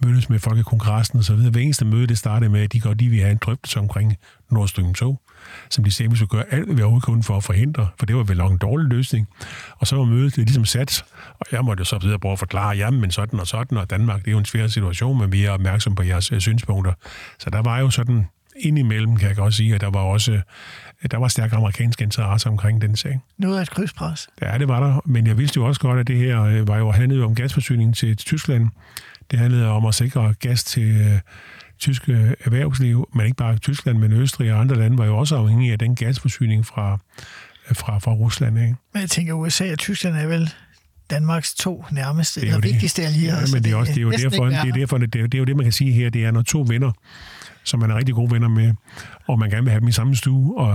mødtes 0.04 0.30
med 0.30 0.38
folk 0.38 0.58
i 0.58 0.62
kongressen 0.62 1.18
og 1.18 1.24
så 1.24 1.34
videre. 1.34 1.50
Hver 1.50 1.60
eneste 1.60 1.84
møde, 1.84 2.06
det 2.06 2.18
startede 2.18 2.50
med, 2.50 2.60
at 2.60 2.72
de 2.72 2.80
godt 2.80 2.98
lige 2.98 3.10
ville 3.10 3.22
have 3.22 3.32
en 3.32 3.38
drøftelse 3.42 3.78
omkring 3.78 4.16
Nord 4.50 4.68
Stream 4.68 4.94
2, 4.94 5.18
som 5.70 5.84
de 5.84 5.90
sagde, 5.90 6.10
vi 6.10 6.16
skulle 6.16 6.28
gøre 6.28 6.44
alt, 6.50 6.64
hvad 6.64 6.74
vi 6.74 6.82
overhovedet 6.82 7.04
kunne 7.04 7.22
for 7.22 7.36
at 7.36 7.44
forhindre, 7.44 7.88
for 7.98 8.06
det 8.06 8.16
var 8.16 8.22
vel 8.22 8.36
nok 8.36 8.52
en 8.52 8.58
dårlig 8.58 8.88
løsning. 8.88 9.28
Og 9.78 9.86
så 9.86 9.96
var 9.96 10.04
mødet 10.04 10.36
ligesom 10.36 10.64
sat, 10.64 11.04
og 11.40 11.46
jeg 11.52 11.64
måtte 11.64 11.80
jo 11.80 11.84
så 11.84 11.98
videre 11.98 12.18
prøve 12.18 12.32
at 12.32 12.38
forklare, 12.38 12.76
jamen, 12.76 13.00
men 13.00 13.10
sådan 13.10 13.40
og 13.40 13.46
sådan, 13.46 13.78
og 13.78 13.90
Danmark, 13.90 14.20
det 14.20 14.28
er 14.28 14.32
jo 14.32 14.38
en 14.38 14.44
svær 14.44 14.66
situation, 14.66 15.18
men 15.18 15.32
vi 15.32 15.44
er 15.44 15.50
opmærksom 15.50 15.94
på 15.94 16.02
jeres 16.02 16.32
øh, 16.32 16.40
synspunkter. 16.40 16.92
Så 17.38 17.50
der 17.50 17.62
var 17.62 17.78
jo 17.78 17.90
sådan 17.90 18.26
indimellem, 18.60 19.16
kan 19.16 19.28
jeg 19.28 19.36
godt 19.36 19.54
sige, 19.54 19.74
at 19.74 19.80
der 19.80 19.90
var 19.90 20.00
også 20.00 20.40
der 21.10 21.16
var 21.16 21.28
stærk 21.28 21.52
amerikansk 21.52 22.00
interesse 22.00 22.48
omkring 22.48 22.82
den 22.82 22.96
sag. 22.96 23.20
Noget 23.38 23.58
af 23.58 23.62
et 23.62 23.70
krydspres. 23.70 24.28
Ja, 24.42 24.58
det 24.58 24.68
var 24.68 24.80
der, 24.80 25.00
men 25.04 25.26
jeg 25.26 25.38
vidste 25.38 25.56
jo 25.56 25.66
også 25.66 25.80
godt, 25.80 26.00
at 26.00 26.06
det 26.06 26.16
her 26.16 26.42
øh, 26.42 26.68
var 26.68 26.78
jo 26.78 26.90
handlet 26.90 27.24
om 27.24 27.34
gasforsyning 27.34 27.96
til, 27.96 28.16
Tyskland. 28.16 28.68
Det 29.30 29.38
handlede 29.38 29.66
om 29.66 29.86
at 29.86 29.94
sikre 29.94 30.34
gas 30.40 30.64
til 30.64 31.00
øh, 31.00 31.20
tyske 31.78 32.34
erhvervsliv, 32.44 33.08
men 33.14 33.26
ikke 33.26 33.36
bare 33.36 33.58
Tyskland, 33.58 33.98
men 33.98 34.12
Østrig 34.12 34.52
og 34.52 34.60
andre 34.60 34.76
lande 34.76 34.98
var 34.98 35.04
jo 35.04 35.18
også 35.18 35.36
afhængige 35.36 35.72
af 35.72 35.78
den 35.78 35.94
gasforsyning 35.94 36.66
fra, 36.66 36.98
øh, 37.70 37.76
fra, 37.76 37.98
fra 37.98 38.12
Rusland. 38.12 38.58
Ikke? 38.58 38.74
Men 38.92 39.00
jeg 39.00 39.10
tænker, 39.10 39.34
USA 39.34 39.72
og 39.72 39.78
Tyskland 39.78 40.16
er 40.16 40.26
vel 40.26 40.50
Danmarks 41.10 41.54
to 41.54 41.84
nærmeste 41.90 42.40
eller 42.40 42.60
vigtigste 42.60 43.02
allierede. 43.02 43.40
Ja, 43.40 43.46
men 43.52 43.64
det 43.64 43.72
er, 43.72 43.76
også, 43.76 43.92
det 43.92 43.98
er 43.98 44.02
jo 44.02 44.10
derfor, 44.10 44.44
det 44.44 44.54
er, 44.54 44.72
derfor 44.72 44.98
det, 44.98 45.14
er, 45.14 45.22
det 45.22 45.34
er 45.34 45.38
jo 45.38 45.44
det, 45.44 45.56
man 45.56 45.64
kan 45.64 45.72
sige 45.72 45.92
her, 45.92 46.10
det 46.10 46.24
er, 46.24 46.30
når 46.30 46.42
to 46.42 46.64
venner 46.68 46.92
som 47.68 47.80
man 47.80 47.90
er 47.90 47.94
rigtig 47.94 48.14
gode 48.14 48.30
venner 48.30 48.48
med, 48.48 48.74
og 49.28 49.38
man 49.38 49.50
gerne 49.50 49.62
vil 49.62 49.70
have 49.70 49.80
dem 49.80 49.88
i 49.88 49.92
samme 49.92 50.16
stue, 50.16 50.58
og 50.58 50.74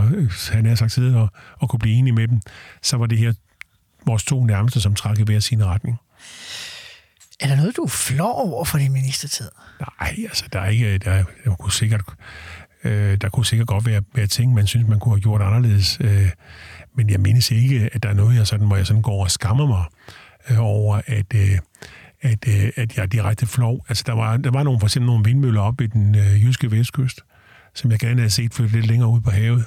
han 0.52 0.66
har 0.66 0.76
sagt 0.76 0.92
siddet 0.92 1.16
og, 1.16 1.30
og 1.60 1.70
kunne 1.70 1.80
blive 1.80 1.96
enige 1.96 2.14
med 2.14 2.28
dem, 2.28 2.42
så 2.82 2.98
var 2.98 3.06
det 3.06 3.18
her 3.18 3.34
vores 4.06 4.24
to 4.24 4.44
nærmeste, 4.44 4.82
som 4.82 4.96
trak 4.96 5.20
i 5.20 5.24
hver 5.24 5.40
sin 5.40 5.66
retning. 5.66 5.98
Er 7.40 7.48
der 7.48 7.56
noget, 7.56 7.78
du 7.78 7.88
flov 7.88 8.34
over 8.36 8.66
for 8.66 8.78
din 8.78 8.92
ministertid? 8.94 9.50
Nej, 10.00 10.16
altså 10.30 10.46
der 10.54 10.60
er 10.60 10.70
ikke, 10.70 10.98
der, 10.98 11.24
der 11.46 11.56
kunne 11.56 11.72
sikkert, 11.72 12.02
øh, 12.84 13.18
der 13.22 13.30
kunne 13.30 13.46
sikkert 13.46 13.68
godt 13.68 13.86
være, 13.86 14.02
være 14.16 14.28
ting, 14.28 14.54
man 14.54 14.68
synes, 14.68 14.88
man 14.88 15.00
kunne 15.00 15.16
have 15.16 15.22
gjort 15.22 15.42
anderledes. 15.42 15.98
Øh, 16.02 16.30
men 16.96 17.10
jeg 17.10 17.20
mindes 17.20 17.52
ikke, 17.52 17.90
at 17.94 18.04
der 18.04 18.10
er 18.10 18.14
noget, 18.14 18.36
jeg 18.36 18.48
sådan, 18.48 18.68
hvor 18.68 18.76
jeg 18.76 18.88
sådan 18.88 19.02
går 19.02 19.24
og 19.24 19.32
skammer 19.32 19.68
mig 19.68 19.86
øh, 20.50 20.58
over, 20.60 21.02
at, 21.08 21.34
øh, 21.36 21.60
at, 22.24 22.48
øh, 22.48 22.72
at 22.76 22.98
jeg 22.98 23.12
direkte 23.12 23.48
flov. 23.48 23.86
Altså, 23.90 24.04
der 24.08 24.14
var, 24.14 24.38
der 24.38 24.52
var 24.52 24.64
nogle, 24.64 24.80
for 24.80 24.88
eksempel 24.88 25.08
nogle 25.08 25.24
vindmøller 25.26 25.62
op 25.62 25.82
i 25.82 25.88
den 25.88 26.16
øh, 26.16 26.44
jyske 26.44 26.72
vestkyst, 26.72 27.22
som 27.74 27.92
jeg 27.92 28.00
gerne 28.00 28.20
havde 28.20 28.30
set 28.30 28.54
flytte 28.54 28.76
lidt 28.76 28.88
længere 28.88 29.10
ud 29.10 29.22
på 29.22 29.32
havet. 29.32 29.66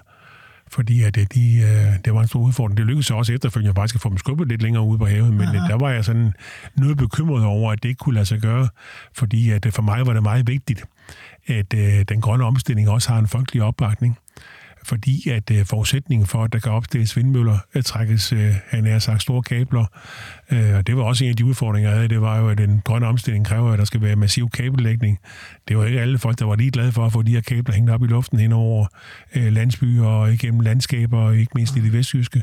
Fordi 0.69 1.03
at 1.03 1.17
øh, 1.17 1.27
de, 1.35 1.57
øh, 1.57 2.05
det 2.05 2.15
var 2.15 2.21
en 2.21 2.29
stor 2.29 2.41
udfordring. 2.41 2.77
Det 2.77 2.87
lykkedes 2.87 3.11
også 3.11 3.33
efterfølgende 3.33 3.75
faktisk 3.75 3.95
at 3.95 4.01
få 4.01 4.09
dem 4.09 4.19
skubbet 4.19 4.49
lidt 4.49 4.63
længere 4.63 4.83
ud 4.85 4.99
på 4.99 5.07
havet, 5.07 5.33
men 5.33 5.49
Aha. 5.49 5.69
der 5.69 5.77
var 5.79 5.91
jeg 5.91 6.05
sådan 6.05 6.33
noget 6.77 6.97
bekymret 6.97 7.45
over, 7.45 7.73
at 7.73 7.83
det 7.83 7.89
ikke 7.89 7.99
kunne 7.99 8.15
lade 8.15 8.27
sig 8.27 8.41
gøre, 8.41 8.69
fordi 9.15 9.51
at 9.51 9.67
øh, 9.67 9.73
for 9.73 9.83
mig 9.83 10.07
var 10.07 10.13
det 10.13 10.23
meget 10.23 10.49
vigtigt, 10.49 10.85
at 11.47 11.75
øh, 11.75 12.05
den 12.09 12.21
grønne 12.21 12.45
omstilling 12.45 12.89
også 12.89 13.13
har 13.13 13.19
en 13.19 13.29
folkelig 13.29 13.63
opbakning 13.63 14.19
fordi 14.87 15.31
at 15.31 15.51
øh, 15.51 15.67
forudsætningen 15.67 16.27
for, 16.27 16.45
at 16.45 16.53
der 16.53 16.59
kan 16.59 16.73
opstilles 16.73 17.17
vindmøller, 17.17 17.59
at 17.73 17.85
trækkes, 17.85 18.33
øh, 18.33 18.55
han 18.69 18.87
har 18.87 18.99
sagt, 18.99 19.23
store 19.23 19.43
kabler. 19.43 19.85
Øh, 20.51 20.75
og 20.75 20.87
det 20.87 20.97
var 20.97 21.03
også 21.03 21.25
en 21.25 21.31
af 21.31 21.37
de 21.37 21.45
udfordringer, 21.45 21.91
jeg 21.91 21.97
havde. 21.97 22.09
Det 22.09 22.21
var 22.21 22.39
jo, 22.39 22.49
at 22.49 22.59
den 22.59 22.83
grønne 22.85 23.07
omstilling 23.07 23.47
kræver, 23.47 23.73
at 23.73 23.79
der 23.79 23.85
skal 23.85 24.01
være 24.01 24.17
massiv 24.17 24.51
kabellægning. 24.51 25.19
Det 25.69 25.79
var 25.79 25.85
ikke 25.85 26.01
alle 26.01 26.19
folk, 26.19 26.39
der 26.39 26.45
var 26.45 26.57
lige 26.57 26.71
glade 26.71 26.93
for 26.93 27.07
at 27.07 27.13
få 27.13 27.23
de 27.23 27.33
her 27.33 27.41
kabler 27.41 27.75
hængt 27.75 27.91
op 27.91 28.03
i 28.03 28.07
luften 28.07 28.39
hen 28.39 28.53
over 28.53 28.87
øh, 29.35 29.53
landsbyer 29.53 30.07
og 30.07 30.33
igennem 30.33 30.61
landskaber, 30.61 31.19
og 31.19 31.37
ikke 31.37 31.53
mindst 31.55 31.77
i 31.77 31.81
det 31.81 31.93
vestjyske. 31.93 32.43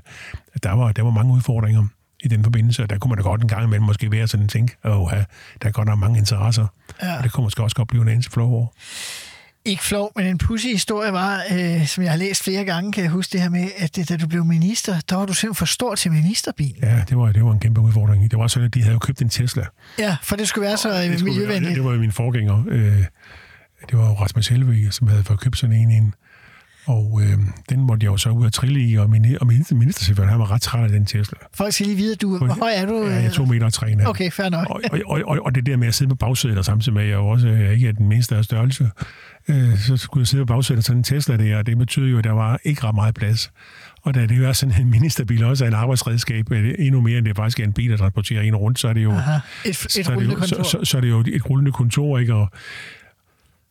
Der 0.63 0.71
var, 0.71 0.91
der 0.91 1.01
var 1.01 1.12
mange 1.12 1.34
udfordringer 1.34 1.88
i 2.23 2.27
den 2.27 2.43
forbindelse, 2.43 2.84
og 2.84 2.89
der 2.89 2.97
kunne 2.97 3.10
man 3.10 3.17
da 3.17 3.23
godt 3.23 3.41
en 3.41 3.47
gang 3.47 3.63
imellem 3.63 3.86
måske 3.86 4.12
være 4.12 4.27
sådan 4.27 4.43
en 4.43 4.49
tænke, 4.49 4.75
at 4.84 4.91
der 5.62 5.67
er 5.67 5.71
godt 5.71 5.88
nok 5.88 5.99
mange 5.99 6.19
interesser. 6.19 6.67
Ja. 7.03 7.17
Og 7.17 7.23
det 7.23 7.32
kunne 7.32 7.43
måske 7.43 7.63
også 7.63 7.75
godt 7.75 7.88
blive 7.88 8.01
en 8.01 8.10
anelse 8.10 8.32
flov 8.32 8.53
over 8.53 8.67
ikke 9.65 9.84
flov, 9.84 10.12
men 10.15 10.26
en 10.26 10.38
pussy 10.38 10.67
historie 10.67 11.13
var, 11.13 11.41
øh, 11.52 11.88
som 11.88 12.04
jeg 12.04 12.12
har 12.12 12.17
læst 12.17 12.43
flere 12.43 12.65
gange, 12.65 12.91
kan 12.91 13.04
jeg 13.04 13.12
huske 13.12 13.34
det 13.34 13.41
her 13.41 13.49
med, 13.49 13.67
at 13.78 13.95
det, 13.95 14.10
da 14.10 14.17
du 14.17 14.28
blev 14.28 14.45
minister, 14.45 14.99
der 15.10 15.15
var 15.15 15.26
du 15.26 15.34
simpelthen 15.34 15.56
for 15.56 15.65
stor 15.65 15.95
til 15.95 16.12
ministerbilen. 16.12 16.84
Ja, 16.84 17.04
det 17.10 17.17
var, 17.17 17.32
det 17.32 17.45
var 17.45 17.52
en 17.52 17.60
kæmpe 17.60 17.82
udfordring. 17.82 18.32
Det 18.32 18.39
var 18.39 18.47
sådan, 18.47 18.65
at 18.65 18.73
de 18.73 18.82
havde 18.82 18.93
jo 18.93 18.99
købt 18.99 19.21
en 19.21 19.30
Tesla. 19.30 19.65
Ja, 19.99 20.17
for 20.23 20.36
det 20.36 20.47
skulle 20.47 20.67
være 20.67 20.78
så 20.78 20.89
skulle, 20.89 21.23
miljøvenligt. 21.23 21.65
Det, 21.65 21.76
det 21.76 21.84
var 21.84 21.91
jo 21.91 21.99
min 21.99 22.12
forgænger. 22.12 22.63
Øh, 22.67 23.04
det 23.89 23.97
var 23.97 24.06
jo 24.06 24.13
Rasmus 24.13 24.47
Helvig, 24.47 24.93
som 24.93 25.08
havde 25.08 25.23
fået 25.23 25.39
købt 25.39 25.58
sådan 25.58 25.76
en, 25.76 25.91
en 25.91 26.13
og 26.85 27.21
øh, 27.23 27.37
den 27.69 27.79
måtte 27.79 28.03
jeg 28.03 28.11
jo 28.11 28.17
så 28.17 28.29
ud 28.29 28.45
og 28.45 28.53
trille 28.53 28.79
i, 28.79 28.97
og 28.97 29.09
min, 29.09 29.37
og 29.41 29.47
min 29.47 29.65
ministerchauffør, 29.71 30.25
han 30.25 30.39
var 30.39 30.51
ret 30.51 30.61
træt 30.61 30.83
af 30.83 30.89
den 30.89 31.05
Tesla. 31.05 31.37
Folk 31.53 31.73
skal 31.73 31.85
lige 31.85 31.97
vide, 31.97 32.15
du, 32.15 32.37
hvor 32.37 32.47
høj 32.47 32.71
er 32.75 32.85
du? 32.85 33.03
Ja, 33.03 33.15
jeg 33.15 33.25
er 33.25 33.29
to 33.29 33.45
meter 33.45 33.65
og 33.65 33.73
tre. 33.73 33.95
Okay, 34.05 34.31
fair 34.31 34.49
nok. 34.49 34.69
og, 34.69 34.81
og, 35.05 35.21
og, 35.25 35.37
og, 35.45 35.55
det 35.55 35.65
der 35.65 35.77
med 35.77 35.87
at 35.87 35.95
sidde 35.95 36.09
på 36.09 36.15
bagsædet, 36.15 36.57
og 36.57 36.65
samtidig 36.65 36.93
med, 36.93 37.03
at 37.03 37.09
jeg 37.09 37.15
jo 37.15 37.27
også 37.27 37.47
er 37.47 37.71
ikke 37.71 37.87
er 37.87 37.91
den 37.91 38.07
mindste 38.07 38.35
af 38.35 38.43
størrelse, 38.43 38.89
øh, 39.47 39.77
så 39.77 39.97
skulle 39.97 40.21
jeg 40.21 40.27
sidde 40.27 40.45
på 40.45 40.53
bagsædet 40.53 40.77
af 40.77 40.83
sådan 40.83 40.97
en 40.97 41.03
Tesla 41.03 41.37
der, 41.37 41.57
og 41.57 41.65
det 41.65 41.77
betyder 41.77 42.07
jo, 42.07 42.17
at 42.17 42.23
der 42.23 42.31
var 42.31 42.59
ikke 42.63 42.83
ret 42.83 42.95
meget 42.95 43.15
plads. 43.15 43.51
Og 44.01 44.15
da 44.15 44.25
det 44.25 44.45
er 44.45 44.53
sådan 44.53 44.81
en 44.81 44.89
ministerbil 44.89 45.43
også 45.43 45.63
er 45.63 45.67
en 45.67 45.73
arbejdsredskab, 45.73 46.51
endnu 46.79 47.01
mere 47.01 47.17
end 47.17 47.25
det 47.25 47.35
faktisk 47.35 47.59
er 47.59 47.63
en 47.63 47.73
bil, 47.73 47.91
der 47.91 47.97
transporterer 47.97 48.41
en 48.41 48.55
rundt, 48.55 48.79
så 48.79 48.87
er 48.87 48.93
det 48.93 49.03
jo, 49.03 49.11
Aha. 49.11 49.39
Et, 49.65 49.69
et 49.69 49.75
så, 49.75 50.11
er 50.11 50.15
det 50.15 50.25
jo 50.25 50.41
så, 50.41 50.63
så, 50.63 50.79
så, 50.83 50.97
er 50.97 51.01
det 51.01 51.09
jo 51.09 51.19
et 51.19 51.49
rullende 51.49 51.71
kontor, 51.71 52.17
ikke? 52.17 52.33
Og, 52.33 52.51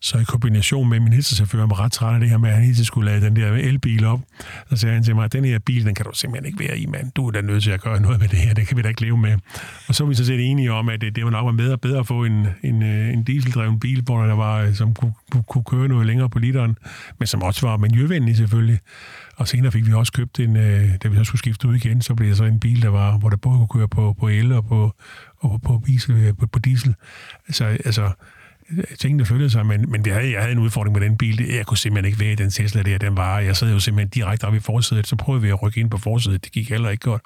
så 0.02 0.18
i 0.18 0.24
kombination 0.24 0.88
med 0.88 1.00
min 1.00 1.12
hestechauffør 1.12 1.66
var 1.66 1.80
ret 1.80 1.92
træt 1.92 2.14
af 2.14 2.20
det 2.20 2.30
her 2.30 2.38
med, 2.38 2.48
at 2.48 2.54
han 2.54 2.64
hele 2.64 2.84
skulle 2.84 3.10
lade 3.10 3.20
den 3.20 3.36
der 3.36 3.52
elbil 3.52 4.04
op. 4.04 4.20
Så 4.70 4.76
sagde 4.76 4.94
han 4.94 5.04
til 5.04 5.14
mig, 5.14 5.24
at 5.24 5.32
den 5.32 5.44
her 5.44 5.58
bil, 5.58 5.84
den 5.84 5.94
kan 5.94 6.04
du 6.04 6.10
simpelthen 6.14 6.46
ikke 6.46 6.68
være 6.68 6.78
i, 6.78 6.86
mand. 6.86 7.12
Du 7.12 7.26
er 7.26 7.30
da 7.30 7.40
nødt 7.40 7.62
til 7.62 7.70
at 7.70 7.80
gøre 7.80 8.00
noget 8.00 8.20
med 8.20 8.28
det 8.28 8.38
her. 8.38 8.54
Det 8.54 8.66
kan 8.66 8.76
vi 8.76 8.82
da 8.82 8.88
ikke 8.88 9.00
leve 9.00 9.16
med. 9.16 9.36
Og 9.88 9.94
så 9.94 10.04
var 10.04 10.08
vi 10.08 10.14
så 10.14 10.24
set 10.24 10.50
enige 10.50 10.72
om, 10.72 10.88
at 10.88 11.00
det, 11.00 11.16
det 11.16 11.24
var 11.24 11.30
nok 11.30 11.56
bedre, 11.56 11.78
bedre 11.78 11.98
at 11.98 12.06
få 12.06 12.24
en, 12.24 12.46
en, 12.62 12.82
øh, 12.82 13.12
en 13.12 13.24
dieseldreven 13.24 13.80
bil, 13.80 14.02
hvor 14.02 14.22
der 14.22 14.34
var, 14.34 14.58
øh, 14.58 14.74
som 14.74 14.94
kunne, 14.94 15.12
kunne 15.48 15.64
køre 15.64 15.88
noget 15.88 16.06
længere 16.06 16.30
på 16.30 16.38
literen, 16.38 16.76
men 17.18 17.26
som 17.26 17.42
også 17.42 17.66
var 17.66 17.76
miljøvenlig 17.76 18.36
selvfølgelig. 18.36 18.78
Og 19.36 19.48
senere 19.48 19.72
fik 19.72 19.86
vi 19.86 19.92
også 19.92 20.12
købt 20.12 20.40
en, 20.40 20.54
da 20.98 21.08
vi 21.08 21.16
så 21.16 21.24
skulle 21.24 21.38
skifte 21.38 21.68
ud 21.68 21.74
igen, 21.74 22.02
så 22.02 22.14
blev 22.14 22.28
det 22.28 22.36
så 22.36 22.44
en 22.44 22.60
bil, 22.60 22.82
der 22.82 22.88
var, 22.88 23.18
hvor 23.18 23.28
der 23.28 23.36
både 23.36 23.58
kunne 23.58 23.68
køre 23.68 23.88
på, 23.88 24.16
på 24.20 24.28
el 24.28 24.52
og 24.52 24.66
på, 24.66 24.94
og 25.38 25.62
på, 25.62 25.82
diesel, 25.86 26.34
på, 26.34 26.46
på 26.46 26.58
diesel. 26.58 26.94
Altså, 27.48 27.64
altså 27.64 28.10
tingene 28.98 29.24
flyttede 29.24 29.50
sig, 29.50 29.66
men, 29.66 29.90
men 29.90 30.04
det 30.04 30.12
havde, 30.12 30.32
jeg 30.32 30.40
havde 30.40 30.52
en 30.52 30.58
udfordring 30.58 30.98
med 30.98 31.08
den 31.08 31.16
bil. 31.16 31.46
Jeg 31.48 31.66
kunne 31.66 31.78
simpelthen 31.78 32.12
ikke 32.12 32.24
være 32.24 32.34
den 32.34 32.50
Tesla 32.50 32.82
der, 32.82 32.98
den 32.98 33.16
var. 33.16 33.38
Jeg 33.38 33.56
sad 33.56 33.72
jo 33.72 33.80
simpelthen 33.80 34.08
direkte 34.08 34.44
op 34.44 34.54
i 34.54 34.60
forsædet, 34.60 35.06
så 35.06 35.16
prøvede 35.16 35.42
vi 35.42 35.48
at 35.48 35.62
rykke 35.62 35.80
ind 35.80 35.90
på 35.90 35.98
forsædet. 35.98 36.44
Det 36.44 36.52
gik 36.52 36.70
heller 36.70 36.90
ikke 36.90 37.02
godt. 37.02 37.22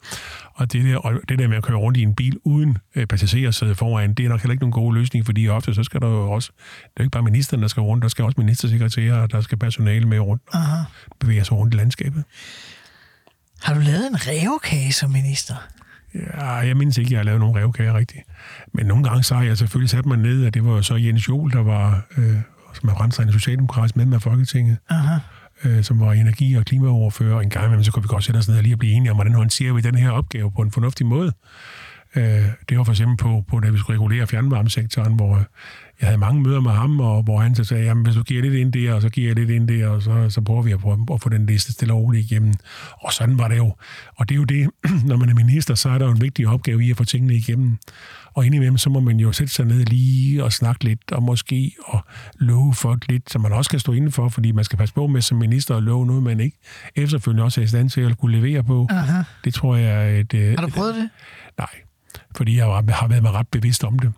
Og 0.55 0.73
det 0.73 0.85
der, 0.85 0.97
og 0.97 1.13
det 1.29 1.39
der 1.39 1.49
med 1.49 1.57
at 1.57 1.63
køre 1.63 1.77
rundt 1.77 1.99
i 1.99 2.03
en 2.03 2.15
bil 2.15 2.39
uden 2.45 2.79
øh, 2.95 3.07
passagerer 3.07 3.51
sidde 3.51 3.75
foran, 3.75 4.15
det 4.15 4.25
er 4.25 4.29
nok 4.29 4.41
heller 4.41 4.53
ikke 4.53 4.63
nogen 4.63 4.73
god 4.73 4.95
løsning, 4.95 5.27
fordi 5.27 5.49
ofte 5.49 5.75
så 5.75 5.83
skal 5.83 6.01
der 6.01 6.09
jo 6.09 6.31
også, 6.31 6.53
det 6.57 6.85
er 6.85 6.91
jo 6.99 7.03
ikke 7.03 7.13
bare 7.13 7.23
ministeren, 7.23 7.63
der 7.63 7.69
skal 7.69 7.81
rundt, 7.81 8.03
der 8.03 8.09
skal 8.09 8.25
også 8.25 8.35
ministersekretærer, 8.39 9.15
og 9.23 9.33
der 9.33 9.41
skal 9.41 9.59
personale 9.59 10.07
med 10.07 10.21
rundt, 10.21 10.43
Aha. 10.53 10.83
bevæge 11.21 11.45
sig 11.45 11.53
rundt 11.53 11.75
i 11.75 11.77
landskabet. 11.77 12.25
Har 13.63 13.75
du 13.75 13.81
lavet 13.81 14.07
en 14.07 14.17
revkage 14.17 14.93
som 14.93 15.11
minister? 15.11 15.55
Ja, 16.37 16.51
jeg 16.51 16.77
mindes 16.77 16.99
ikke, 16.99 17.09
at 17.09 17.13
jeg 17.13 17.19
har 17.19 17.25
lavet 17.25 17.41
nogen 17.41 17.57
revkager 17.57 17.95
rigtigt. 17.95 18.23
Men 18.75 18.87
nogle 18.87 19.05
gange 19.05 19.23
så 19.23 19.35
har 19.35 19.43
jeg 19.43 19.59
selvfølgelig 19.59 19.91
sat 19.91 20.07
mig 20.07 20.19
ned, 20.19 20.47
og 20.47 20.55
det 20.55 20.65
var 20.65 20.81
så 20.81 20.95
Jens 20.95 21.29
Jol, 21.29 21.53
der 21.53 21.63
var, 21.63 22.07
øh, 22.17 22.37
som 22.73 22.89
er 22.89 22.95
fremtrædende 22.95 23.33
socialdemokratisk 23.33 23.97
medlem 23.97 24.13
af 24.13 24.23
Folketinget, 24.23 24.77
Aha. 24.89 25.19
øh, 25.65 25.85
som 25.85 26.01
var 26.01 26.13
energi- 26.13 26.55
og 26.55 26.65
klimaoverfører. 26.65 27.41
En 27.41 27.51
gang 27.51 27.65
imellem, 27.65 27.85
så 27.85 27.93
kunne 27.93 28.03
vi 28.03 28.09
godt 28.09 28.25
sætte 28.25 28.39
os 28.39 28.49
ned 28.49 28.57
og 28.57 28.63
lige 28.63 28.77
blive 28.77 28.93
enige 28.93 29.11
om, 29.11 29.17
hvordan 29.17 29.35
håndterer 29.35 29.73
vi 29.73 29.81
den 29.81 29.95
her 29.95 30.11
opgave 30.11 30.53
på 30.53 30.63
en 30.63 30.71
fornuftig 30.71 31.07
måde. 31.07 31.33
Øh, 32.17 32.45
det 32.69 32.79
var 32.79 32.85
for 32.85 32.93
eksempel 32.93 33.17
på, 33.17 33.45
på, 33.49 33.61
da 33.61 33.71
vi 33.71 33.79
skulle 33.79 33.99
regulere 33.99 34.27
fjernvarmesektoren, 34.27 35.15
hvor 35.15 35.47
jeg 36.01 36.09
havde 36.09 36.19
mange 36.19 36.43
møder 36.43 36.61
med 36.61 36.71
ham, 36.71 37.01
og 37.01 37.23
hvor 37.23 37.41
han 37.41 37.55
så 37.55 37.65
sagde, 37.65 37.85
jamen 37.85 38.05
hvis 38.05 38.15
du 38.15 38.23
giver 38.23 38.43
lidt 38.43 38.55
ind 38.55 38.73
der, 38.73 38.93
og 38.93 39.03
så 39.03 39.09
giver 39.09 39.29
jeg 39.29 39.37
lidt 39.37 39.51
ind 39.51 39.69
der, 39.69 39.89
og 39.89 40.03
så, 40.03 40.31
så 40.31 40.41
prøver 40.41 40.63
vi 40.63 40.73
at, 40.73 40.79
prøve 40.79 41.07
at 41.13 41.21
få 41.23 41.29
den 41.29 41.47
liste 41.47 41.73
stille 41.73 41.95
og 41.95 42.01
roligt 42.01 42.31
igennem. 42.31 42.55
Og 43.01 43.13
sådan 43.13 43.39
var 43.39 43.49
det 43.49 43.57
jo. 43.57 43.75
Og 44.17 44.29
det 44.29 44.35
er 44.35 44.39
jo 44.39 44.45
det, 44.45 44.71
når 45.09 45.17
man 45.17 45.29
er 45.29 45.35
minister, 45.35 45.75
så 45.75 45.89
er 45.89 45.99
der 45.99 46.07
jo 46.07 46.13
en 46.13 46.21
vigtig 46.21 46.49
opgave 46.49 46.85
i 46.85 46.91
at 46.91 46.97
få 46.97 47.05
tingene 47.05 47.35
igennem. 47.35 47.77
Og 48.35 48.47
indimellem, 48.47 48.77
så 48.79 48.91
må 48.91 49.01
man 49.01 49.17
jo 49.21 49.33
sætte 49.33 49.53
sig 49.55 49.67
ned 49.67 49.85
lige 49.85 50.45
og 50.45 50.53
snakke 50.53 50.85
lidt, 50.85 51.13
og 51.13 51.23
måske 51.23 51.73
og 51.85 52.01
love 52.39 52.75
folk 52.75 53.09
lidt, 53.09 53.31
så 53.31 53.39
man 53.39 53.53
også 53.53 53.71
kan 53.71 53.81
stå 53.81 53.93
indenfor, 53.93 54.29
fordi 54.29 54.53
man 54.53 54.65
skal 54.65 54.79
passe 54.79 54.95
på 54.95 55.07
med 55.07 55.21
som 55.21 55.39
minister 55.39 55.77
at 55.77 55.83
love 55.83 56.07
noget, 56.07 56.23
man 56.23 56.41
ikke 56.41 56.59
efterfølgende 56.97 57.45
også 57.45 57.61
er 57.61 57.65
i 57.65 57.69
stand 57.69 57.91
til 57.91 58.01
at 58.01 58.19
kunne 58.19 58.41
levere 58.41 58.63
på. 58.65 58.87
Aha. 58.91 59.23
Det 59.45 59.55
tror 59.55 59.77
jeg 59.77 60.15
er 60.17 60.21
et... 60.21 60.35
øh, 60.35 60.55
Har 60.59 60.67
du 60.67 60.73
prøvet 60.73 60.95
det? 60.95 61.11
Nej, 61.59 61.69
fordi 62.37 62.57
jeg 62.57 62.65
har 62.67 63.09
været 63.09 63.23
mig 63.23 63.33
ret 63.33 63.49
bevidst 63.49 63.85
om 63.85 63.99
det. 63.99 64.13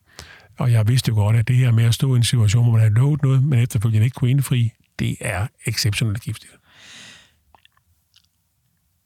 Og 0.59 0.73
jeg 0.73 0.89
vidste 0.89 1.09
jo 1.09 1.15
godt, 1.15 1.37
at 1.37 1.49
det 1.49 1.57
her 1.57 1.71
med 1.71 1.85
at 1.85 1.95
stå 1.95 2.15
i 2.15 2.17
en 2.17 2.25
situation, 2.25 2.63
hvor 2.65 2.73
man 2.73 2.81
har 2.83 2.89
lovet 2.89 3.23
noget, 3.23 3.43
men 3.43 3.59
efterfølgende 3.59 4.05
ikke 4.05 4.15
kunne 4.15 4.31
indfri, 4.31 4.73
det 4.99 5.17
er 5.21 5.47
exceptionelt 5.67 6.23
giftigt. 6.23 6.53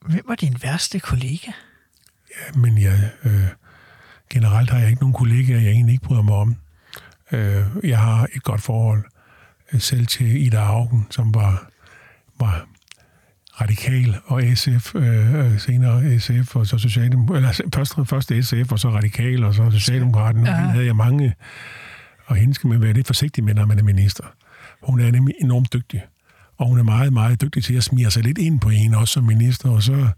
Hvem 0.06 0.24
var 0.28 0.34
din 0.34 0.56
værste 0.62 1.00
kollega? 1.00 1.52
Ja, 2.30 2.58
men 2.58 2.78
jeg, 2.78 3.10
øh, 3.24 3.46
generelt 4.30 4.70
har 4.70 4.78
jeg 4.78 4.88
ikke 4.88 5.02
nogen 5.02 5.14
kollegaer, 5.14 5.60
jeg 5.60 5.70
egentlig 5.70 5.92
ikke 5.92 6.04
bryder 6.04 6.22
mig 6.22 6.34
om. 6.34 6.56
Øh, 7.32 7.64
jeg 7.84 7.98
har 7.98 8.26
et 8.34 8.42
godt 8.42 8.60
forhold 8.60 9.04
øh, 9.72 9.80
selv 9.80 10.06
til 10.06 10.46
Ida 10.46 10.58
Augen, 10.58 11.06
som 11.10 11.34
var, 11.34 11.70
var 12.38 12.66
radikal 13.60 14.16
og 14.24 14.42
SF, 14.54 14.94
øh, 14.94 15.34
øh, 15.34 15.58
senere 15.58 16.18
SF 16.18 16.56
og 16.56 16.66
så 16.66 16.78
Socialdemokrat, 16.78 17.36
eller 17.36 17.52
først, 17.74 17.94
først 18.06 18.32
SF 18.42 18.72
og 18.72 18.78
så 18.78 18.90
radikal 18.90 19.44
og 19.44 19.54
så 19.54 19.70
Socialdemokraten. 19.70 20.46
Ja. 20.46 20.52
havde 20.52 20.86
jeg 20.86 20.96
mange, 20.96 21.34
og 22.26 22.36
hende 22.36 22.54
skal 22.54 22.68
man 22.68 22.82
være 22.82 22.92
lidt 22.92 23.06
forsigtig 23.06 23.44
med, 23.44 23.54
når 23.54 23.66
man 23.66 23.78
er 23.78 23.82
minister. 23.82 24.24
Hun 24.82 25.00
er 25.00 25.10
nemlig 25.10 25.34
enormt 25.40 25.72
dygtig. 25.72 26.02
Og 26.62 26.68
hun 26.68 26.78
er 26.78 26.82
meget, 26.82 27.12
meget 27.12 27.40
dygtig 27.40 27.64
til 27.64 27.74
at 27.74 27.84
smire 27.84 28.10
sig 28.10 28.22
lidt 28.22 28.38
ind 28.38 28.60
på 28.60 28.68
en, 28.68 28.94
også 28.94 29.12
som 29.12 29.24
minister. 29.24 29.70
Og 29.70 29.82
så, 29.82 30.08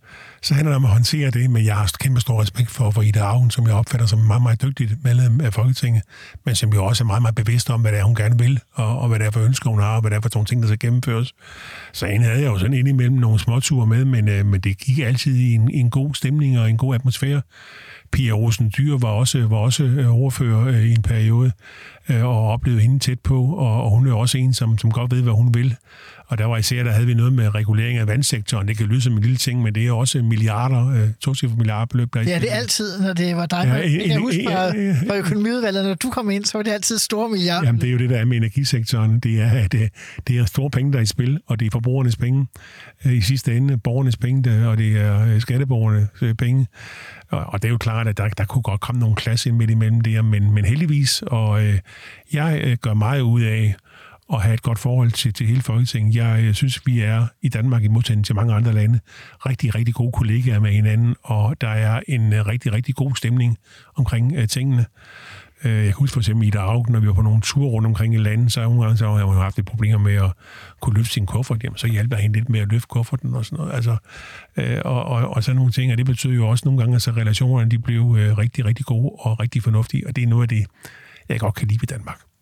så 0.42 0.54
handler 0.54 0.70
det 0.70 0.76
om 0.76 0.84
at 0.84 0.90
håndtere 0.90 1.30
det, 1.30 1.50
men 1.50 1.64
jeg 1.64 1.76
har 1.76 1.90
kæmpe 2.00 2.20
stor 2.20 2.42
respekt 2.42 2.70
for, 2.70 2.90
for 2.90 3.02
Ida 3.02 3.20
Augen, 3.20 3.50
som 3.50 3.66
jeg 3.66 3.74
opfatter 3.74 4.06
som 4.06 4.18
meget, 4.18 4.42
meget 4.42 4.62
dygtigt 4.62 5.04
medlem 5.04 5.40
af 5.40 5.54
Folketinget, 5.54 6.02
men 6.44 6.54
som 6.54 6.72
jo 6.72 6.84
også 6.84 7.04
er 7.04 7.06
meget, 7.06 7.22
meget 7.22 7.34
bevidst 7.34 7.70
om, 7.70 7.80
hvad 7.80 7.92
det 7.92 8.00
er, 8.00 8.04
hun 8.04 8.14
gerne 8.14 8.38
vil, 8.38 8.60
og, 8.72 8.98
og 8.98 9.08
hvad 9.08 9.18
det 9.18 9.26
er 9.26 9.30
for 9.30 9.40
ønsker, 9.40 9.70
hun 9.70 9.80
har, 9.80 9.94
og 9.94 10.00
hvad 10.00 10.10
det 10.10 10.16
er 10.16 10.20
for 10.20 10.30
nogle 10.34 10.46
ting, 10.46 10.62
der 10.62 10.68
skal 10.68 10.78
gennemføres. 10.78 11.34
Så 11.92 12.06
en 12.06 12.22
havde 12.22 12.40
jeg 12.40 12.46
jo 12.46 12.58
sådan 12.58 12.74
indimellem 12.74 13.16
nogle 13.16 13.38
småture 13.38 13.86
med, 13.86 14.04
men, 14.04 14.28
øh, 14.28 14.46
men 14.46 14.60
det 14.60 14.78
gik 14.78 14.98
altid 14.98 15.36
i 15.36 15.54
en, 15.54 15.70
en 15.70 15.90
god 15.90 16.14
stemning 16.14 16.58
og 16.58 16.70
en 16.70 16.76
god 16.76 16.94
atmosfære. 16.94 17.42
Pia 18.14 18.32
Rosen 18.32 18.72
Dyr 18.78 18.96
var 18.98 19.08
også, 19.08 19.46
var 19.46 19.56
også 19.56 19.84
øh, 19.84 20.10
ordfører 20.14 20.66
øh, 20.66 20.84
i 20.84 20.92
en 20.92 21.02
periode, 21.02 21.52
øh, 22.08 22.24
og 22.24 22.48
oplevede 22.48 22.82
hende 22.82 22.98
tæt 22.98 23.20
på, 23.20 23.44
og, 23.44 23.82
og 23.84 23.90
hun 23.90 24.06
er 24.08 24.12
også 24.14 24.38
en, 24.38 24.54
som, 24.54 24.78
som 24.78 24.90
godt 24.90 25.10
ved, 25.14 25.22
hvad 25.22 25.32
hun 25.32 25.54
vil. 25.54 25.76
Og 26.26 26.38
der 26.38 26.44
var 26.44 26.56
især, 26.56 26.82
der 26.82 26.90
havde 26.92 27.06
vi 27.06 27.14
noget 27.14 27.32
med 27.32 27.54
regulering 27.54 27.98
af 27.98 28.06
vandsektoren. 28.06 28.68
Det 28.68 28.76
kan 28.78 28.86
lyde 28.86 29.00
som 29.00 29.12
en 29.12 29.20
lille 29.20 29.36
ting, 29.36 29.62
men 29.62 29.74
det 29.74 29.86
er 29.86 29.92
også 29.92 30.22
milliarder, 30.22 30.88
øh, 30.88 31.08
to 31.20 31.34
milliardbeløb, 31.56 32.14
der 32.14 32.22
Ja, 32.22 32.38
det 32.38 32.52
er 32.52 32.56
altid, 32.56 33.00
når 33.00 33.12
det 33.12 33.36
var 33.36 33.46
dig. 33.46 33.62
Ja, 33.64 33.74
Ja, 33.74 33.80
jeg 33.80 33.90
kan 33.90 34.10
en- 34.10 34.20
huske 34.20 34.40
en- 34.42 34.48
fra, 34.50 34.68
fra 35.08 35.16
økonomiudvalget, 35.16 35.84
når 35.84 35.94
du 35.94 36.10
kom 36.10 36.30
ind, 36.30 36.44
så 36.44 36.58
var 36.58 36.62
det 36.62 36.70
altid 36.70 36.98
store 36.98 37.28
milliarder. 37.28 37.66
Jamen, 37.68 37.80
det 37.80 37.88
er 37.88 37.92
jo 37.92 37.98
det, 37.98 38.10
der 38.10 38.16
er 38.16 38.24
med 38.24 38.36
energisektoren. 38.36 39.18
Det 39.20 39.40
er, 39.40 39.50
at 39.50 39.72
det, 39.72 39.88
det 40.28 40.38
er 40.38 40.44
store 40.44 40.70
penge, 40.70 40.92
der 40.92 40.98
er 40.98 41.02
i 41.02 41.06
spil, 41.06 41.40
og 41.46 41.60
det 41.60 41.66
er 41.66 41.70
forbrugernes 41.72 42.16
penge. 42.16 42.46
I 43.04 43.20
sidste 43.20 43.56
ende 43.56 43.78
borgernes 43.78 44.16
penge, 44.16 44.42
der, 44.42 44.66
og 44.66 44.78
det 44.78 45.00
er 45.00 45.26
øh, 45.26 45.40
skatteborgernes 45.40 46.08
øh, 46.22 46.34
penge. 46.34 46.66
Og, 47.28 47.46
og 47.46 47.62
det 47.62 47.68
er 47.68 47.72
jo 47.72 47.78
klart, 47.78 48.08
at 48.08 48.16
der, 48.16 48.28
der 48.28 48.44
kunne 48.44 48.62
godt 48.62 48.80
komme 48.80 49.00
nogle 49.00 49.16
klasse 49.16 49.48
ind 49.48 49.56
midt 49.56 49.70
imellem 49.70 50.00
det, 50.00 50.24
men, 50.24 50.54
men 50.54 50.64
heldigvis, 50.64 51.22
og 51.26 51.64
øh, 51.64 51.78
jeg 52.32 52.60
øh, 52.64 52.76
gør 52.80 52.94
meget 52.94 53.20
ud 53.20 53.42
af 53.42 53.74
at 54.32 54.42
have 54.42 54.54
et 54.54 54.62
godt 54.62 54.78
forhold 54.78 55.10
til, 55.10 55.32
til 55.32 55.46
hele 55.46 55.62
Folketinget. 55.62 56.14
Jeg 56.14 56.44
øh, 56.44 56.54
synes, 56.54 56.86
vi 56.86 57.00
er 57.00 57.26
i 57.42 57.48
Danmark 57.48 57.84
i 57.84 57.88
modsætning 57.88 58.26
til 58.26 58.34
mange 58.34 58.54
andre 58.54 58.72
lande 58.72 59.00
rigtig, 59.46 59.74
rigtig 59.74 59.94
gode 59.94 60.12
kollegaer 60.12 60.60
med 60.60 60.70
hinanden, 60.70 61.16
og 61.22 61.60
der 61.60 61.68
er 61.68 62.00
en 62.08 62.32
øh, 62.32 62.46
rigtig, 62.46 62.72
rigtig 62.72 62.94
god 62.94 63.16
stemning 63.16 63.58
omkring 63.94 64.32
øh, 64.36 64.48
tingene. 64.48 64.86
Øh, 65.64 65.76
jeg 65.76 65.84
kan 65.84 65.94
huske 65.94 66.12
for 66.12 66.20
eksempel 66.20 66.48
Ida 66.48 66.58
Augen, 66.58 66.92
når 66.92 67.00
vi 67.00 67.06
var 67.06 67.12
på 67.12 67.22
nogle 67.22 67.40
ture 67.40 67.68
rundt 67.68 67.86
omkring 67.86 68.14
i 68.14 68.18
landet, 68.18 68.52
så 68.52 68.62
nogle 68.62 68.82
gange 68.82 68.96
så 68.96 69.12
havde 69.12 69.24
hun 69.24 69.36
haft 69.36 69.58
et 69.58 69.64
problemer 69.64 69.98
med 69.98 70.14
at 70.14 70.32
kunne 70.80 70.96
løfte 70.96 71.12
sin 71.12 71.26
kuffert. 71.26 71.60
hjem, 71.60 71.76
så 71.76 71.86
hjalp 71.86 72.10
jeg 72.10 72.18
hende 72.18 72.36
lidt 72.36 72.48
med 72.48 72.60
at 72.60 72.68
løfte 72.68 72.88
kufferten 72.88 73.34
og 73.34 73.44
sådan 73.44 73.58
noget. 73.58 73.72
Altså, 73.72 73.96
øh, 74.56 74.80
og, 74.84 75.04
og, 75.04 75.28
og 75.28 75.44
sådan 75.44 75.56
nogle 75.56 75.72
ting, 75.72 75.92
og 75.92 75.98
det 75.98 76.06
betyder 76.06 76.34
jo 76.34 76.48
også 76.48 76.62
nogle 76.64 76.80
gange, 76.80 76.94
at 76.96 77.02
så 77.02 77.10
relationerne 77.10 77.70
de 77.70 77.78
blev 77.78 78.16
øh, 78.18 78.38
rigtig, 78.38 78.64
rigtig 78.64 78.86
gode 78.86 79.10
og 79.18 79.40
rigtig 79.40 79.62
fornuftige, 79.62 80.06
og 80.06 80.16
det 80.16 80.24
er 80.24 80.28
noget 80.28 80.42
af 80.42 80.48
det, 80.48 80.66
jeg 81.28 81.40
godt 81.40 81.54
kan 81.54 81.68
lide 81.68 81.80
ved 81.80 81.86
Danmark. 81.86 82.33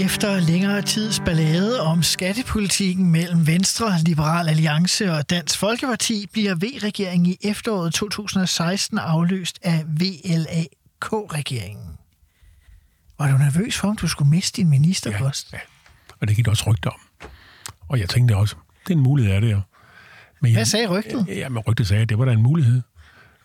Efter 0.00 0.40
længere 0.40 0.82
tids 0.82 1.20
ballade 1.20 1.80
om 1.80 2.02
skattepolitikken 2.02 3.10
mellem 3.10 3.46
Venstre, 3.46 3.98
Liberal 3.98 4.48
Alliance 4.48 5.12
og 5.12 5.30
Dansk 5.30 5.58
Folkeparti, 5.58 6.26
bliver 6.32 6.54
V-regeringen 6.54 7.26
i 7.26 7.36
efteråret 7.42 7.94
2016 7.94 8.98
afløst 8.98 9.58
af 9.62 9.84
VLAK-regeringen. 9.86 11.86
Var 13.18 13.30
du 13.30 13.38
nervøs 13.38 13.76
for, 13.76 13.88
om 13.88 13.96
du 13.96 14.08
skulle 14.08 14.30
miste 14.30 14.56
din 14.56 14.70
ministerpost? 14.70 15.52
Ja, 15.52 15.58
og 16.20 16.28
det 16.28 16.36
gik 16.36 16.48
også 16.48 16.70
rygter 16.70 16.90
om. 16.90 17.00
Og 17.88 18.00
jeg 18.00 18.08
tænkte 18.08 18.36
også, 18.36 18.56
det 18.86 18.92
er 18.92 18.96
en 18.96 19.02
mulighed, 19.02 19.34
er 19.34 19.40
det 19.40 19.52
jo. 19.52 19.60
Men 20.40 20.50
jeg, 20.50 20.58
Hvad 20.58 20.64
sagde 20.64 20.86
rygtet? 20.86 21.26
Ja, 21.28 21.48
men 21.48 21.58
rygtet 21.58 21.86
sagde, 21.86 22.02
at 22.02 22.08
det 22.08 22.18
var 22.18 22.24
da 22.24 22.32
en 22.32 22.42
mulighed. 22.42 22.82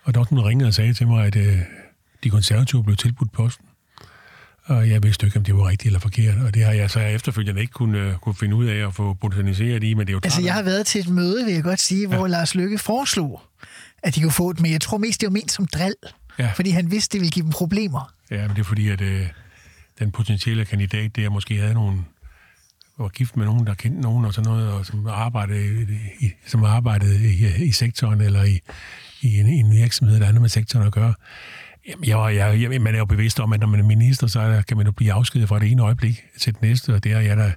Og 0.04 0.14
der 0.14 0.20
var 0.20 0.28
nogen, 0.32 0.44
der 0.44 0.50
ringede 0.50 0.68
og 0.68 0.74
sagde 0.74 0.94
til 0.94 1.08
mig, 1.08 1.26
at 1.26 1.36
øh, 1.36 1.60
de 2.24 2.30
konservative 2.30 2.84
blev 2.84 2.96
tilbudt 2.96 3.32
posten. 3.32 3.66
Og 4.70 4.90
jeg 4.90 5.04
vidste 5.04 5.26
ikke, 5.26 5.38
om 5.38 5.44
det 5.44 5.56
var 5.56 5.68
rigtigt 5.70 5.86
eller 5.86 6.00
forkert. 6.00 6.38
Og 6.38 6.54
det 6.54 6.64
har 6.64 6.72
jeg 6.72 6.90
så 6.92 7.00
efterfølgende 7.00 7.62
ikke 7.62 7.74
kunne, 7.74 8.00
øh, 8.00 8.16
kunne 8.16 8.36
finde 8.36 8.56
ud 8.56 8.66
af 8.66 8.88
at 8.88 8.96
få 8.96 9.14
botaniseret 9.14 9.84
i, 9.84 9.94
men 9.94 10.08
det 10.08 10.14
er 10.14 10.14
jo 10.14 10.20
Altså, 10.24 10.42
jeg 10.42 10.54
har 10.54 10.64
været 10.64 10.86
til 10.86 11.02
et 11.02 11.10
møde, 11.10 11.46
vil 11.46 11.54
jeg 11.54 11.64
godt 11.64 11.80
sige, 11.80 12.08
hvor 12.08 12.28
Lars 12.28 12.56
Lykke 12.56 12.78
foreslog, 12.78 13.42
at 14.04 14.16
de 14.16 14.22
kunne 14.22 14.32
få 14.32 14.54
det, 14.54 14.62
men 14.62 14.72
jeg 14.72 14.82
tror 14.82 14.98
mest, 14.98 15.22
det 15.22 15.28
var 15.28 15.32
ment 15.34 15.52
som 15.52 15.66
dril, 15.68 15.94
Ja. 16.40 16.52
fordi 16.56 16.70
han 16.70 16.92
vidste, 16.92 17.14
det 17.14 17.22
ville 17.22 17.32
give 17.32 17.44
dem 17.44 17.52
problemer. 17.52 18.14
Ja, 18.32 18.42
men 18.42 18.50
det 18.50 18.60
er 18.60 18.64
fordi, 18.64 18.90
at 18.90 19.02
øh, 19.02 19.28
den 20.00 20.12
potentielle 20.12 20.66
kandidat 20.66 21.16
der 21.16 21.30
måske 21.30 21.58
havde 21.58 21.74
nogen 21.74 22.06
var 23.00 23.08
gift 23.08 23.38
med 23.38 23.46
nogen, 23.46 23.68
der 23.68 23.74
kendte 23.74 24.02
nogen 24.02 24.26
og 24.26 24.34
sådan 24.34 24.52
noget, 24.52 24.70
og 24.70 24.86
som 24.86 25.08
arbejdede 25.08 25.66
i, 26.20 26.26
i, 26.26 26.32
som 26.48 26.64
arbejdede 26.64 27.34
i, 27.34 27.66
i 27.66 27.72
sektoren 27.72 28.22
eller 28.22 28.44
i, 28.44 28.60
i, 29.22 29.40
en, 29.40 29.48
i 29.48 29.60
en 29.60 29.72
virksomhed, 29.72 30.20
der 30.20 30.28
andet 30.28 30.42
med 30.42 30.50
sektoren 30.50 30.88
at 30.88 30.94
gøre. 30.94 31.14
Jamen, 31.90 32.06
jeg, 32.08 32.36
jeg, 32.36 32.72
jeg, 32.72 32.82
man 32.82 32.96
er 32.96 33.00
jo 33.00 33.06
bevidst 33.06 33.40
om, 33.40 33.54
at 33.54 33.60
når 33.60 33.68
man 33.68 33.80
er 33.80 33.84
minister, 33.84 34.28
så 34.28 34.40
er 34.40 34.62
kan 34.62 34.78
man 34.78 34.86
jo 34.86 34.92
blive 34.92 35.14
afskedet 35.14 35.48
fra 35.48 35.60
det 35.60 35.72
ene 35.72 35.82
øjeblik 35.82 36.24
til 36.40 36.54
det 36.54 36.62
næste, 36.62 36.94
og 36.94 37.04
det 37.04 37.14
har 37.14 37.22
jeg 37.22 37.38
da 37.38 37.52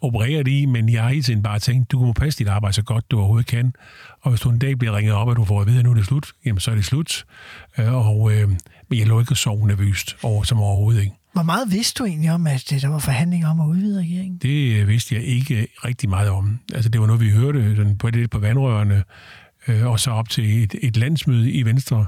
opereret 0.00 0.48
i, 0.48 0.66
men 0.66 0.88
jeg 0.88 1.02
har 1.02 1.08
hele 1.10 1.22
tiden 1.22 1.42
bare 1.42 1.58
tænkt, 1.58 1.90
du 1.90 2.00
må 2.00 2.12
passe 2.12 2.38
dit 2.38 2.48
arbejde 2.48 2.72
så 2.72 2.82
godt, 2.82 3.10
du 3.10 3.18
overhovedet 3.18 3.46
kan, 3.46 3.72
og 4.20 4.30
hvis 4.30 4.40
du 4.40 4.50
en 4.50 4.58
dag 4.58 4.78
bliver 4.78 4.96
ringet 4.96 5.14
op, 5.14 5.28
og 5.28 5.36
du 5.36 5.44
får 5.44 5.60
at 5.60 5.66
vide, 5.66 5.78
at 5.78 5.84
nu 5.84 5.90
er 5.90 5.94
det 5.94 6.06
slut, 6.06 6.32
jamen 6.46 6.60
så 6.60 6.70
er 6.70 6.74
det 6.74 6.84
slut. 6.84 7.24
Øh, 7.78 7.94
Og, 7.94 8.32
øh, 8.32 8.48
men 8.88 8.98
jeg 8.98 9.06
lå 9.06 9.20
ikke 9.20 9.32
og 9.32 9.36
sove 9.36 9.66
nervøst 9.66 10.16
over, 10.22 10.42
som 10.42 10.60
overhovedet 10.60 11.00
ikke. 11.00 11.12
Hvor 11.32 11.42
meget 11.42 11.72
vidste 11.72 11.98
du 11.98 12.06
egentlig 12.06 12.32
om, 12.32 12.46
at 12.46 12.72
øh, 12.72 12.80
der 12.80 12.88
var 12.88 12.98
forhandlinger 12.98 13.48
om 13.48 13.60
at 13.60 13.66
udvide 13.66 13.98
regeringen? 13.98 14.38
Det 14.38 14.80
øh, 14.80 14.88
vidste 14.88 15.14
jeg 15.14 15.24
ikke 15.24 15.66
rigtig 15.84 16.08
meget 16.08 16.30
om. 16.30 16.58
Altså, 16.74 16.88
det 16.88 17.00
var 17.00 17.06
noget, 17.06 17.20
vi 17.20 17.30
hørte 17.30 17.76
sådan 17.76 17.98
på, 17.98 18.08
lidt 18.08 18.30
på 18.30 18.38
vandrørene, 18.38 19.02
øh, 19.68 19.86
og 19.86 20.00
så 20.00 20.10
op 20.10 20.28
til 20.28 20.62
et, 20.62 20.74
et 20.82 20.96
landsmøde 20.96 21.50
i 21.50 21.62
Venstre, 21.62 22.06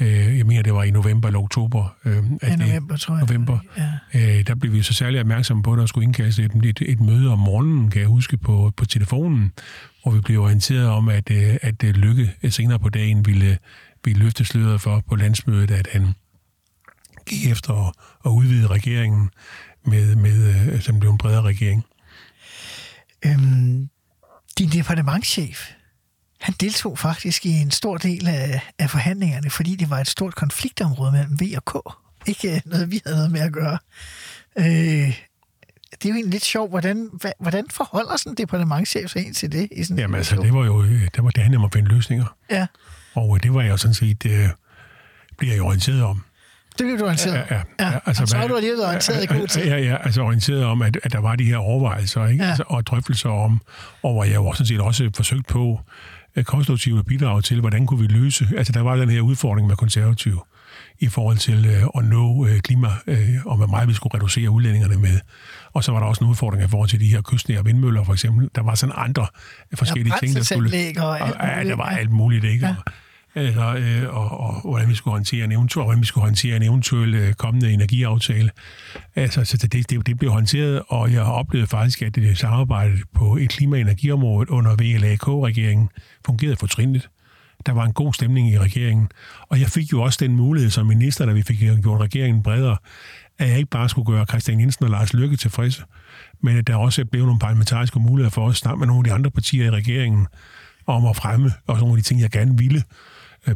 Øh, 0.00 0.38
jeg 0.38 0.46
mener, 0.46 0.62
det 0.62 0.74
var 0.74 0.82
i 0.82 0.90
november 0.90 1.28
eller 1.28 1.40
oktober. 1.40 1.96
Øh, 2.04 2.22
Ja, 2.42 2.56
november, 2.56 2.96
tror 2.96 3.16
jeg. 3.16 3.26
November. 3.26 3.58
Ja. 3.76 4.38
Øh, 4.38 4.46
der 4.46 4.54
blev 4.54 4.72
vi 4.72 4.82
så 4.82 4.94
særlig 4.94 5.20
opmærksomme 5.20 5.62
på, 5.62 5.72
at 5.72 5.78
der 5.78 5.86
skulle 5.86 6.04
indkaldes 6.04 6.38
et, 6.38 6.52
et, 6.64 6.82
et 6.86 7.00
møde 7.00 7.32
om 7.32 7.38
morgenen, 7.38 7.90
kan 7.90 8.00
jeg 8.00 8.08
huske, 8.08 8.36
på, 8.36 8.72
på 8.76 8.84
telefonen, 8.84 9.52
hvor 10.02 10.12
vi 10.12 10.20
blev 10.20 10.40
orienteret 10.40 10.86
om, 10.88 11.08
at, 11.08 11.30
øh, 11.30 11.56
at 11.62 11.84
øh, 11.84 11.94
Lykke 11.94 12.32
senere 12.50 12.78
på 12.78 12.88
dagen 12.88 13.26
ville, 13.26 13.58
ville 14.04 14.24
løfte 14.24 14.44
sløret 14.44 14.80
for 14.80 15.02
på 15.08 15.16
landsmødet, 15.16 15.70
at 15.70 15.88
han 15.92 16.14
gik 17.26 17.50
efter 17.50 17.86
at, 17.88 17.92
at 18.26 18.30
udvide 18.30 18.66
regeringen, 18.66 19.30
med, 19.86 20.16
med, 20.16 20.72
øh, 20.72 20.80
som 20.80 21.00
blev 21.00 21.10
en 21.10 21.18
bredere 21.18 21.42
regering. 21.42 21.84
Øhm, 23.26 23.88
din 24.58 24.68
departementschef, 24.68 25.70
han 26.40 26.54
deltog 26.60 26.98
faktisk 26.98 27.46
i 27.46 27.50
en 27.50 27.70
stor 27.70 27.96
del 27.96 28.28
af, 28.28 28.60
af 28.78 28.90
forhandlingerne, 28.90 29.50
fordi 29.50 29.76
det 29.76 29.90
var 29.90 29.98
et 29.98 30.08
stort 30.08 30.34
konfliktområde 30.34 31.12
mellem 31.12 31.40
V 31.40 31.42
og 31.56 31.64
K. 31.64 31.94
Ikke 32.28 32.54
øh, 32.54 32.60
noget, 32.64 32.90
vi 32.90 33.00
havde 33.06 33.16
noget 33.16 33.32
med 33.32 33.40
at 33.40 33.52
gøre. 33.52 33.78
Øh, 34.58 34.64
det 35.92 36.04
er 36.04 36.08
jo 36.08 36.14
egentlig 36.14 36.30
lidt 36.32 36.44
sjovt, 36.44 36.70
hvordan, 36.70 37.10
hvordan 37.40 37.64
forholder 37.70 38.16
sådan 38.16 38.32
en 38.32 38.36
departementschef 38.36 39.10
sig 39.10 39.26
ind 39.26 39.34
til 39.34 39.52
det? 39.52 39.68
I 39.72 39.84
sådan 39.84 39.96
en 39.96 40.00
Jamen 40.00 40.16
altså, 40.16 40.36
det 40.36 40.54
var 40.54 40.64
jo 40.64 40.82
øh, 40.82 41.02
det, 41.16 41.24
var, 41.24 41.30
det 41.30 41.42
handlede 41.42 41.58
om 41.58 41.64
at 41.64 41.72
finde 41.72 41.88
løsninger. 41.88 42.36
Ja, 42.50 42.66
Og 43.14 43.36
øh, 43.36 43.42
det 43.42 43.54
var 43.54 43.60
jeg 43.60 43.70
jo 43.70 43.76
sådan 43.76 43.94
set, 43.94 44.26
øh, 44.26 44.48
bliver 45.38 45.54
jeg 45.54 45.62
orienteret 45.62 46.02
om. 46.02 46.24
det 46.78 46.86
blev 46.86 46.98
du 46.98 47.04
orienteret. 47.04 47.34
Ja, 47.50 47.54
ja, 47.80 47.90
ja, 47.90 47.98
altså, 48.06 48.26
så 48.26 48.36
har 48.36 48.46
du 48.48 48.56
alligevel 48.56 48.80
orienteret 48.80 49.22
i 49.24 49.26
god 49.26 49.46
tid. 49.48 49.64
Ja, 49.64 49.76
ja, 49.78 49.96
altså 50.04 50.22
orienteret 50.22 50.64
om, 50.64 50.82
at, 50.82 50.98
at 51.02 51.12
der 51.12 51.18
var 51.20 51.36
de 51.36 51.44
her 51.44 51.56
overvejelser 51.56 52.26
ikke? 52.26 52.42
Ja. 52.42 52.44
Ja. 52.44 52.50
Altså, 52.50 52.64
og 52.66 52.86
drøftelser 52.86 53.30
om, 53.30 53.60
og 54.02 54.12
hvor 54.12 54.24
jeg 54.24 54.34
jo 54.34 54.52
sådan 54.52 54.66
set 54.66 54.80
også 54.80 55.10
forsøgt 55.16 55.46
på 55.46 55.80
konstruktive 56.44 57.04
bidrag 57.04 57.44
til, 57.44 57.60
hvordan 57.60 57.86
kunne 57.86 58.00
vi 58.00 58.06
løse, 58.06 58.48
altså 58.56 58.72
der 58.72 58.80
var 58.80 58.96
den 58.96 59.10
her 59.10 59.20
udfordring 59.20 59.66
med 59.66 59.76
konservative 59.76 60.40
i 60.98 61.08
forhold 61.08 61.36
til 61.36 61.66
øh, 61.66 61.82
at 61.98 62.04
nå 62.04 62.46
øh, 62.46 62.60
klima, 62.60 62.88
øh, 63.06 63.46
og 63.46 63.56
hvor 63.56 63.66
meget 63.66 63.88
vi 63.88 63.94
skulle 63.94 64.14
reducere 64.14 64.50
udlændingerne 64.50 64.96
med. 64.96 65.20
Og 65.72 65.84
så 65.84 65.92
var 65.92 66.00
der 66.00 66.06
også 66.06 66.24
en 66.24 66.30
udfordring 66.30 66.64
i 66.64 66.68
forhold 66.68 66.88
til 66.88 67.00
de 67.00 67.06
her 67.06 67.22
kystnære 67.22 67.64
vindmøller, 67.64 68.04
for 68.04 68.12
eksempel. 68.12 68.50
Der 68.54 68.62
var 68.62 68.74
sådan 68.74 68.94
andre 68.98 69.26
forskellige 69.74 70.14
ting, 70.20 70.34
der 70.36 70.42
skulle... 70.42 70.94
og 70.98 71.20
alt 71.20 71.64
ja, 71.64 71.70
der 71.70 71.76
var 71.76 71.92
ja. 71.92 71.98
alt 71.98 72.10
muligt, 72.10 72.44
ikke? 72.44 72.66
Ja. 72.66 72.74
Ja. 72.86 72.92
Altså, 73.34 73.74
øh, 73.76 74.16
og, 74.16 74.40
og, 74.40 74.60
hvordan 74.60 74.88
vi 74.88 74.94
skulle 74.94 75.12
håndtere 75.12 75.44
en 75.44 75.52
eventuel, 75.52 75.84
hvordan 75.84 76.00
vi 76.00 76.06
skulle 76.06 76.24
håndtere 76.24 76.56
en 76.56 76.62
eventuel 76.62 77.14
øh, 77.14 77.32
kommende 77.32 77.72
energiaftale. 77.72 78.50
Altså, 79.14 79.44
så 79.44 79.56
det, 79.56 79.90
det, 79.90 80.06
det 80.06 80.18
blev 80.18 80.30
håndteret, 80.30 80.82
og 80.88 81.12
jeg 81.12 81.24
har 81.24 81.32
oplevet 81.32 81.68
faktisk, 81.68 82.02
at 82.02 82.18
øh, 82.18 82.24
det 82.24 82.38
samarbejde 82.38 82.98
på 83.14 83.36
et 83.36 83.48
klima- 83.50 83.76
og 83.76 83.80
energiområdet 83.80 84.48
under 84.48 84.76
VLAK-regeringen 84.76 85.88
fungerede 86.26 86.56
fortrinligt. 86.56 87.10
Der 87.66 87.72
var 87.72 87.84
en 87.84 87.92
god 87.92 88.14
stemning 88.14 88.50
i 88.50 88.58
regeringen, 88.58 89.08
og 89.48 89.60
jeg 89.60 89.68
fik 89.68 89.92
jo 89.92 90.02
også 90.02 90.18
den 90.20 90.36
mulighed 90.36 90.70
som 90.70 90.86
minister, 90.86 91.26
da 91.26 91.32
vi 91.32 91.42
fik 91.42 91.62
øh, 91.62 91.78
gjort 91.78 92.00
regeringen 92.00 92.42
bredere, 92.42 92.76
at 93.38 93.48
jeg 93.48 93.58
ikke 93.58 93.70
bare 93.70 93.88
skulle 93.88 94.06
gøre 94.06 94.26
Christian 94.26 94.60
Jensen 94.60 94.84
og 94.84 94.90
Lars 94.90 95.14
Lykke 95.14 95.36
tilfredse, 95.36 95.82
men 96.42 96.56
at 96.56 96.66
der 96.66 96.76
også 96.76 97.04
blev 97.04 97.24
nogle 97.24 97.38
parlamentariske 97.38 98.00
muligheder 98.00 98.30
for 98.30 98.48
at 98.48 98.56
snakke 98.56 98.78
med 98.78 98.86
nogle 98.86 99.00
af 99.00 99.04
de 99.04 99.12
andre 99.12 99.30
partier 99.30 99.64
i 99.64 99.70
regeringen 99.70 100.26
om 100.86 101.06
at 101.06 101.16
fremme 101.16 101.52
også 101.66 101.80
nogle 101.80 101.96
af 101.96 102.02
de 102.02 102.08
ting, 102.08 102.20
jeg 102.20 102.30
gerne 102.30 102.58
ville 102.58 102.82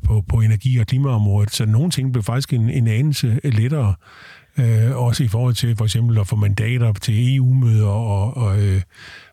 på, 0.04 0.24
på 0.28 0.40
energi- 0.40 0.78
og 0.78 0.86
klimaområdet. 0.86 1.54
Så 1.54 1.66
nogle 1.66 1.90
ting 1.90 2.12
blev 2.12 2.22
faktisk 2.22 2.52
en, 2.52 2.70
en 2.70 2.88
anelse 2.88 3.40
lettere, 3.44 3.94
øh, 4.58 4.96
også 4.96 5.24
i 5.24 5.28
forhold 5.28 5.54
til 5.54 5.76
for 5.76 5.84
eksempel 5.84 6.18
at 6.18 6.26
få 6.26 6.36
mandater 6.36 6.92
til 6.92 7.36
EU-møder, 7.36 7.86
og, 7.86 8.36
og, 8.36 8.62
øh, 8.62 8.82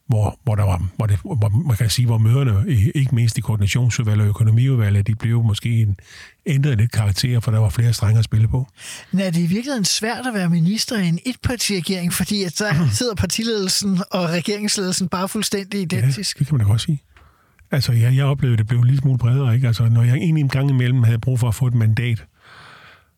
hvor, 0.08 0.40
hvor, 0.44 0.56
der 0.56 0.64
var, 0.64 0.88
hvor, 0.96 1.06
det, 1.06 1.20
hvor 1.24 1.68
man 1.68 1.78
kan 1.78 1.90
sige, 1.90 2.06
hvor 2.06 2.18
møderne, 2.18 2.72
ikke 2.96 3.16
mindst 3.16 3.38
i 3.38 3.42
koordinationsudvalget 3.42 4.22
og 4.22 4.30
økonomiudvalget, 4.30 5.08
de 5.08 5.16
blev 5.16 5.44
måske 5.44 5.82
en, 5.82 5.98
ændret 6.46 6.78
lidt 6.78 6.92
karakter, 6.92 7.40
for 7.40 7.52
der 7.52 7.60
var 7.60 7.70
flere 7.70 7.94
strenge 7.94 8.20
at 8.20 8.26
spille 8.26 8.48
på. 8.48 8.68
Er 9.20 9.32
det 9.32 9.40
i 9.40 9.46
virkeligheden 9.46 9.86
svært 9.86 10.28
at 10.28 10.34
være 10.34 10.50
minister 10.50 10.98
i 10.98 11.08
en 11.08 11.20
etpartiregering, 11.26 12.14
fordi 12.14 12.44
at 12.44 12.60
der 12.60 12.88
sidder 12.98 13.16
partiledelsen 13.16 14.00
og 14.12 14.30
regeringsledelsen 14.30 15.08
bare 15.08 15.30
fuldstændig 15.30 15.82
identisk? 15.82 16.36
Ja, 16.36 16.40
det 16.40 16.48
kan 16.48 16.58
man 16.58 16.66
da 16.66 16.72
godt 16.72 16.82
sige. 16.82 17.02
Altså, 17.72 17.92
jeg, 17.92 18.16
jeg 18.16 18.26
oplevede, 18.26 18.54
at 18.54 18.60
det 18.60 18.68
blev 18.68 18.80
en 18.80 18.86
lille 18.86 19.02
smule 19.02 19.18
bredere. 19.18 19.56
Ikke? 19.56 19.68
Altså, 19.68 19.90
når 19.90 20.04
jeg 20.04 20.16
egentlig 20.16 20.42
en 20.42 20.50
gang 20.50 20.70
imellem 20.70 21.04
havde 21.04 21.20
brug 21.20 21.40
for 21.40 21.48
at 21.48 21.56
få 21.56 21.68
et 21.68 21.74
mandat 21.74 22.26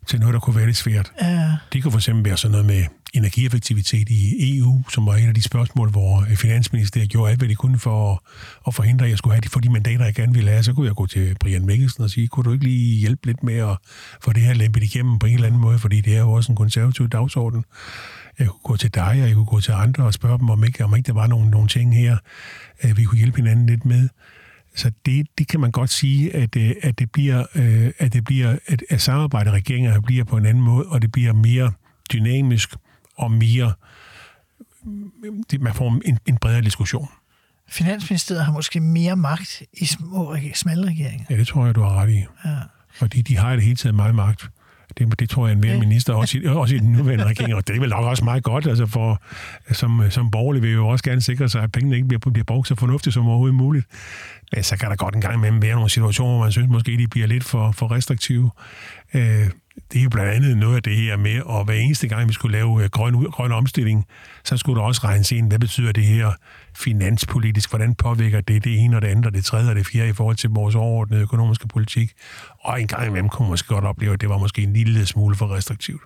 til 0.07 0.19
noget, 0.19 0.33
der 0.33 0.39
kunne 0.39 0.55
være 0.55 0.65
lidt 0.65 0.77
svært. 0.77 1.11
Ja. 1.21 1.51
Det 1.73 1.83
kunne 1.83 1.91
for 1.91 1.99
eksempel 1.99 2.25
være 2.25 2.37
sådan 2.37 2.51
noget 2.51 2.65
med 2.65 2.83
energieffektivitet 3.13 4.09
i 4.09 4.57
EU, 4.57 4.83
som 4.89 5.05
var 5.05 5.13
et 5.13 5.27
af 5.27 5.33
de 5.33 5.41
spørgsmål, 5.41 5.91
hvor 5.91 6.25
Finansministeriet 6.35 7.09
gjorde 7.09 7.31
alt, 7.31 7.39
hvad 7.39 7.49
de 7.49 7.55
kunne 7.55 7.79
for 7.79 8.13
at, 8.13 8.19
at 8.67 8.73
forhindre, 8.73 9.05
at 9.05 9.09
jeg 9.09 9.17
skulle 9.17 9.33
have 9.33 9.41
de, 9.41 9.49
for 9.49 9.59
de 9.59 9.69
mandater, 9.69 10.05
jeg 10.05 10.13
gerne 10.13 10.33
ville 10.33 10.51
have. 10.51 10.63
Så 10.63 10.73
kunne 10.73 10.87
jeg 10.87 10.95
gå 10.95 11.05
til 11.05 11.35
Brian 11.39 11.65
Mikkelsen 11.65 12.03
og 12.03 12.09
sige, 12.09 12.27
kunne 12.27 12.43
du 12.43 12.53
ikke 12.53 12.65
lige 12.65 12.99
hjælpe 12.99 13.25
lidt 13.25 13.43
med 13.43 13.57
at 13.57 13.77
få 14.21 14.33
det 14.33 14.43
her 14.43 14.53
lempet 14.53 14.83
igennem 14.83 15.19
på 15.19 15.25
en 15.25 15.33
eller 15.33 15.47
anden 15.47 15.61
måde, 15.61 15.79
fordi 15.79 16.01
det 16.01 16.15
er 16.15 16.19
jo 16.19 16.31
også 16.31 16.51
en 16.51 16.55
konservativ 16.55 17.09
dagsorden. 17.09 17.63
Jeg 18.39 18.47
kunne 18.47 18.59
gå 18.63 18.77
til 18.77 18.93
dig, 18.93 19.03
og 19.21 19.27
jeg 19.27 19.33
kunne 19.33 19.45
gå 19.45 19.59
til 19.59 19.71
andre 19.71 20.03
og 20.03 20.13
spørge 20.13 20.39
dem, 20.39 20.49
om 20.49 20.63
ikke, 20.63 20.83
om 20.83 20.95
ikke 20.95 21.07
der 21.07 21.13
var 21.13 21.27
nogle, 21.27 21.49
nogle 21.49 21.67
ting 21.67 21.95
her, 21.95 22.17
øh, 22.83 22.97
vi 22.97 23.03
kunne 23.03 23.17
hjælpe 23.17 23.37
hinanden 23.37 23.65
lidt 23.65 23.85
med. 23.85 24.09
Så 24.75 24.91
det, 25.05 25.27
det 25.37 25.47
kan 25.47 25.59
man 25.59 25.71
godt 25.71 25.89
sige, 25.89 26.35
at, 26.35 26.55
øh, 26.55 26.71
at 26.81 26.99
det 26.99 27.11
bliver, 27.11 27.45
øh, 27.55 27.91
at 27.97 28.13
det 28.13 28.23
bliver, 28.23 28.57
at, 28.67 28.83
at 28.89 29.01
samarbejde 29.01 29.51
regeringer 29.51 30.01
bliver 30.01 30.23
på 30.23 30.37
en 30.37 30.45
anden 30.45 30.63
måde, 30.63 30.85
og 30.85 31.01
det 31.01 31.11
bliver 31.11 31.33
mere 31.33 31.71
dynamisk 32.13 32.75
og 33.15 33.31
mere, 33.31 33.73
det, 35.51 35.61
man 35.61 35.73
får 35.73 36.01
en, 36.05 36.19
en 36.25 36.37
bredere 36.37 36.61
diskussion. 36.61 37.07
Finansministeriet 37.67 38.45
har 38.45 38.53
måske 38.53 38.79
mere 38.79 39.15
magt 39.15 39.63
i 39.73 39.85
små, 39.85 40.37
smalle 40.53 40.87
regeringer. 40.87 41.25
Ja, 41.29 41.37
det 41.37 41.47
tror 41.47 41.65
jeg, 41.65 41.75
du 41.75 41.81
har 41.81 42.01
ret 42.01 42.09
i. 42.09 42.25
Ja. 42.45 42.57
Fordi 42.93 43.21
de 43.21 43.37
har 43.37 43.51
i 43.51 43.55
det 43.55 43.63
hele 43.63 43.75
taget 43.75 43.95
meget 43.95 44.15
magt. 44.15 44.49
Det, 44.97 45.19
det 45.19 45.29
tror 45.29 45.47
jeg, 45.47 45.53
en 45.53 45.61
mere 45.61 45.79
minister, 45.79 46.13
også 46.13 46.37
i, 46.37 46.45
også 46.45 46.75
i 46.75 46.79
den 46.79 46.91
nuværende 46.91 47.25
regering, 47.25 47.55
og 47.55 47.67
det 47.67 47.75
er 47.75 47.79
vel 47.79 47.89
nok 47.89 48.05
også 48.05 48.23
meget 48.23 48.43
godt, 48.43 48.67
altså 48.67 48.85
for, 48.85 49.21
som, 49.71 50.03
som 50.09 50.31
borgerlig 50.31 50.61
vil 50.61 50.71
jo 50.71 50.87
også 50.87 51.03
gerne 51.03 51.21
sikre 51.21 51.49
sig, 51.49 51.63
at 51.63 51.71
pengene 51.71 51.95
ikke 51.95 52.07
bliver, 52.07 52.19
bliver 52.19 52.45
brugt 52.45 52.67
så 52.67 52.75
fornuftigt 52.75 53.13
som 53.13 53.27
overhovedet 53.27 53.55
muligt. 53.55 53.85
Men 54.53 54.63
så 54.63 54.77
kan 54.77 54.89
der 54.89 54.95
godt 54.95 55.15
en 55.15 55.21
gang 55.21 55.35
imellem 55.35 55.61
være 55.61 55.75
nogle 55.75 55.89
situationer, 55.89 56.31
hvor 56.31 56.43
man 56.43 56.51
synes 56.51 56.69
måske, 56.69 56.97
de 56.97 57.07
bliver 57.07 57.27
lidt 57.27 57.43
for, 57.43 57.71
for 57.71 57.91
restriktive. 57.91 58.51
Øh, 59.13 59.49
det 59.91 59.99
er 59.99 60.03
jo 60.03 60.09
blandt 60.09 60.31
andet 60.31 60.57
noget 60.57 60.75
af 60.75 60.83
det 60.83 60.95
her 60.95 61.17
med, 61.17 61.35
at 61.35 61.65
hver 61.65 61.73
eneste 61.73 62.07
gang, 62.07 62.27
vi 62.27 62.33
skulle 62.33 62.57
lave 62.57 62.83
øh, 62.83 62.89
grøn, 62.89 63.13
grøn 63.13 63.51
omstilling, 63.51 64.05
så 64.43 64.57
skulle 64.57 64.79
der 64.79 64.85
også 64.85 65.01
regnes 65.03 65.31
ind, 65.31 65.47
hvad 65.47 65.59
betyder 65.59 65.91
det 65.91 66.03
her 66.03 66.31
finanspolitisk, 66.75 67.69
hvordan 67.69 67.95
påvirker 67.95 68.41
det 68.41 68.63
det 68.63 68.79
ene 68.79 68.95
og 68.95 69.01
det 69.01 69.07
andet 69.07 69.25
og 69.25 69.33
det 69.33 69.45
tredje 69.45 69.69
og 69.69 69.75
det 69.75 69.85
fjerde 69.85 70.09
i 70.09 70.13
forhold 70.13 70.35
til 70.35 70.49
vores 70.49 70.75
overordnede 70.75 71.21
økonomiske 71.21 71.67
politik. 71.67 72.11
Og 72.59 72.81
en 72.81 72.87
gang 72.87 73.07
imellem 73.07 73.29
kunne 73.29 73.45
man 73.45 73.49
måske 73.49 73.67
godt 73.67 73.85
opleve, 73.85 74.13
at 74.13 74.21
det 74.21 74.29
var 74.29 74.37
måske 74.37 74.61
en 74.61 74.73
lille 74.73 75.05
smule 75.05 75.35
for 75.35 75.55
restriktivt. 75.55 76.01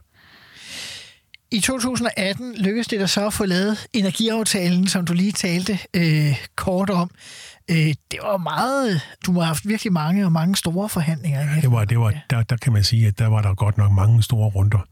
I 1.52 1.60
2018 1.60 2.56
lykkedes 2.58 2.88
det 2.88 3.00
der 3.00 3.06
så 3.06 3.28
at 3.28 3.34
få 3.34 3.46
lavet 3.46 3.88
energiaftalen, 3.94 4.88
som 4.88 5.06
du 5.06 5.14
lige 5.14 5.32
talte 5.32 5.80
øh, 5.94 6.36
kort 6.56 6.90
om. 6.90 7.10
Øh, 7.72 7.78
det 8.12 8.20
var 8.24 8.38
meget... 8.38 9.02
Du 9.26 9.32
må 9.32 9.40
have 9.40 9.48
haft 9.48 9.68
virkelig 9.68 9.94
mange 9.94 10.26
og 10.26 10.32
mange 10.32 10.56
store 10.56 10.90
forhandlinger. 10.90 11.58
i 11.58 11.62
Det 11.62 11.72
var, 11.72 11.86
det 11.86 12.00
var, 12.00 12.14
der, 12.30 12.44
der 12.44 12.58
kan 12.58 12.74
man 12.74 12.84
sige, 12.84 13.08
at 13.08 13.20
der 13.20 13.28
var 13.28 13.42
der 13.42 13.54
godt 13.54 13.78
nok 13.78 13.92
mange 13.92 14.24
store 14.24 14.50
runder. 14.50 14.88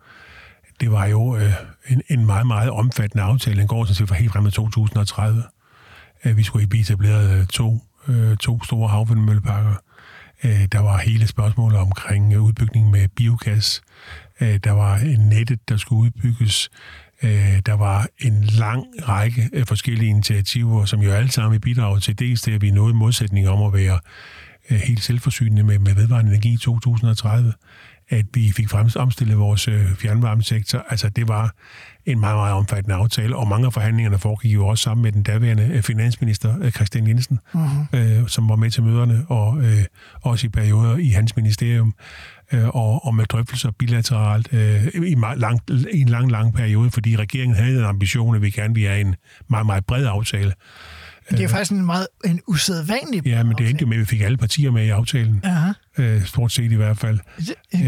Det 0.79 0.91
var 0.91 1.05
jo 1.05 1.35
øh, 1.35 1.53
en, 1.87 2.01
en 2.09 2.25
meget, 2.25 2.47
meget 2.47 2.69
omfattende 2.69 3.23
aftale. 3.23 3.59
Den 3.59 3.67
går 3.67 3.85
sådan 3.85 3.95
set 3.95 4.07
for 4.07 4.15
helt 4.15 4.31
frem 4.31 4.43
til 4.43 4.53
2030. 4.53 5.43
Øh, 6.25 6.37
vi 6.37 6.43
skulle 6.43 6.67
blive 6.67 6.81
etableret 6.81 7.39
øh, 7.39 7.47
to, 7.47 7.81
øh, 8.07 8.37
to 8.37 8.63
store 8.63 8.89
havvindmølleparker. 8.89 9.75
Der 10.43 10.79
var 10.79 10.97
hele 10.97 11.27
spørgsmålet 11.27 11.79
omkring 11.79 12.39
udbygning 12.39 12.91
med 12.91 13.07
biogas. 13.07 13.81
Der 14.39 14.71
var 14.71 14.97
en 14.97 15.19
nettet, 15.19 15.69
der 15.69 15.77
skulle 15.77 16.01
udbygges. 16.01 16.69
Der 17.65 17.73
var 17.73 18.07
en 18.19 18.43
lang 18.43 18.85
række 19.07 19.49
af 19.53 19.67
forskellige 19.67 20.09
initiativer, 20.09 20.85
som 20.85 20.99
jo 20.99 21.11
alle 21.11 21.31
sammen 21.31 21.61
bidrager 21.61 21.99
til 21.99 22.19
dels 22.19 22.41
til, 22.41 22.51
at 22.51 22.61
vi 22.61 22.71
nåede 22.71 22.93
modsætning 22.93 23.49
om 23.49 23.63
at 23.63 23.73
være 23.73 23.99
helt 24.69 25.03
selvforsynende 25.03 25.63
med, 25.63 25.79
med 25.79 25.95
vedvarende 25.95 26.31
energi 26.31 26.53
i 26.53 26.57
2030, 26.57 27.53
at 28.09 28.25
vi 28.33 28.51
fik 28.51 28.69
fremstillet 28.69 29.37
vores 29.37 29.69
fjernvarmesektor. 29.99 30.85
Altså, 30.89 31.09
det 31.09 31.27
var 31.27 31.55
en 32.05 32.19
meget, 32.19 32.35
meget 32.35 32.53
omfattende 32.53 32.95
aftale, 32.95 33.35
og 33.35 33.47
mange 33.47 33.65
af 33.65 33.73
forhandlingerne 33.73 34.19
foregik 34.19 34.53
jo 34.53 34.67
også 34.67 34.81
sammen 34.81 35.03
med 35.03 35.11
den 35.11 35.23
daværende 35.23 35.69
øh, 35.73 35.83
finansminister, 35.83 36.55
øh, 36.61 36.71
Christian 36.71 37.07
Jensen, 37.07 37.39
uh-huh. 37.53 37.97
øh, 37.97 38.27
som 38.27 38.49
var 38.49 38.55
med 38.55 38.71
til 38.71 38.83
møderne, 38.83 39.25
og 39.29 39.63
øh, 39.63 39.83
også 40.21 40.47
i 40.47 40.49
perioder 40.49 40.97
i 40.97 41.09
hans 41.09 41.35
ministerium, 41.35 41.93
øh, 42.51 42.67
og, 42.67 43.05
og 43.05 43.15
med 43.15 43.25
drøftelser 43.25 43.71
bilateralt 43.71 44.53
øh, 44.53 44.87
i, 45.07 45.15
meget 45.15 45.39
lang, 45.39 45.59
i 45.93 46.01
en 46.01 46.09
lang, 46.09 46.31
lang 46.31 46.53
periode, 46.53 46.91
fordi 46.91 47.15
regeringen 47.15 47.57
havde 47.57 47.79
en 47.79 47.85
ambition, 47.85 48.35
at 48.35 48.41
vi 48.41 48.49
gerne 48.49 48.73
ville 48.73 48.89
have 48.89 49.01
en 49.01 49.15
meget, 49.49 49.65
meget 49.65 49.85
bred 49.85 50.05
aftale. 50.05 50.53
Det 51.29 51.41
er 51.41 51.47
faktisk 51.47 51.71
en 51.71 51.85
meget 51.85 52.07
en 52.25 52.41
usædvanlig... 52.47 53.25
Ja, 53.25 53.43
men 53.43 53.57
det 53.57 53.69
endte 53.69 53.81
jo 53.81 53.87
med, 53.87 53.97
at 53.97 53.99
vi 53.99 54.05
fik 54.05 54.21
alle 54.21 54.37
partier 54.37 54.71
med 54.71 54.85
i 54.85 54.89
aftalen. 54.89 55.41
Aha. 55.43 55.71
Øh, 55.97 56.25
stort 56.25 56.51
set 56.51 56.71
i 56.71 56.75
hvert 56.75 56.97
fald. 56.97 57.19
Ja, 57.73 57.79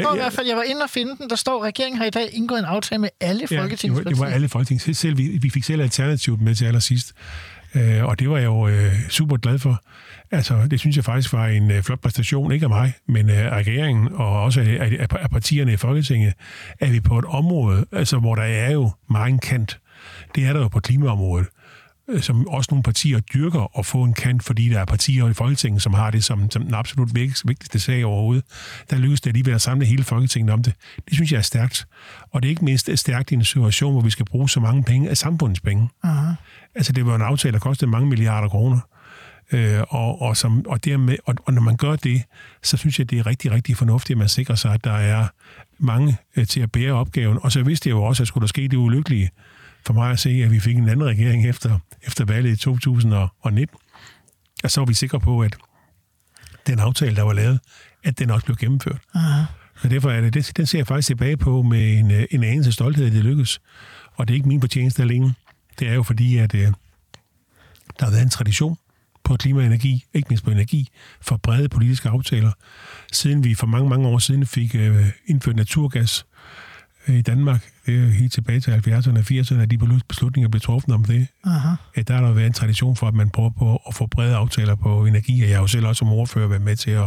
står 0.00 0.14
i 0.14 0.18
hvert 0.18 0.32
fald, 0.32 0.46
jeg 0.46 0.56
var 0.56 0.62
inde 0.62 0.82
og 0.82 0.90
finde 0.90 1.16
den, 1.20 1.30
der 1.30 1.36
står, 1.36 1.62
at 1.62 1.66
regeringen 1.66 1.98
har 1.98 2.04
i 2.04 2.10
dag 2.10 2.28
indgået 2.32 2.58
en 2.58 2.64
aftale 2.64 3.00
med 3.00 3.08
alle 3.20 3.40
Ja, 3.40 3.46
det, 3.46 3.56
var, 3.56 3.62
folketingspartier. 3.62 4.10
det 4.10 4.18
var 4.18 4.26
alle 4.26 4.48
folketings. 4.48 4.98
Selv, 4.98 5.18
vi, 5.18 5.38
vi 5.42 5.50
fik 5.50 5.64
selv 5.64 5.82
alternativet 5.82 6.40
med 6.40 6.54
til 6.54 6.64
allersidst. 6.64 7.12
Øh, 7.74 8.04
og 8.04 8.18
det 8.18 8.30
var 8.30 8.36
jeg 8.36 8.44
jo 8.44 8.68
øh, 8.68 8.92
super 9.08 9.36
glad 9.36 9.58
for. 9.58 9.82
Altså, 10.30 10.66
det 10.70 10.80
synes 10.80 10.96
jeg 10.96 11.04
faktisk 11.04 11.32
var 11.32 11.46
en 11.46 11.70
øh, 11.70 11.82
flot 11.82 12.00
præstation, 12.00 12.52
ikke 12.52 12.64
af 12.64 12.70
mig, 12.70 12.92
men 13.08 13.30
øh, 13.30 13.36
af 13.36 13.50
regeringen 13.50 14.08
og 14.12 14.42
også 14.42 14.60
af, 14.60 14.96
af, 15.00 15.06
af 15.22 15.30
partierne 15.30 15.72
i 15.72 15.76
Folketinget, 15.76 16.32
at 16.80 16.92
vi 16.92 17.00
på 17.00 17.18
et 17.18 17.24
område, 17.24 17.86
altså, 17.92 18.18
hvor 18.18 18.34
der 18.34 18.42
er 18.42 18.72
jo 18.72 18.90
meget 19.10 19.40
kant, 19.40 19.78
det 20.34 20.44
er 20.46 20.52
der 20.52 20.60
jo 20.60 20.68
på 20.68 20.80
klimaområdet, 20.80 21.46
som 22.20 22.48
også 22.48 22.68
nogle 22.70 22.82
partier 22.82 23.20
dyrker 23.20 23.78
at 23.78 23.86
få 23.86 24.04
en 24.04 24.14
kant, 24.14 24.42
fordi 24.44 24.68
der 24.68 24.80
er 24.80 24.84
partier 24.84 25.28
i 25.28 25.34
Folketinget, 25.34 25.82
som 25.82 25.94
har 25.94 26.10
det 26.10 26.24
som, 26.24 26.50
som 26.50 26.62
den 26.62 26.74
absolut 26.74 27.14
vigtigste 27.14 27.78
sag 27.78 28.04
overhovedet. 28.04 28.44
Der 28.90 28.96
lykkes 28.96 29.20
det 29.20 29.30
alligevel 29.30 29.54
at 29.54 29.62
samle 29.62 29.86
hele 29.86 30.04
Folketinget 30.04 30.52
om 30.52 30.62
det. 30.62 30.74
Det 30.96 31.14
synes 31.14 31.32
jeg 31.32 31.38
er 31.38 31.42
stærkt. 31.42 31.86
Og 32.30 32.42
det 32.42 32.48
er 32.48 32.50
ikke 32.50 32.64
mindst 32.64 32.90
stærkt 32.94 33.30
i 33.30 33.34
en 33.34 33.44
situation, 33.44 33.92
hvor 33.92 34.02
vi 34.02 34.10
skal 34.10 34.24
bruge 34.24 34.50
så 34.50 34.60
mange 34.60 34.82
penge 34.82 35.10
af 35.10 35.16
samfundets 35.16 35.60
penge. 35.60 35.88
Aha. 36.02 36.32
Altså, 36.74 36.92
det 36.92 37.06
var 37.06 37.14
en 37.14 37.22
aftale, 37.22 37.52
der 37.52 37.58
kostede 37.58 37.90
mange 37.90 38.08
milliarder 38.08 38.48
kroner. 38.48 38.80
Øh, 39.52 39.80
og, 39.88 40.22
og, 40.22 40.36
som, 40.36 40.66
og, 40.66 40.84
dermed, 40.84 41.16
og, 41.26 41.34
og 41.44 41.52
når 41.52 41.62
man 41.62 41.76
gør 41.76 41.96
det, 41.96 42.22
så 42.62 42.76
synes 42.76 42.98
jeg, 42.98 43.10
det 43.10 43.18
er 43.18 43.26
rigtig, 43.26 43.52
rigtig 43.52 43.76
fornuftigt, 43.76 44.16
at 44.16 44.18
man 44.18 44.28
sikrer 44.28 44.54
sig, 44.54 44.74
at 44.74 44.84
der 44.84 44.92
er 44.92 45.26
mange 45.78 46.16
øh, 46.36 46.46
til 46.46 46.60
at 46.60 46.72
bære 46.72 46.92
opgaven. 46.92 47.38
Og 47.42 47.52
så 47.52 47.62
vidste 47.62 47.88
jeg 47.88 47.94
jo 47.94 48.02
også, 48.02 48.22
at 48.22 48.28
skulle 48.28 48.42
der 48.42 48.48
ske 48.48 48.68
det 48.68 48.76
ulykkelige 48.76 49.30
for 49.86 49.94
mig 49.94 50.10
at 50.10 50.18
se, 50.18 50.30
at 50.30 50.50
vi 50.50 50.60
fik 50.60 50.76
en 50.76 50.88
anden 50.88 51.06
regering 51.06 51.48
efter, 51.48 51.78
efter 52.02 52.24
valget 52.24 52.52
i 52.52 52.56
2019. 52.56 53.76
Og 54.64 54.70
så 54.70 54.80
var 54.80 54.86
vi 54.86 54.94
sikre 54.94 55.20
på, 55.20 55.40
at 55.40 55.56
den 56.66 56.78
aftale, 56.78 57.16
der 57.16 57.22
var 57.22 57.32
lavet, 57.32 57.60
at 58.04 58.18
den 58.18 58.30
også 58.30 58.44
blev 58.44 58.56
gennemført. 58.56 59.00
Aha. 59.14 59.42
Så 59.82 59.88
derfor 59.88 60.10
er 60.10 60.20
det, 60.20 60.34
det, 60.34 60.52
den 60.56 60.66
ser 60.66 60.78
jeg 60.78 60.86
faktisk 60.86 61.06
tilbage 61.06 61.36
på 61.36 61.62
med 61.62 61.98
en, 61.98 62.26
en 62.30 62.44
anelse 62.44 62.72
stolthed, 62.72 63.06
at 63.06 63.12
det 63.12 63.24
lykkes. 63.24 63.60
Og 64.14 64.28
det 64.28 64.34
er 64.34 64.36
ikke 64.36 64.48
min 64.48 64.60
fortjeneste 64.60 65.02
alene. 65.02 65.34
Det 65.78 65.88
er 65.88 65.94
jo 65.94 66.02
fordi, 66.02 66.36
at 66.36 66.54
øh, 66.54 66.72
der 67.98 68.04
har 68.04 68.10
været 68.10 68.22
en 68.22 68.30
tradition 68.30 68.76
på 69.24 69.36
klima 69.36 69.60
og 69.60 69.66
energi, 69.66 70.04
ikke 70.14 70.28
mindst 70.28 70.44
på 70.44 70.50
energi, 70.50 70.88
for 71.20 71.36
brede 71.36 71.68
politiske 71.68 72.08
aftaler. 72.08 72.52
Siden 73.12 73.44
vi 73.44 73.54
for 73.54 73.66
mange, 73.66 73.88
mange 73.88 74.08
år 74.08 74.18
siden 74.18 74.46
fik 74.46 74.74
øh, 74.74 75.06
indført 75.26 75.56
naturgas 75.56 76.26
i 77.06 77.22
Danmark, 77.22 77.70
det 77.86 78.04
er 78.04 78.08
helt 78.08 78.32
tilbage 78.32 78.60
til 78.60 78.70
70'erne 78.70 79.18
og 79.18 79.24
80'erne, 79.30 79.60
at 79.60 79.70
de 79.70 80.00
beslutninger 80.08 80.48
blev 80.48 80.60
truffet 80.60 80.94
om 80.94 81.04
det. 81.04 81.26
Aha. 81.44 81.68
Der 82.08 82.14
har 82.14 82.20
der 82.20 82.32
været 82.32 82.46
en 82.46 82.52
tradition 82.52 82.96
for, 82.96 83.08
at 83.08 83.14
man 83.14 83.30
prøver 83.30 83.50
på 83.50 83.82
at 83.88 83.94
få 83.94 84.06
brede 84.06 84.36
aftaler 84.36 84.74
på 84.74 85.06
energi, 85.06 85.42
og 85.42 85.48
jeg 85.48 85.56
har 85.56 85.62
jo 85.62 85.66
selv 85.66 85.86
også 85.86 85.98
som 85.98 86.08
ordfører 86.08 86.48
været 86.48 86.62
med 86.62 86.76
til 86.76 86.90
at, 86.90 87.06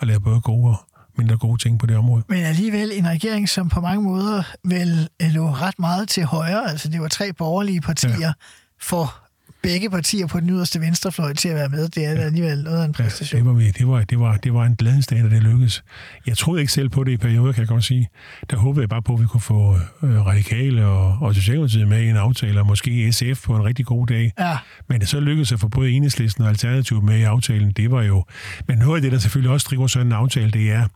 at 0.00 0.06
lave 0.06 0.20
både 0.20 0.40
gode 0.40 0.70
og 0.70 0.76
mindre 1.18 1.36
gode 1.36 1.62
ting 1.62 1.78
på 1.78 1.86
det 1.86 1.96
område. 1.96 2.22
Men 2.28 2.38
alligevel 2.38 2.90
en 2.94 3.08
regering, 3.08 3.48
som 3.48 3.68
på 3.68 3.80
mange 3.80 4.02
måder 4.02 4.42
vel 4.64 5.08
øh, 5.22 5.28
lå 5.30 5.50
ret 5.50 5.78
meget 5.78 6.08
til 6.08 6.24
højre. 6.24 6.70
Altså 6.70 6.88
det 6.88 7.00
var 7.00 7.08
tre 7.08 7.32
borgerlige 7.32 7.80
partier 7.80 8.18
ja. 8.20 8.32
for 8.80 9.23
begge 9.68 9.90
partier 9.90 10.26
på 10.26 10.40
den 10.40 10.50
yderste 10.50 10.80
venstrefløj 10.80 11.32
til 11.32 11.48
at 11.48 11.54
være 11.54 11.68
med. 11.68 11.88
Det 11.88 12.04
er 12.04 12.12
ja. 12.12 12.18
alligevel 12.18 12.62
noget 12.62 12.80
af 12.80 12.84
en 12.84 12.92
præstation. 12.92 13.38
Ja, 13.38 13.50
det, 13.50 13.56
var, 13.56 13.70
det, 13.78 13.88
var, 13.88 14.02
det, 14.04 14.18
var, 14.18 14.36
det 14.36 14.54
var 14.54 14.64
en 14.64 14.76
glædens 14.76 15.06
dag, 15.06 15.18
da 15.18 15.28
det 15.28 15.42
lykkedes. 15.42 15.84
Jeg 16.26 16.36
troede 16.36 16.60
ikke 16.60 16.72
selv 16.72 16.88
på 16.88 17.04
det 17.04 17.12
i 17.12 17.16
perioder, 17.16 17.52
kan 17.52 17.60
jeg 17.60 17.68
godt 17.68 17.84
sige. 17.84 18.08
Der 18.50 18.56
håbede 18.56 18.82
jeg 18.82 18.88
bare 18.88 19.02
på, 19.02 19.14
at 19.14 19.20
vi 19.20 19.26
kunne 19.26 19.40
få 19.40 19.78
øh, 20.02 20.26
radikale 20.26 20.86
og, 20.86 21.18
og 21.20 21.34
Socialdemokratiet 21.34 21.88
med 21.88 22.02
i 22.02 22.08
en 22.08 22.16
aftale, 22.16 22.60
og 22.60 22.66
måske 22.66 23.12
SF 23.12 23.44
på 23.44 23.56
en 23.56 23.64
rigtig 23.64 23.86
god 23.86 24.06
dag. 24.06 24.32
Ja, 24.38 24.56
Men 24.88 25.00
det 25.00 25.08
så 25.08 25.20
lykkedes 25.20 25.52
at 25.52 25.60
få 25.60 25.68
både 25.68 25.90
Enhedslisten 25.90 26.44
og 26.44 26.50
Alternativet 26.50 27.04
med 27.04 27.18
i 27.18 27.22
aftalen, 27.22 27.70
det 27.70 27.90
var 27.90 28.02
jo... 28.02 28.24
Men 28.68 28.78
noget 28.78 28.96
af 28.96 29.02
det, 29.02 29.12
der 29.12 29.18
selvfølgelig 29.18 29.50
også 29.50 29.66
driver 29.70 29.86
sådan 29.86 30.06
en 30.06 30.12
aftale, 30.12 30.50
det 30.50 30.72
er, 30.72 30.86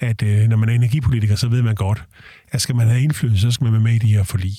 at 0.00 0.22
øh, 0.22 0.48
når 0.48 0.56
man 0.56 0.68
er 0.68 0.72
energipolitiker, 0.72 1.36
så 1.36 1.48
ved 1.48 1.62
man 1.62 1.74
godt, 1.74 2.04
at 2.52 2.60
skal 2.60 2.76
man 2.76 2.88
have 2.88 3.02
indflydelse, 3.02 3.40
så 3.40 3.50
skal 3.50 3.64
man 3.64 3.72
være 3.72 3.82
med 3.82 3.92
i 3.92 3.98
de 3.98 4.14
her 4.14 4.22
forlig. 4.22 4.56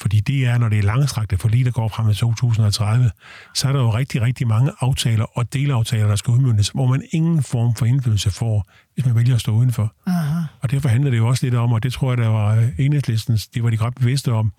Fordi 0.00 0.20
det 0.20 0.46
er, 0.46 0.58
når 0.58 0.68
det 0.68 0.78
er 0.78 0.82
langstrakte 0.82 1.38
forlig, 1.38 1.64
der 1.64 1.70
går 1.70 1.88
frem 1.88 2.06
til 2.06 2.16
2030, 2.16 3.10
så 3.54 3.68
er 3.68 3.72
der 3.72 3.80
jo 3.80 3.90
rigtig, 3.94 4.22
rigtig 4.22 4.46
mange 4.46 4.72
aftaler 4.80 5.38
og 5.38 5.52
delaftaler, 5.52 6.08
der 6.08 6.16
skal 6.16 6.30
udmyndes, 6.30 6.68
hvor 6.68 6.86
man 6.86 7.02
ingen 7.12 7.42
form 7.42 7.74
for 7.74 7.86
indflydelse 7.86 8.30
får, 8.30 8.66
hvis 8.94 9.06
man 9.06 9.14
vælger 9.14 9.34
at 9.34 9.40
stå 9.40 9.52
udenfor. 9.52 9.92
aha. 10.06 10.40
Og 10.60 10.70
derfor 10.70 10.88
handler 10.88 11.10
det 11.10 11.18
jo 11.18 11.28
også 11.28 11.46
lidt 11.46 11.54
om, 11.54 11.72
og 11.72 11.82
det 11.82 11.92
tror 11.92 12.10
jeg, 12.10 12.18
der 12.18 12.28
var 12.28 12.54
øh, 12.56 12.68
enhedslistens, 12.78 13.46
det 13.46 13.62
var 13.62 13.70
de 13.70 13.76
godt 13.76 13.94
bevidste 13.94 14.32
om, 14.32 14.52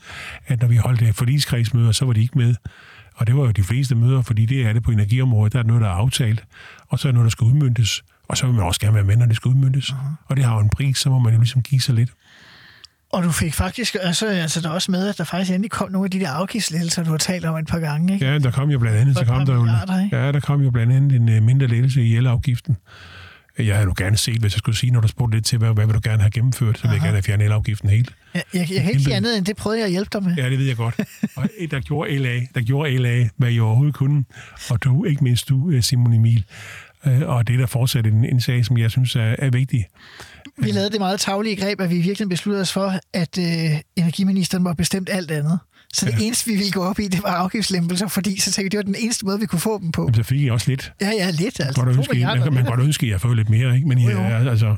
at 0.48 0.62
når 0.62 0.68
vi 0.68 0.76
holdt 0.76 1.02
øh, 1.02 1.14
forligskredsmøder, 1.14 1.92
så 1.92 2.06
var 2.06 2.14
de 2.14 2.22
ikke 2.22 2.38
med. 2.38 2.56
Og 3.16 3.28
det 3.28 3.36
var 3.36 3.44
jo 3.44 3.52
de 3.52 3.64
fleste 3.64 3.96
møder, 3.96 4.22
fordi 4.22 4.46
det 4.46 4.66
er 4.66 4.74
det 4.74 4.84
på 4.84 4.92
energiområdet, 4.92 5.54
der 5.54 5.60
er 5.60 5.64
noget, 5.64 5.82
der 5.82 5.88
er 5.88 5.94
aftalt, 5.94 6.44
og 6.88 7.00
så 7.00 7.08
er 7.08 7.12
noget, 7.12 7.24
der 7.24 7.30
skal 7.30 7.46
udmyndtes. 7.46 8.04
Og 8.30 8.38
så 8.38 8.46
vil 8.46 8.56
man 8.56 8.64
også 8.64 8.80
gerne 8.80 8.96
være 8.96 9.04
med, 9.04 9.16
når 9.18 9.26
det 9.26 9.36
skal 9.36 9.50
udmyndtes. 9.50 9.92
Og 10.26 10.38
det 10.38 10.46
har 10.46 10.54
jo 10.54 10.60
en 10.60 10.70
pris, 10.70 10.98
så 10.98 11.10
må 11.10 11.20
man 11.20 11.34
jo 11.34 11.40
ligesom 11.40 11.62
give 11.62 11.82
sig 11.82 11.96
lidt. 11.96 12.10
Og 13.12 13.24
du 13.24 13.32
fik 13.32 13.54
faktisk 13.54 13.96
altså, 14.02 14.28
altså 14.28 14.62
der 14.62 14.70
er 14.70 14.74
også 14.74 14.92
med, 14.92 15.08
at 15.08 15.18
der 15.18 15.24
faktisk 15.24 15.52
endelig 15.52 15.72
kom 15.72 15.92
nogle 15.92 16.06
af 16.06 16.12
de 16.12 16.20
der 16.20 16.30
afgiftslettelser, 16.30 17.04
du 17.04 17.12
har 17.12 17.18
talt 17.18 17.46
om 17.46 17.56
et 17.56 17.68
par 17.68 17.80
gange. 17.80 18.14
Ikke? 18.14 18.26
Ja, 18.26 18.40
der 18.40 18.52
kom 18.52 18.70
jo 18.70 18.80
blandt 18.80 18.98
andet, 18.98 19.18
så 19.18 19.26
kom 19.26 19.46
der 19.46 19.54
jo, 19.54 19.68
ja, 20.12 20.32
der 20.32 20.40
kom 20.40 20.62
jo 20.62 20.72
blandt 20.72 20.94
andet 20.94 21.16
en 21.16 21.30
øh, 21.30 21.44
mindre 21.44 21.68
lettelse 21.68 22.04
i 22.04 22.16
elafgiften. 22.16 22.78
Jeg 23.58 23.76
havde 23.76 23.86
jo 23.86 23.94
gerne 23.98 24.18
set, 24.18 24.38
hvis 24.42 24.54
jeg 24.54 24.58
skulle 24.60 24.78
sige, 24.78 24.92
når 24.92 25.02
du 25.02 25.08
spurgte 25.08 25.38
lidt 25.38 25.46
til, 25.46 25.58
hvad, 25.58 25.74
hvad 25.74 25.86
vil 25.86 25.96
du 25.96 26.00
gerne 26.04 26.22
have 26.22 26.32
gennemført, 26.32 26.78
så 26.78 26.84
vil 26.84 26.90
jeg 26.90 26.98
Aha. 26.98 27.06
gerne 27.06 27.16
have 27.16 27.24
fjernet 27.24 27.46
elafgiften 27.46 27.90
helt. 27.90 28.14
Jeg, 28.34 28.44
jeg, 28.54 28.60
jeg 28.72 28.82
kan 28.82 28.90
ikke 28.92 29.04
sige 29.04 29.16
andet 29.16 29.38
end, 29.38 29.46
det 29.46 29.56
prøvede 29.56 29.80
jeg 29.80 29.86
at 29.86 29.92
hjælpe 29.92 30.10
dig 30.14 30.24
med. 30.24 30.36
Ja, 30.36 30.50
det 30.50 30.60
ved 30.60 30.66
jeg 30.66 30.76
godt. 30.76 30.96
Og 31.36 31.50
der 31.72 31.80
gjorde 31.80 32.18
LA, 32.18 32.40
der 32.56 32.62
gjorde 32.62 32.98
LA, 32.98 33.30
hvad 33.38 33.52
I 33.52 33.60
overhovedet 33.60 33.96
kunne. 33.96 34.24
Og 34.70 34.84
du, 34.84 35.06
ikke 35.06 35.24
mindst 35.24 35.50
du, 35.50 35.70
øh, 35.70 35.84
Simon 35.84 36.14
Emil. 36.14 36.44
Øh, 37.06 37.22
Og 37.22 37.48
det 37.48 37.54
er 37.54 37.58
der 37.58 37.66
fortsat 37.66 38.06
en, 38.08 38.26
en 38.26 38.42
sag, 38.42 38.66
som 38.66 38.78
jeg 38.78 38.92
synes 38.92 39.16
er, 39.16 39.36
er 39.40 39.50
vigtig. 39.50 39.86
Vi 40.58 40.72
lavede 40.72 40.90
det 40.92 41.00
meget 41.00 41.20
taglige 41.20 41.56
greb, 41.56 41.82
at 41.82 41.90
vi 41.90 42.00
virkelig 42.00 42.30
besluttede 42.30 42.62
os 42.62 42.72
for, 42.74 42.94
at 43.14 43.38
øh, 43.38 43.80
energiministeren 43.96 44.64
var 44.64 44.74
bestemt 44.74 45.10
alt 45.12 45.32
andet. 45.32 45.60
Så 45.94 46.06
det 46.06 46.20
Ja. 46.20 46.26
eneste, 46.26 46.46
vi 46.52 46.56
ville 46.58 46.72
gå 46.72 46.84
op 46.84 47.00
i, 47.00 47.08
det 47.08 47.24
var 47.24 47.30
afgiftslempelser, 47.30 48.08
fordi 48.08 48.40
så 48.40 48.52
tænkte 48.52 48.64
vi, 48.64 48.70
det 48.70 48.78
var 48.78 48.94
den 48.94 48.96
eneste 49.04 49.26
måde, 49.26 49.40
vi 49.40 49.46
kunne 49.46 49.60
få 49.60 49.80
dem 49.80 49.92
på. 49.92 50.02
Jamen, 50.02 50.14
så 50.16 50.24
fik 50.24 50.44
jeg 50.44 50.52
også 50.52 50.70
lidt. 50.70 50.94
Ja, 51.02 51.10
ja, 51.10 51.30
lidt. 51.30 51.60
Altså, 51.60 51.82
Godt 51.84 51.98
ønske, 51.98 52.20
man, 52.26 52.54
kan- 52.54 52.66
godt 52.66 52.80
ønske, 52.80 53.06
at 53.06 53.10
jeg 53.12 53.22
får 53.22 53.34
lidt 53.34 53.50
mere, 53.50 53.76
ikke? 53.76 53.88
Men 53.88 53.98
Jo, 53.98 54.10
ja, 54.10 54.40
jo. 54.42 54.50
altså, 54.50 54.66
da- 54.68 54.76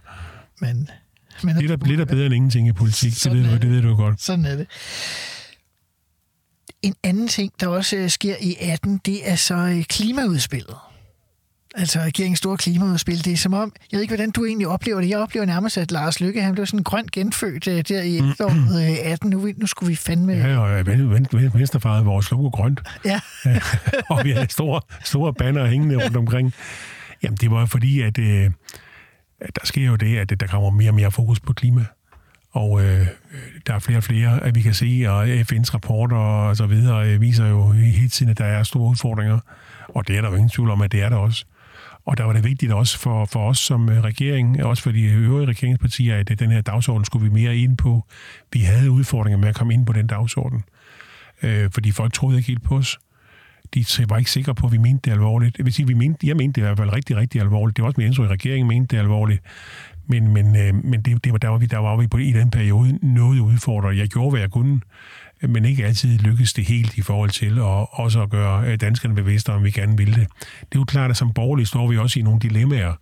Men, 0.65 0.89
men 1.43 1.57
lidt 1.57 1.72
er, 1.72 1.78
lidt 1.86 1.99
er 2.01 2.05
bedre 2.05 2.26
end 2.26 2.34
ingenting 2.36 2.67
i 2.67 2.72
politik. 2.72 3.13
Det 3.24 3.32
ved, 3.34 3.43
du, 3.43 3.51
det. 3.51 3.61
det 3.61 3.70
ved 3.70 3.82
du 3.82 3.95
godt. 3.95 4.22
Sådan 4.22 4.45
er 4.45 4.55
det. 4.55 4.67
En 6.82 6.95
anden 7.03 7.28
ting, 7.28 7.51
der 7.59 7.67
også 7.67 7.95
øh, 7.95 8.09
sker 8.09 8.36
i 8.41 8.55
18, 8.59 9.01
det 9.05 9.30
er 9.30 9.36
så 9.36 9.55
øh, 9.55 9.84
klimaudspillet. 9.84 10.76
Altså 11.76 11.99
regeringens 11.99 12.39
store 12.39 12.57
klimaudspil. 12.57 13.26
Det 13.26 13.34
er 13.34 13.38
som 13.38 13.53
om, 13.53 13.72
jeg 13.91 13.97
ved 13.97 14.01
ikke, 14.01 14.11
hvordan 14.11 14.32
du 14.32 14.45
egentlig 14.45 14.67
oplever 14.67 15.01
det. 15.01 15.09
Jeg 15.09 15.20
oplever 15.20 15.45
nærmest, 15.45 15.78
at 15.78 15.91
Lars 15.91 16.22
Lykke, 16.22 16.41
han 16.41 16.53
blev 16.53 16.65
sådan 16.65 16.84
grønt 16.84 17.11
genfødt 17.11 17.67
øh, 17.67 17.84
der 17.89 18.01
i 18.01 18.17
efteråret 18.17 18.89
øh, 19.05 19.11
18. 19.11 19.30
Nu, 19.30 19.47
nu 19.57 19.67
skulle 19.67 19.89
vi 19.89 19.95
fandme... 19.95 20.34
Ja, 20.34 20.57
og 20.57 20.86
ven- 20.88 21.09
ven- 21.11 21.28
ven- 21.34 21.51
venstrefarvet 21.53 22.05
vores 22.05 22.32
logo 22.32 22.47
grønt. 22.49 22.82
ja. 23.05 23.20
og 24.09 24.22
vi 24.24 24.32
havde 24.32 24.51
store, 24.51 24.82
store 25.03 25.34
banner 25.34 25.65
hængende 25.67 26.03
rundt 26.05 26.17
omkring. 26.17 26.53
Jamen, 27.24 27.38
det 27.38 27.51
var 27.51 27.65
fordi, 27.65 28.01
at, 28.01 28.17
øh, 28.17 28.51
at 29.41 29.55
der 29.59 29.65
sker 29.65 29.86
jo 29.86 29.95
det, 29.95 30.17
at 30.17 30.39
der 30.39 30.47
kommer 30.47 30.70
mere 30.70 30.89
og 30.89 30.95
mere 30.95 31.11
fokus 31.11 31.39
på 31.39 31.53
klima. 31.53 31.86
Og 32.51 32.82
øh, 32.86 33.07
der 33.67 33.74
er 33.74 33.80
flere 33.80 33.97
og 33.97 34.03
flere, 34.03 34.43
at 34.43 34.55
vi 34.55 34.61
kan 34.61 34.74
se, 34.74 35.03
og 35.07 35.28
FN's 35.28 35.74
rapporter 35.74 36.17
og 36.17 36.57
så 36.57 36.65
videre 36.65 37.07
øh, 37.09 37.22
viser 37.22 37.47
jo 37.47 37.72
hele 37.72 38.09
tiden, 38.09 38.32
at 38.32 38.38
der 38.38 38.45
er 38.45 38.63
store 38.63 38.89
udfordringer. 38.89 39.39
Og 39.89 40.07
det 40.07 40.17
er 40.17 40.22
der 40.22 40.30
jo 40.30 40.36
ingen 40.36 40.49
tvivl 40.49 40.70
om, 40.70 40.82
at 40.82 40.91
det 40.91 41.01
er 41.01 41.09
der 41.09 41.15
også. 41.17 41.45
Og 42.06 42.18
der 42.18 42.24
var 42.24 42.34
det 42.34 42.43
vigtigt 42.43 42.72
også 42.72 43.00
for, 43.00 43.26
for 43.26 43.50
os 43.50 43.60
som 43.60 43.89
øh, 43.89 44.04
regering, 44.04 44.64
også 44.64 44.84
for 44.84 44.91
de 44.91 45.04
øvrige 45.04 45.47
regeringspartier, 45.47 46.18
at 46.18 46.32
øh, 46.32 46.39
den 46.39 46.52
her 46.52 46.62
dagsorden 46.62 47.06
skulle 47.06 47.30
vi 47.30 47.41
mere 47.41 47.58
ind 47.58 47.78
på. 47.78 48.04
Vi 48.54 48.60
havde 48.60 48.91
udfordringer 48.91 49.38
med 49.38 49.50
at 49.50 49.56
komme 49.56 49.74
ind 49.74 49.86
på 49.86 49.93
den 49.93 50.08
dagsorden. 50.08 50.64
Øh, 51.43 51.70
fordi 51.74 51.91
folk 51.91 52.14
troede 52.14 52.38
ikke 52.38 52.47
helt 52.47 52.64
på 52.64 52.76
os 52.76 53.00
de 53.74 53.86
var 54.10 54.18
ikke 54.18 54.32
sikre 54.32 54.56
på, 54.56 54.66
at 54.66 54.72
vi 54.72 54.78
mente 54.78 55.10
det 55.10 55.12
alvorligt. 55.12 55.58
Jeg 55.58 55.66
vil 55.66 55.74
sige, 55.74 55.88
vi 55.88 55.93
mente, 55.93 56.28
jeg 56.28 56.36
mente 56.36 56.62
det 56.62 56.62
i 56.62 56.66
hvert 56.66 56.78
fald 56.78 56.93
rigtig, 56.93 57.16
rigtig 57.16 57.41
alvorligt. 57.41 57.78
Det 57.78 57.84
var 57.84 57.88
også 57.88 57.97
min 57.97 58.08
indtryk, 58.08 58.26
at 58.26 58.32
regeringen 58.32 58.68
mente 58.68 58.95
det 58.95 59.02
alvorligt. 59.02 59.41
Men, 60.08 60.34
men, 60.34 60.56
øh, 60.56 60.86
men 60.86 61.02
det, 61.02 61.24
det 61.24 61.32
var, 61.32 61.38
der, 61.38 61.47
var 61.47 61.58
vi, 61.58 61.66
der 61.66 61.78
var 61.78 61.97
vi 61.97 62.08
på, 62.08 62.18
i 62.18 62.32
den 62.32 62.52
periode 62.52 63.00
noget 63.02 63.39
udfordret. 63.39 63.97
Jeg 63.97 64.08
gjorde, 64.08 64.30
hvad 64.30 64.39
jeg 64.39 64.52
kunne, 64.52 64.82
men 65.42 65.66
ikke 65.66 65.86
altid 65.86 66.18
lykkedes 66.18 66.54
det 66.54 66.66
helt 66.66 66.98
i 66.98 67.02
forhold 67.02 67.30
til 67.30 67.60
at 67.60 67.88
også 67.92 68.22
at 68.22 68.30
gøre 68.30 68.66
øh, 68.66 68.82
danskerne 68.82 69.16
bevidste 69.16 69.54
om, 69.54 69.64
vi 69.64 69.72
gerne 69.72 69.98
ville 69.98 70.14
det. 70.14 70.28
Det 70.40 70.76
er 70.76 70.80
jo 70.80 70.84
klart, 70.84 71.12
at 71.12 71.18
som 71.18 71.34
borgerlige 71.34 71.66
står 71.66 71.88
vi 71.88 71.98
også 71.98 72.20
i 72.20 72.22
nogle 72.22 72.40
dilemmaer 72.40 72.94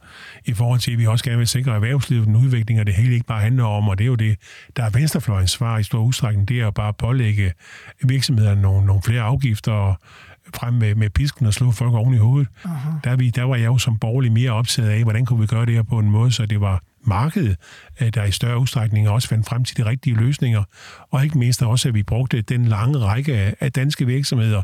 i 0.46 0.54
forhold 0.54 0.80
til, 0.80 0.92
at 0.92 0.98
vi 0.98 1.06
også 1.06 1.26
gerne 1.26 1.38
vil 1.38 1.48
sikre 1.48 1.76
erhvervslivet 1.76 2.28
en 2.28 2.36
udvikling, 2.36 2.80
og 2.80 2.86
det 2.86 2.96
hele 2.96 3.14
ikke 3.14 3.26
bare 3.26 3.42
handler 3.42 3.64
om, 3.64 3.88
og 3.88 3.98
det 3.98 4.04
er 4.04 4.08
jo 4.08 4.16
det, 4.16 4.36
der 4.76 4.84
er 4.84 4.90
venstrefløjens 4.90 5.52
svar 5.52 5.78
i 5.78 5.84
stor 5.84 6.00
udstrækning, 6.00 6.48
det 6.48 6.60
er 6.60 6.68
at 6.68 6.74
bare 6.74 6.94
pålægge 6.94 7.54
virksomhederne 8.04 8.62
nogle, 8.62 8.86
nogle 8.86 9.02
flere 9.02 9.22
afgifter 9.22 9.72
og 9.72 9.96
frem 10.56 10.74
med, 10.74 10.96
med 10.96 11.10
pisken 11.10 11.46
og 11.46 11.54
slå 11.54 11.72
folk 11.72 11.94
oven 11.94 12.14
i 12.14 12.18
hovedet. 12.18 12.48
Uh-huh. 12.66 13.00
Der, 13.04 13.12
er 13.12 13.16
vi, 13.16 13.30
der 13.30 13.44
var 13.44 13.56
jeg 13.56 13.66
jo 13.66 13.78
som 13.78 13.98
borgerlig 13.98 14.32
mere 14.32 14.52
optaget 14.52 14.90
af, 14.90 15.04
hvordan 15.04 15.26
kunne 15.26 15.40
vi 15.40 15.46
gøre 15.46 15.66
det 15.66 15.74
her 15.74 15.84
på 15.84 16.00
en 16.00 16.12
måde, 16.12 16.32
så 16.32 16.46
det 16.46 16.62
var 16.62 16.84
markedet, 17.04 17.58
at 17.98 18.16
der 18.16 18.24
i 18.24 18.32
større 18.32 18.60
udstrækning 18.60 19.10
også 19.10 19.28
fandt 19.28 19.48
frem 19.48 19.64
til 19.64 19.78
de 19.78 19.86
rigtige 19.86 20.16
løsninger, 20.16 20.64
og 21.12 21.24
ikke 21.24 21.38
mindst 21.38 21.64
også, 21.64 21.88
at 21.88 21.93
vi 21.93 22.04
brugte 22.04 22.41
den 22.41 22.66
lange 22.66 23.00
række 23.00 23.56
af, 23.62 23.72
danske 23.72 24.06
virksomheder, 24.06 24.62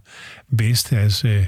Vestas, 0.49 1.25
øh, 1.25 1.45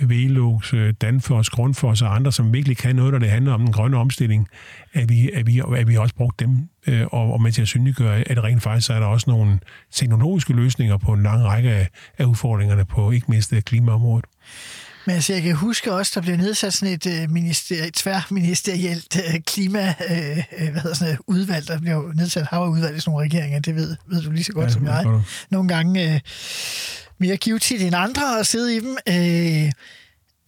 Velux, 0.00 0.74
øh, 0.74 0.94
Danfoss, 1.00 1.50
Grundfos 1.50 2.02
og 2.02 2.14
andre, 2.14 2.32
som 2.32 2.52
virkelig 2.52 2.76
kan 2.76 2.96
noget, 2.96 3.12
når 3.12 3.18
det 3.18 3.30
handler 3.30 3.52
om 3.52 3.60
den 3.60 3.72
grønne 3.72 3.96
omstilling, 3.96 4.48
at 4.92 5.08
vi, 5.08 5.30
at 5.30 5.46
vi, 5.46 5.62
at 5.76 5.88
vi 5.88 5.96
også 5.96 6.14
brugt 6.14 6.40
dem 6.40 6.68
øh, 6.86 7.06
og, 7.06 7.32
og 7.32 7.42
med 7.42 7.52
til 7.52 7.62
at 7.62 7.68
synliggøre, 7.68 8.28
at 8.28 8.44
rent 8.44 8.62
faktisk 8.62 8.90
er 8.90 9.00
der 9.00 9.06
også 9.06 9.30
nogle 9.30 9.60
teknologiske 9.92 10.52
løsninger 10.52 10.96
på 10.96 11.12
en 11.12 11.22
lang 11.22 11.44
række 11.44 11.70
af, 11.70 11.88
af 12.18 12.24
udfordringerne 12.24 12.84
på 12.84 13.10
ikke 13.10 13.26
mindst 13.28 13.52
øh, 13.52 13.62
klimaområdet. 13.62 14.24
Men 15.06 15.14
altså, 15.14 15.32
jeg 15.32 15.42
kan 15.42 15.54
huske 15.54 15.92
også, 15.92 16.12
der 16.14 16.20
blev 16.20 16.36
nedsat 16.36 16.74
sådan 16.74 16.94
et, 16.94 17.06
uh, 17.06 17.30
minister, 17.30 17.84
et 17.84 17.94
tværministerielt 17.94 19.16
uh, 19.16 19.40
klima, 19.46 19.94
uh, 20.10 20.68
hvad 20.70 20.80
hedder 20.82 20.94
sådan 20.94 21.14
et 21.14 21.20
udvalg, 21.26 21.68
der 21.68 21.80
blev 21.80 22.12
nedsat 22.14 22.46
havudvalg 22.46 22.96
i 22.96 23.00
sådan 23.00 23.10
nogle 23.10 23.26
regeringer, 23.26 23.60
det 23.60 23.76
ved, 23.76 23.96
ved 24.06 24.22
du 24.22 24.30
lige 24.30 24.44
så 24.44 24.52
godt 24.52 24.66
ja, 24.66 24.72
som 24.72 24.86
jeg. 24.86 25.04
Nogle 25.50 25.68
gange 25.68 26.14
uh, 26.14 26.20
mere 27.18 27.36
givetigt 27.36 27.82
end 27.82 27.96
andre 27.96 28.40
at 28.40 28.46
sidde 28.46 28.76
i 28.76 28.80
dem. 28.80 28.96
Uh, 29.10 29.70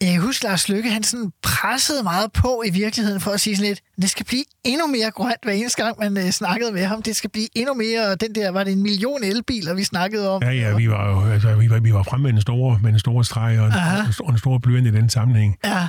jeg 0.01 0.11
kan 0.11 0.21
huske, 0.21 0.43
Lars 0.43 0.69
Lykke, 0.69 0.89
han 0.89 1.03
sådan 1.03 1.31
pressede 1.41 2.03
meget 2.03 2.31
på 2.31 2.63
i 2.65 2.69
virkeligheden 2.69 3.21
for 3.21 3.31
at 3.31 3.41
sige 3.41 3.55
sådan 3.55 3.67
lidt, 3.67 3.81
det 4.01 4.09
skal 4.09 4.25
blive 4.25 4.43
endnu 4.63 4.87
mere 4.87 5.11
grønt 5.11 5.43
hver 5.43 5.53
eneste 5.53 5.83
gang, 5.83 5.99
man 5.99 6.17
uh, 6.25 6.29
snakkede 6.29 6.71
med 6.71 6.85
ham. 6.85 7.01
Det 7.01 7.15
skal 7.15 7.29
blive 7.29 7.47
endnu 7.55 7.73
mere, 7.73 8.15
den 8.15 8.35
der, 8.35 8.51
var 8.51 8.63
det 8.63 8.73
en 8.73 8.83
million 8.83 9.23
elbiler, 9.23 9.73
vi 9.73 9.83
snakkede 9.83 10.29
om? 10.29 10.43
Ja, 10.43 10.51
ja, 10.51 10.75
vi 10.75 10.89
var 10.89 11.09
jo, 11.09 11.31
altså, 11.31 11.55
vi 11.55 11.69
var, 11.69 11.79
vi 11.79 11.93
var 11.93 12.03
fremme 12.03 12.23
med 12.23 12.33
en 12.33 12.41
store, 12.41 12.79
med 12.83 12.93
en 12.93 12.99
store 12.99 13.25
streg 13.25 13.59
og 13.59 13.67
en, 13.67 13.73
og 14.19 14.31
en 14.31 14.37
stor 14.37 14.57
blyant 14.57 14.87
i 14.87 14.91
den 14.91 15.09
sammenhæng. 15.09 15.57
Ja. 15.65 15.87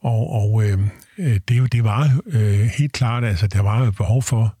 Og, 0.00 0.32
og 0.32 0.64
øh, 0.64 0.78
det, 1.48 1.72
det 1.72 1.84
var 1.84 2.10
øh, 2.26 2.60
helt 2.78 2.92
klart, 2.92 3.24
altså 3.24 3.46
der 3.46 3.62
var 3.62 3.90
behov 3.90 4.22
for, 4.22 4.54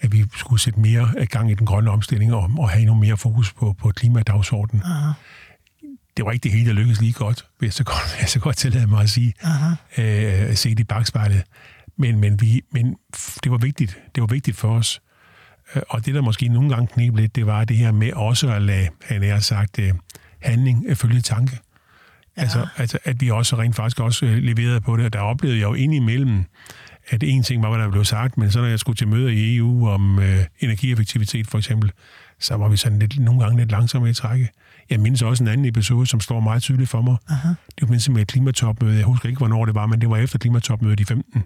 at 0.00 0.12
vi 0.12 0.24
skulle 0.36 0.60
sætte 0.60 0.80
mere 0.80 1.26
gang 1.26 1.50
i 1.50 1.54
den 1.54 1.66
grønne 1.66 1.90
omstilling 1.90 2.34
og, 2.34 2.50
og 2.58 2.70
have 2.70 2.80
endnu 2.80 2.94
mere 2.94 3.16
fokus 3.16 3.52
på, 3.52 3.74
på 3.78 3.88
klimadagsordenen. 3.88 4.82
Aha 4.84 5.12
det 6.16 6.24
var 6.24 6.32
ikke 6.32 6.44
det 6.44 6.52
hele, 6.52 6.66
der 6.66 6.72
lykkedes 6.72 7.00
lige 7.00 7.12
godt, 7.12 7.46
vil 7.60 7.66
jeg 7.66 7.72
så 7.72 7.84
godt, 7.84 8.16
jeg 8.20 8.28
så 8.28 8.40
godt 8.40 8.56
tillade 8.56 8.86
mig 8.86 9.02
at 9.02 9.10
sige, 9.10 9.34
Aha. 9.42 9.74
øh, 9.98 10.56
set 10.56 10.80
i 10.80 10.84
bagspejlet. 10.84 11.42
Men, 11.96 12.20
men, 12.20 12.40
vi, 12.40 12.62
men 12.72 12.96
det 13.44 13.52
var 13.52 13.58
vigtigt. 13.58 13.98
Det 14.14 14.20
var 14.20 14.26
vigtigt 14.26 14.56
for 14.56 14.76
os. 14.76 15.02
Øh, 15.76 15.82
og 15.88 16.06
det, 16.06 16.14
der 16.14 16.20
måske 16.20 16.48
nogle 16.48 16.68
gange 16.68 16.86
knep 16.86 17.16
lidt, 17.16 17.36
det 17.36 17.46
var 17.46 17.64
det 17.64 17.76
her 17.76 17.92
med 17.92 18.12
også 18.12 18.52
at 18.52 18.62
lade, 18.62 18.88
han 19.04 19.22
har 19.22 19.40
sagt, 19.40 19.78
øh, 19.78 19.92
handling 20.42 20.96
følge 20.96 21.20
tanke. 21.20 21.58
Ja. 22.36 22.42
Altså, 22.42 22.66
altså, 22.76 22.98
at 23.04 23.20
vi 23.20 23.30
også 23.30 23.58
rent 23.58 23.76
faktisk 23.76 24.00
også 24.00 24.26
øh, 24.26 24.36
leverede 24.36 24.80
på 24.80 24.96
det. 24.96 25.04
Og 25.04 25.12
der 25.12 25.20
oplevede 25.20 25.58
jeg 25.58 25.64
jo 25.64 25.74
indimellem, 25.74 26.44
at 27.08 27.22
en 27.22 27.42
ting 27.42 27.62
var, 27.62 27.68
hvad 27.68 27.78
der 27.78 27.90
blev 27.90 28.04
sagt, 28.04 28.38
men 28.38 28.50
så 28.50 28.60
når 28.60 28.68
jeg 28.68 28.78
skulle 28.78 28.96
til 28.96 29.08
møder 29.08 29.28
i 29.28 29.56
EU 29.56 29.88
om 29.88 30.18
øh, 30.18 30.44
energieffektivitet 30.60 31.46
for 31.46 31.58
eksempel, 31.58 31.92
så 32.40 32.56
var 32.56 32.68
vi 32.68 32.76
sådan 32.76 32.98
lidt, 32.98 33.18
nogle 33.18 33.40
gange 33.40 33.58
lidt 33.58 33.70
langsomme 33.70 34.10
i 34.10 34.14
trække. 34.14 34.48
Jeg 34.90 35.00
mindes 35.00 35.22
også 35.22 35.44
en 35.44 35.48
anden 35.48 35.66
episode, 35.66 36.06
som 36.06 36.20
står 36.20 36.40
meget 36.40 36.62
tydeligt 36.62 36.90
for 36.90 37.02
mig. 37.02 37.16
Aha. 37.28 37.48
Det 37.48 37.88
var 37.88 38.12
med 38.12 38.22
et 38.22 38.28
klimatopmøde. 38.28 38.96
Jeg 38.96 39.04
husker 39.04 39.28
ikke, 39.28 39.38
hvornår 39.38 39.64
det 39.64 39.74
var, 39.74 39.86
men 39.86 40.00
det 40.00 40.10
var 40.10 40.16
efter 40.16 40.38
klimatopmødet 40.38 41.00
i 41.00 41.04
15. 41.04 41.44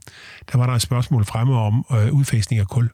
Der 0.53 0.59
var 0.59 0.66
der 0.66 0.72
et 0.72 0.82
spørgsmål 0.82 1.24
fremme 1.24 1.55
om 1.55 1.84
øh, 1.93 2.12
udfasning 2.12 2.61
af 2.61 2.66
kul. 2.66 2.91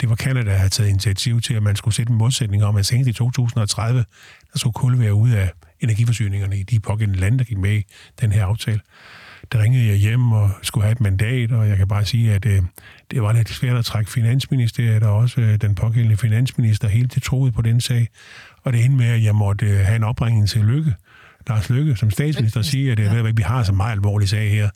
Det 0.00 0.08
var 0.08 0.14
Kanada, 0.14 0.50
der 0.50 0.56
havde 0.56 0.70
taget 0.70 0.88
initiativ 0.88 1.40
til, 1.40 1.54
at 1.54 1.62
man 1.62 1.76
skulle 1.76 1.94
sætte 1.94 2.10
en 2.10 2.18
modsætning 2.18 2.64
om, 2.64 2.76
at 2.76 2.86
senest 2.86 3.08
i 3.08 3.12
2030, 3.12 4.04
der 4.52 4.58
skulle 4.58 4.74
kul 4.74 4.98
være 4.98 5.14
ude 5.14 5.38
af 5.38 5.50
energiforsyningerne 5.80 6.58
i 6.58 6.62
de 6.62 6.80
pågældende 6.80 7.20
lande, 7.20 7.38
der 7.38 7.44
gik 7.44 7.58
med 7.58 7.78
i 7.78 7.82
den 8.20 8.32
her 8.32 8.44
aftale. 8.44 8.80
Der 9.52 9.62
ringede 9.62 9.86
jeg 9.86 9.96
hjem 9.96 10.32
og 10.32 10.50
skulle 10.62 10.84
have 10.84 10.92
et 10.92 11.00
mandat, 11.00 11.52
og 11.52 11.68
jeg 11.68 11.76
kan 11.76 11.88
bare 11.88 12.04
sige, 12.04 12.32
at 12.32 12.46
øh, 12.46 12.62
det 13.10 13.22
var 13.22 13.32
lidt 13.32 13.48
svært 13.48 13.76
at 13.76 13.84
trække 13.84 14.10
finansministeriet 14.10 15.02
og 15.02 15.16
også 15.16 15.40
øh, 15.40 15.60
den 15.60 15.74
pågældende 15.74 16.16
finansminister 16.16 16.88
helt 16.88 17.12
til 17.12 17.22
troet 17.22 17.54
på 17.54 17.62
den 17.62 17.80
sag. 17.80 18.08
Og 18.62 18.72
det 18.72 18.84
endte 18.84 18.96
med, 18.96 19.06
at 19.06 19.22
jeg 19.22 19.34
måtte 19.34 19.66
øh, 19.66 19.78
have 19.78 19.96
en 19.96 20.04
opringning 20.04 20.48
til 20.48 20.64
Lykke, 20.64 20.94
Lars 21.48 21.70
Lykke, 21.70 21.96
som 21.96 22.10
statsminister, 22.10 22.62
sige, 22.62 22.92
at 22.92 22.98
det, 22.98 23.04
ja. 23.04 23.22
vi 23.22 23.42
har 23.42 23.62
så 23.62 23.72
meget 23.72 23.92
alvorlig 23.92 24.28
sag 24.28 24.50
her. 24.50 24.70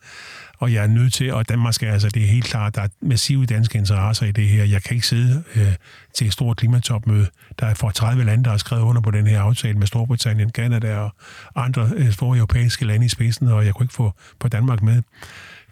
Og 0.59 0.73
jeg 0.73 0.83
er 0.83 0.87
nødt 0.87 1.13
til, 1.13 1.33
og 1.33 1.49
Danmark 1.49 1.75
skal 1.75 1.89
altså, 1.89 2.09
det 2.09 2.23
er 2.23 2.27
helt 2.27 2.45
klart, 2.45 2.75
der 2.75 2.83
er 2.83 2.89
massive 3.01 3.47
danske 3.47 3.79
interesser 3.79 4.27
i 4.27 4.33
det 4.33 4.49
her. 4.49 4.65
Jeg 4.65 4.83
kan 4.83 4.95
ikke 4.95 5.07
sidde 5.07 5.45
øh, 5.57 5.73
til 6.15 6.27
et 6.27 6.33
stort 6.33 6.57
klimatopmøde. 6.57 7.27
Der 7.61 7.67
er 7.67 7.75
for 7.75 7.91
30 7.91 8.25
lande, 8.25 8.45
der 8.45 8.51
har 8.51 8.57
skrevet 8.57 8.83
under 8.83 9.03
på 9.03 9.11
den 9.11 9.27
her 9.27 9.41
aftale 9.41 9.79
med 9.79 9.87
Storbritannien, 9.87 10.51
Kanada 10.51 10.97
og 10.97 11.11
andre 11.57 11.91
øh, 11.97 12.13
store 12.13 12.37
europæiske 12.37 12.85
lande 12.85 13.07
i 13.07 13.09
spidsen, 13.09 13.49
og 13.49 13.67
jeg 13.67 13.75
kunne 13.75 13.85
ikke 13.85 13.95
få 13.95 14.13
på 14.41 14.49
Danmark 14.49 14.83
med. 14.83 15.03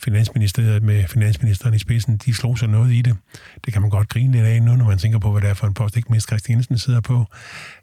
Finansministeriet 0.04 0.82
med 0.82 1.04
finansministeren 1.08 1.74
i 1.74 1.78
spidsen, 1.78 2.16
de 2.16 2.34
slog 2.34 2.58
sig 2.58 2.68
noget 2.68 2.92
i 2.92 3.02
det. 3.02 3.16
Det 3.64 3.72
kan 3.72 3.82
man 3.82 3.90
godt 3.90 4.08
grine 4.08 4.32
lidt 4.32 4.44
af 4.44 4.62
nu, 4.62 4.76
når 4.76 4.84
man 4.84 4.98
tænker 4.98 5.18
på, 5.18 5.32
hvad 5.32 5.42
det 5.42 5.50
er 5.50 5.54
for 5.54 5.66
en 5.66 5.74
post, 5.74 5.96
ikke 5.96 6.08
mindst 6.10 6.26
Christiansen 6.26 6.78
sidder 6.78 7.00
på. 7.00 7.26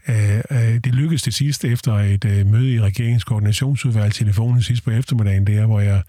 Øh, 0.07 0.37
øh, 0.51 0.59
det 0.59 0.95
lykkedes 0.95 1.21
til 1.21 1.33
sidst 1.33 1.65
efter 1.65 1.93
et 1.93 2.25
øh, 2.25 2.45
møde 2.45 2.73
i 2.73 2.81
regeringens 2.81 3.23
koordinationsudvalg 3.23 4.13
telefonen 4.13 4.61
sidst 4.61 4.83
på 4.83 4.91
eftermiddagen, 4.91 5.47
der 5.47 5.65
hvor 5.65 5.79
jeg 5.79 6.03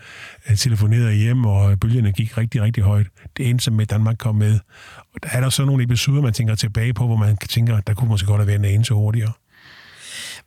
telefonerede 0.56 1.14
hjem, 1.14 1.44
og 1.44 1.80
bølgerne 1.80 2.12
gik 2.12 2.38
rigtig, 2.38 2.62
rigtig 2.62 2.82
højt. 2.82 3.06
Det 3.36 3.50
endte 3.50 3.64
som 3.64 3.74
med, 3.74 3.82
at 3.82 3.90
Danmark 3.90 4.16
kom 4.18 4.34
med. 4.34 4.58
Og 5.14 5.22
der 5.22 5.28
er 5.32 5.40
der 5.40 5.50
så 5.50 5.64
nogle 5.64 5.84
episoder, 5.84 6.22
man 6.22 6.32
tænker 6.32 6.54
tilbage 6.54 6.94
på, 6.94 7.06
hvor 7.06 7.16
man 7.16 7.36
tænker, 7.36 7.80
der 7.80 7.94
kunne 7.94 8.08
måske 8.08 8.26
godt 8.26 8.40
have 8.40 8.46
været 8.46 8.58
en 8.58 8.64
anelse 8.64 8.94
hurtigere. 8.94 9.32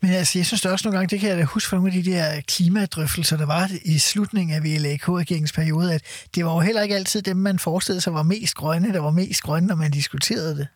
Men 0.04 0.12
altså, 0.12 0.39
jeg 0.39 0.45
synes 0.45 0.62
det 0.62 0.72
også 0.72 0.88
nogle 0.88 0.97
gange, 0.97 1.12
det 1.12 1.20
kan 1.20 1.30
jeg 1.30 1.38
da 1.38 1.43
huske 1.43 1.70
fra 1.70 1.78
nogle 1.78 1.93
af 1.93 2.04
de 2.04 2.12
der 2.12 2.41
klimadrøftelser, 2.47 3.38
der 3.38 3.45
var 3.45 3.72
i 3.86 3.97
slutningen 3.97 4.56
af 4.56 4.64
VLAK-regeringens 4.64 5.51
periode, 5.51 5.93
at 5.93 6.01
det 6.36 6.45
var 6.45 6.54
jo 6.54 6.60
heller 6.60 6.82
ikke 6.82 6.95
altid 6.95 7.22
dem, 7.22 7.38
man 7.38 7.60
forestillede 7.60 8.01
sig 8.01 8.14
var 8.14 8.24
mest 8.24 8.56
grønne, 8.56 8.93
der 8.93 8.99
var 8.99 9.12
mest 9.12 9.41
grønne, 9.41 9.68
når 9.68 9.76
man 9.76 9.91
diskuterede 9.91 10.58
det. 10.58 10.68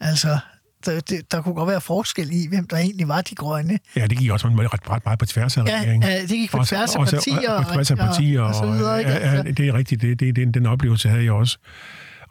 Altså, 0.00 0.38
der, 0.86 1.00
det, 1.00 1.32
der 1.32 1.42
kunne 1.42 1.54
godt 1.54 1.68
være 1.68 1.80
forskel 1.80 2.32
i, 2.32 2.48
hvem 2.48 2.66
der 2.66 2.76
egentlig 2.76 3.08
var 3.08 3.20
de 3.20 3.34
grønne. 3.34 3.78
Ja, 3.96 4.06
det 4.06 4.18
gik 4.18 4.30
også 4.30 4.48
ret, 4.48 4.90
ret 4.90 5.04
meget 5.04 5.18
på 5.18 5.26
tværs 5.26 5.56
af 5.56 5.62
regeringen. 5.62 6.02
Ja, 6.02 6.20
det 6.20 6.28
gik 6.28 6.50
på 6.50 6.64
tværs 6.64 6.96
af 6.96 7.06
partier. 7.06 7.50
Og, 7.50 7.64
på 7.64 7.72
tværs 7.72 7.90
af 7.90 7.96
partier, 7.96 8.40
og, 8.40 8.48
og, 8.48 8.68
og, 8.68 8.68
og, 8.68 8.84
og, 8.84 8.92
og, 8.92 9.02
ja, 9.02 9.36
ja, 9.36 9.42
det 9.42 9.68
er 9.68 9.74
rigtigt. 9.74 10.02
Det, 10.02 10.20
det, 10.20 10.36
den, 10.36 10.54
den 10.54 10.66
oplevelse 10.66 11.08
havde 11.08 11.24
jeg 11.24 11.32
også. 11.32 11.58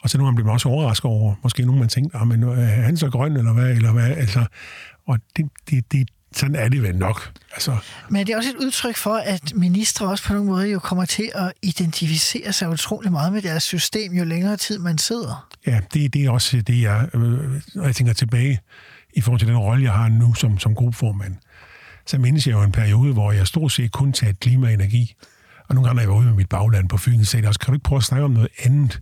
Og 0.02 0.10
så 0.10 0.18
nogle 0.18 0.26
gange 0.26 0.36
blev 0.36 0.46
man 0.46 0.52
også 0.52 0.68
overrasket 0.68 1.04
over, 1.04 1.34
måske 1.42 1.64
nogen 1.64 1.80
man 1.80 1.88
tænkte, 1.88 2.16
ah, 2.16 2.26
men 2.26 2.42
er 2.42 2.64
han 2.64 2.96
så 2.96 3.10
grøn, 3.10 3.36
eller 3.36 3.52
hvad? 3.52 3.70
Eller 3.70 3.92
hvad? 3.92 4.10
Altså, 4.10 4.44
og 5.06 5.18
det, 5.36 5.46
det, 5.70 5.92
det, 5.92 6.08
sådan 6.34 6.56
er 6.56 6.68
det 6.68 6.82
vel 6.82 6.96
nok. 6.96 7.32
Altså. 7.52 7.76
Men 8.08 8.26
det 8.26 8.32
er 8.32 8.36
også 8.36 8.50
et 8.50 8.56
udtryk 8.56 8.96
for, 8.96 9.14
at 9.14 9.52
ministre 9.54 10.08
også 10.08 10.24
på 10.24 10.32
nogle 10.32 10.48
måder 10.48 10.66
jo 10.66 10.78
kommer 10.78 11.04
til 11.04 11.30
at 11.34 11.52
identificere 11.62 12.52
sig 12.52 12.68
utrolig 12.68 13.12
meget 13.12 13.32
med 13.32 13.42
deres 13.42 13.62
system, 13.62 14.12
jo 14.12 14.24
længere 14.24 14.56
tid 14.56 14.78
man 14.78 14.98
sidder. 14.98 15.48
Ja, 15.66 15.80
det, 15.94 16.14
det 16.14 16.24
er 16.24 16.30
også 16.30 16.60
det, 16.60 16.82
jeg, 16.82 17.08
øh, 17.14 17.20
når 17.74 17.84
jeg 17.84 17.96
tænker 17.96 18.12
tilbage 18.12 18.60
i 19.14 19.20
forhold 19.20 19.38
til 19.38 19.48
den 19.48 19.56
rolle, 19.56 19.84
jeg 19.84 19.92
har 19.92 20.08
nu 20.08 20.34
som, 20.34 20.58
som 20.58 20.74
gruppeformand. 20.74 21.36
Så 22.06 22.18
mindes 22.18 22.46
jeg 22.46 22.52
jo 22.52 22.62
en 22.62 22.72
periode, 22.72 23.12
hvor 23.12 23.32
jeg 23.32 23.46
stort 23.46 23.72
set 23.72 23.92
kun 23.92 24.12
tager 24.12 24.32
klima 24.40 24.66
og 24.66 24.72
energi. 24.72 25.14
Og 25.68 25.74
nogle 25.74 25.88
gange, 25.88 25.94
når 25.94 26.02
jeg 26.02 26.10
var 26.10 26.16
ude 26.16 26.26
med 26.26 26.34
mit 26.34 26.48
bagland 26.48 26.88
på 26.88 26.96
Fyn, 26.96 27.24
sagde 27.24 27.42
jeg 27.42 27.48
også, 27.48 27.60
kan 27.60 27.66
du 27.66 27.74
ikke 27.74 27.84
prøve 27.84 27.96
at 27.96 28.02
snakke 28.04 28.24
om 28.24 28.30
noget 28.30 28.48
andet? 28.64 29.00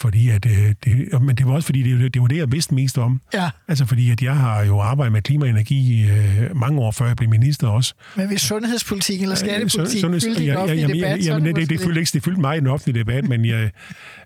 Fordi 0.00 0.28
at, 0.28 0.46
øh, 0.46 0.74
det, 0.84 1.22
men 1.22 1.36
det 1.36 1.46
var 1.46 1.52
også 1.52 1.66
fordi, 1.66 1.82
det, 1.82 2.14
det 2.14 2.22
var 2.22 2.28
det, 2.28 2.36
jeg 2.36 2.52
vidste 2.52 2.74
mest 2.74 2.98
om. 2.98 3.20
Ja. 3.34 3.50
Altså 3.68 3.86
fordi, 3.86 4.10
at 4.10 4.22
jeg 4.22 4.36
har 4.36 4.62
jo 4.62 4.80
arbejdet 4.80 5.12
med 5.12 5.22
klima 5.22 5.44
og 5.44 5.50
energi 5.50 6.10
øh, 6.10 6.56
mange 6.56 6.80
år 6.80 6.90
før 6.90 7.06
jeg 7.06 7.16
blev 7.16 7.30
minister 7.30 7.68
også. 7.68 7.94
Men 8.16 8.26
hvis 8.26 8.40
sundhedspolitik 8.40 9.22
eller 9.22 9.34
skattepolitik 9.34 10.04
øh, 10.04 10.20
fyldte 10.20 10.44
ja, 10.44 10.64
ja, 10.64 10.74
ja, 10.74 10.86
debat, 10.86 11.26
ja, 11.26 11.32
ja, 11.32 11.40
det, 11.40 11.56
det, 11.56 11.68
det, 11.70 11.80
fyldte 11.80 12.00
ikke, 12.00 12.10
det 12.12 12.24
fyldte 12.24 12.40
mig 12.40 12.56
i 12.56 12.60
den 12.60 12.66
offentlige 12.66 12.98
debat, 12.98 13.28
men 13.28 13.44
jeg, 13.44 13.70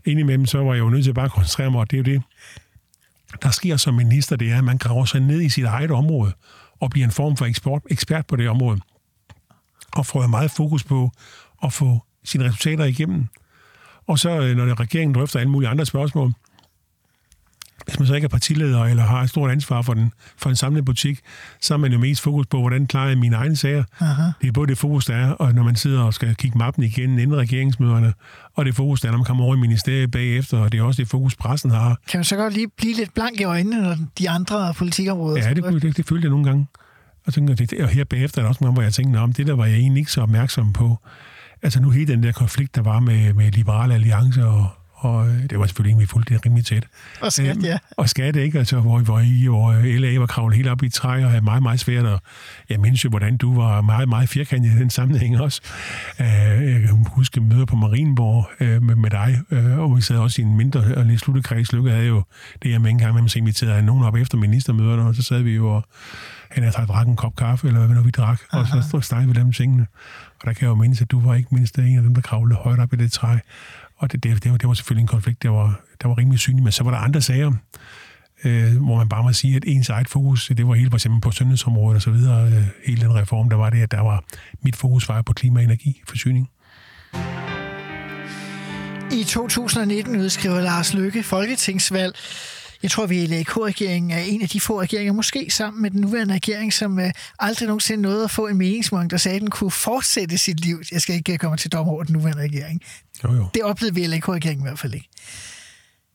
indimellem 0.05 0.47
så 0.47 0.59
var 0.59 0.75
jeg 0.75 0.81
jo 0.81 0.89
nødt 0.89 1.05
til 1.05 1.11
at 1.11 1.15
bare 1.15 1.29
koncentrere 1.29 1.71
mig, 1.71 1.81
og 1.81 1.91
det 1.91 1.97
er 1.97 1.99
jo 1.99 2.15
det, 2.15 2.23
der 3.43 3.51
sker 3.51 3.77
som 3.77 3.95
minister, 3.95 4.37
det 4.37 4.53
er, 4.53 4.59
at 4.59 4.65
man 4.65 4.79
graver 4.79 5.05
sig 5.05 5.21
ned 5.21 5.41
i 5.41 5.49
sit 5.49 5.65
eget 5.65 5.91
område 5.91 6.33
og 6.81 6.91
bliver 6.91 7.05
en 7.05 7.13
form 7.13 7.37
for 7.37 7.45
eksport, 7.45 7.83
ekspert 7.91 8.27
på 8.27 8.37
det 8.37 8.49
område. 8.49 8.81
Og 9.93 10.07
får 10.07 10.27
meget 10.27 10.51
fokus 10.51 10.85
på 10.85 11.11
at 11.65 11.73
få 11.73 12.01
sine 12.25 12.45
resultater 12.45 12.85
igennem. 12.85 13.29
Og 14.07 14.19
så, 14.19 14.31
øh, 14.41 14.57
når 14.57 14.81
regeringen 14.81 15.15
drøfter 15.15 15.41
alle 15.41 15.51
mulige 15.51 15.69
andre 15.69 15.87
spørgsmål, 15.87 16.33
hvis 17.85 17.99
man 17.99 18.07
så 18.07 18.15
ikke 18.15 18.25
er 18.25 18.29
partileder 18.29 18.85
eller 18.85 19.03
har 19.03 19.23
et 19.23 19.31
stort 19.31 19.51
ansvar 19.51 19.83
for, 19.83 19.95
den, 19.95 20.13
for 20.37 20.51
en 20.51 20.57
samlet 20.57 20.85
butik, 20.85 21.21
så 21.61 21.75
er 21.75 21.79
man 21.79 21.93
jo 21.93 21.99
mest 21.99 22.23
fokus 22.23 22.47
på, 22.47 22.61
hvordan 22.61 22.87
klarer 22.87 23.09
jeg 23.09 23.19
mine 23.19 23.37
egne 23.37 23.57
sager. 23.57 23.85
Aha. 24.01 24.23
Det 24.41 24.49
er 24.49 24.53
både 24.53 24.69
det 24.69 24.79
fokus, 24.79 25.05
der 25.05 25.17
er, 25.17 25.31
og 25.31 25.55
når 25.55 25.63
man 25.63 25.77
sidder 25.77 26.03
og 26.03 26.15
skal 26.15 26.35
kigge 26.35 26.59
mappen 26.59 26.85
igen 26.85 27.19
inden 27.19 27.37
regeringsmøderne, 27.37 28.13
og 28.55 28.65
det 28.65 28.75
fokus, 28.75 29.01
der 29.01 29.09
er, 29.09 29.13
når 29.13 29.19
man 29.19 29.25
kommer 29.25 29.45
over 29.45 29.55
i 29.55 29.59
ministeriet 29.59 30.11
bagefter, 30.11 30.59
og 30.59 30.73
det 30.73 30.81
er 30.81 30.85
også 30.85 31.03
det 31.03 31.09
fokus, 31.09 31.37
pressen 31.37 31.71
har. 31.71 31.99
Kan 32.09 32.19
man 32.19 32.25
så 32.25 32.37
godt 32.37 32.55
lige 32.55 32.69
blive 32.77 32.95
lidt 32.95 33.15
blank 33.15 33.41
i 33.41 33.45
øjnene, 33.45 33.83
når 33.83 33.97
de 34.19 34.31
andre 34.31 34.75
politikområder... 34.75 35.49
Ja, 35.49 35.55
det, 35.55 35.65
det, 35.65 35.83
det, 35.83 35.97
det 35.97 36.07
følte 36.09 36.25
jeg 36.25 36.31
nogle 36.31 36.45
gange. 36.45 36.67
Og, 37.27 37.35
tænker, 37.35 37.55
det, 37.55 37.73
og 37.81 37.89
her 37.89 38.05
bagefter 38.05 38.39
er 38.39 38.43
der 38.43 38.49
også 38.49 38.65
nogle 38.65 38.75
hvor 38.75 38.83
jeg 38.83 38.95
tænkte, 38.95 39.19
om 39.19 39.33
det 39.33 39.47
der 39.47 39.55
var 39.57 39.67
jeg 39.67 39.77
egentlig 39.77 40.01
ikke 40.01 40.13
så 40.13 40.21
opmærksom 40.21 40.73
på. 40.73 40.99
Altså 41.65 41.81
nu 41.81 41.91
hele 41.91 42.13
den 42.13 42.23
der 42.23 42.33
konflikt, 42.33 42.75
der 42.75 42.83
var 42.83 43.01
med, 43.01 43.33
med 43.33 43.53
Liberale 43.53 43.95
Alliance 43.95 44.45
og, 44.47 44.69
og 44.93 45.29
øh, 45.29 45.51
det 45.51 45.59
var 45.59 45.67
selvfølgelig 45.67 45.91
ikke, 45.91 46.01
vi 46.01 46.07
fulgte 46.07 46.35
det 46.35 46.47
rimelig 46.47 46.67
tæt. 46.67 46.87
Og 47.21 47.33
skat, 47.33 47.57
øhm, 47.57 47.65
ja. 47.65 47.79
Og 47.91 48.09
skat, 48.09 48.37
ikke? 48.37 48.59
Altså, 48.59 48.81
hvor, 48.81 48.99
hvor, 48.99 49.21
I, 49.21 49.47
hvor 49.47 49.73
LA 49.99 50.19
var 50.19 50.27
kravlet 50.27 50.57
helt 50.57 50.69
op 50.69 50.83
i 50.83 50.89
træ 50.89 51.25
og 51.25 51.31
havde 51.31 51.45
meget, 51.45 51.63
meget 51.63 51.81
svært. 51.81 52.05
Og 52.05 52.21
jeg 52.71 52.81
mindes 52.81 53.05
jo, 53.05 53.09
hvordan 53.09 53.37
du 53.37 53.55
var 53.61 53.81
meget, 53.81 54.09
meget 54.09 54.29
firkantet 54.29 54.71
i 54.71 54.79
den 54.79 54.91
sammenhæng 54.91 55.41
også. 55.41 55.61
Uh, 56.21 56.27
jeg 56.27 56.81
kan 56.81 57.07
huske 57.09 57.41
møder 57.41 57.65
på 57.65 57.77
Marienborg 57.77 58.47
uh, 58.61 58.83
med, 58.83 58.97
med 58.97 59.11
dig, 59.11 59.41
uh, 59.51 59.79
og 59.79 59.97
vi 59.97 60.01
sad 60.01 60.17
også 60.17 60.43
i 60.43 60.45
en 60.45 60.57
mindre 60.57 60.81
og 60.97 61.05
lidt 61.05 61.21
sluttet 61.21 61.45
kreds. 61.45 61.73
Lykke 61.73 61.91
havde 61.91 62.07
jo 62.07 62.23
det, 62.63 62.71
jeg 62.71 62.81
med 62.81 62.91
en 62.91 62.99
gang 62.99 63.15
med, 63.15 63.25
at 63.25 63.37
inviterede 63.37 63.83
nogen 63.83 64.05
op 64.05 64.17
efter 64.17 64.39
ministermøderne, 64.39 65.03
og 65.03 65.15
så 65.15 65.23
sad 65.23 65.43
vi 65.43 65.51
jo 65.51 65.69
og 65.69 65.85
han 66.55 66.63
havde 66.63 66.87
drak 66.87 67.07
en 67.07 67.17
kop 67.17 67.37
kaffe, 67.37 67.67
eller 67.67 67.87
hvad 67.87 67.97
nu 67.97 68.03
vi 68.03 68.11
drak, 68.11 68.41
Aha. 68.53 68.77
og 68.77 68.85
så 68.85 69.01
snakkede 69.01 69.35
vi 69.35 69.41
dem 69.41 69.53
tingene. 69.53 69.87
Og 70.41 70.47
der 70.47 70.53
kan 70.53 70.63
jeg 70.63 70.69
jo 70.69 70.75
mindes, 70.75 71.03
at 71.03 71.11
du 71.11 71.21
var 71.21 71.35
ikke 71.35 71.49
mindst 71.55 71.79
en 71.79 71.97
af 71.97 72.03
dem, 72.03 72.15
der 72.15 72.23
kravlede 72.23 72.59
højt 72.59 72.79
op 72.79 72.93
i 72.93 72.97
det 72.97 73.13
træ. 73.13 73.37
Og 73.97 74.13
det, 74.13 74.23
det, 74.23 74.43
det, 74.45 74.51
var, 74.53 74.59
det 74.59 74.69
var 74.69 74.75
selvfølgelig 74.75 75.03
en 75.03 75.09
konflikt, 75.09 75.43
der 75.43 75.49
var, 75.49 75.81
der 76.03 76.09
var 76.09 76.19
rimelig 76.19 76.41
synlig, 76.41 76.63
men 76.63 76.73
så 76.73 76.85
var 76.85 76.91
der 76.91 76.99
andre 76.99 77.21
sager, 77.23 77.53
øh, 78.45 78.77
hvor 78.77 78.97
man 78.97 79.09
bare 79.09 79.23
må 79.23 79.33
sige, 79.33 79.57
at 79.57 79.65
ens 79.67 79.89
eget 79.89 80.09
fokus, 80.09 80.47
det 80.57 80.69
var 80.69 80.75
hele 80.75 80.91
for 80.91 80.97
eksempel 80.97 81.21
på 81.21 81.31
sundhedsområdet 81.31 81.97
og 81.97 82.03
så 82.03 82.11
videre, 82.11 82.47
øh, 82.47 82.65
hele 82.87 83.01
den 83.01 83.15
reform, 83.15 83.51
der 83.51 83.57
var 83.57 83.71
det, 83.71 83.83
at 83.83 83.91
der 83.91 84.01
var, 84.01 84.25
mit 84.63 84.77
fokus 84.77 85.09
var 85.09 85.23
på 85.23 85.33
klima, 85.33 85.63
energi, 85.63 86.03
forsyning. 86.09 86.51
I 89.13 89.25
2019 89.25 90.17
udskriver 90.17 90.61
Lars 90.61 90.95
Løkke 90.95 91.23
folketingsvalg. 91.23 92.15
Jeg 92.85 92.91
tror, 92.91 93.07
vi 93.07 93.23
i 93.23 93.27
LAK-regeringen 93.27 94.11
er 94.11 94.19
en 94.19 94.43
af 94.43 94.49
de 94.49 94.61
få 94.61 94.81
regeringer, 94.81 95.13
måske 95.13 95.51
sammen 95.51 95.83
med 95.83 95.91
den 95.91 96.01
nuværende 96.01 96.35
regering, 96.35 96.73
som 96.73 96.99
øh, 96.99 97.11
aldrig 97.39 97.67
nogensinde 97.67 98.03
nåede 98.03 98.25
at 98.25 98.31
få 98.31 98.47
en 98.47 98.57
meningsmåling, 98.57 99.11
der 99.11 99.17
sagde, 99.17 99.37
at 99.37 99.43
den 99.43 99.51
kunne 99.51 99.71
fortsætte 99.71 100.39
sit 100.39 100.61
liv. 100.61 100.83
Jeg 100.93 101.01
skal 101.01 101.15
ikke 101.15 101.39
komme 101.39 101.57
til 101.57 101.73
dom 101.73 101.89
over 101.89 102.05
den 102.05 102.13
nuværende 102.13 102.43
regering. 102.43 102.83
Jo, 103.25 103.33
jo. 103.33 103.47
Det 103.55 103.63
oplevede 103.63 103.95
vi 103.95 104.03
i 104.03 104.07
LAK-regeringen 104.07 104.67
i 104.67 104.69
hvert 104.69 104.79
fald 104.79 104.95
ikke. 104.95 105.09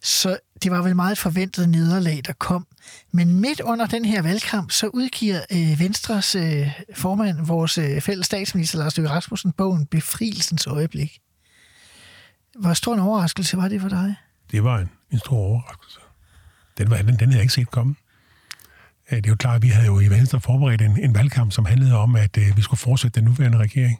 Så 0.01 0.37
det 0.63 0.71
var 0.71 0.81
vel 0.81 0.95
meget 0.95 1.17
forventet 1.17 1.69
nederlag, 1.69 2.21
der 2.27 2.33
kom. 2.33 2.67
Men 3.11 3.41
midt 3.41 3.61
under 3.61 3.85
den 3.87 4.05
her 4.05 4.21
valgkamp, 4.21 4.71
så 4.71 4.87
udgiver 4.87 5.39
øh, 5.51 5.79
Venstres 5.79 6.35
øh, 6.35 6.67
formand, 6.95 7.45
vores 7.45 7.77
øh, 7.77 8.01
fælles 8.01 8.25
statsminister 8.25 8.79
Lars 8.79 8.97
Løkke 8.97 9.09
Rasmussen, 9.09 9.51
bogen 9.51 9.85
Befrielsens 9.85 10.67
øjeblik. 10.67 11.19
Hvor 12.59 12.73
stor 12.73 12.93
en 12.93 12.99
overraskelse 12.99 13.57
var 13.57 13.67
det 13.67 13.81
for 13.81 13.89
dig? 13.89 14.15
Det 14.51 14.63
var 14.63 14.79
en, 14.79 14.89
en 15.11 15.19
stor 15.19 15.37
overraskelse. 15.37 15.99
Den, 16.79 16.91
den, 16.91 17.07
den 17.07 17.19
havde 17.19 17.33
jeg 17.33 17.41
ikke 17.41 17.53
set 17.53 17.71
komme. 17.71 17.95
Øh, 19.11 19.17
det 19.17 19.25
er 19.25 19.29
jo 19.29 19.35
klart, 19.35 19.55
at 19.55 19.61
vi 19.61 19.67
havde 19.67 19.85
jo 19.87 19.99
i 19.99 20.07
Venstre 20.07 20.41
forberedt 20.41 20.81
en, 20.81 20.99
en 20.99 21.15
valgkamp, 21.15 21.51
som 21.51 21.65
handlede 21.65 21.97
om, 21.97 22.15
at 22.15 22.37
øh, 22.37 22.57
vi 22.57 22.61
skulle 22.61 22.79
fortsætte 22.79 23.19
den 23.19 23.29
nuværende 23.29 23.57
regering. 23.57 23.99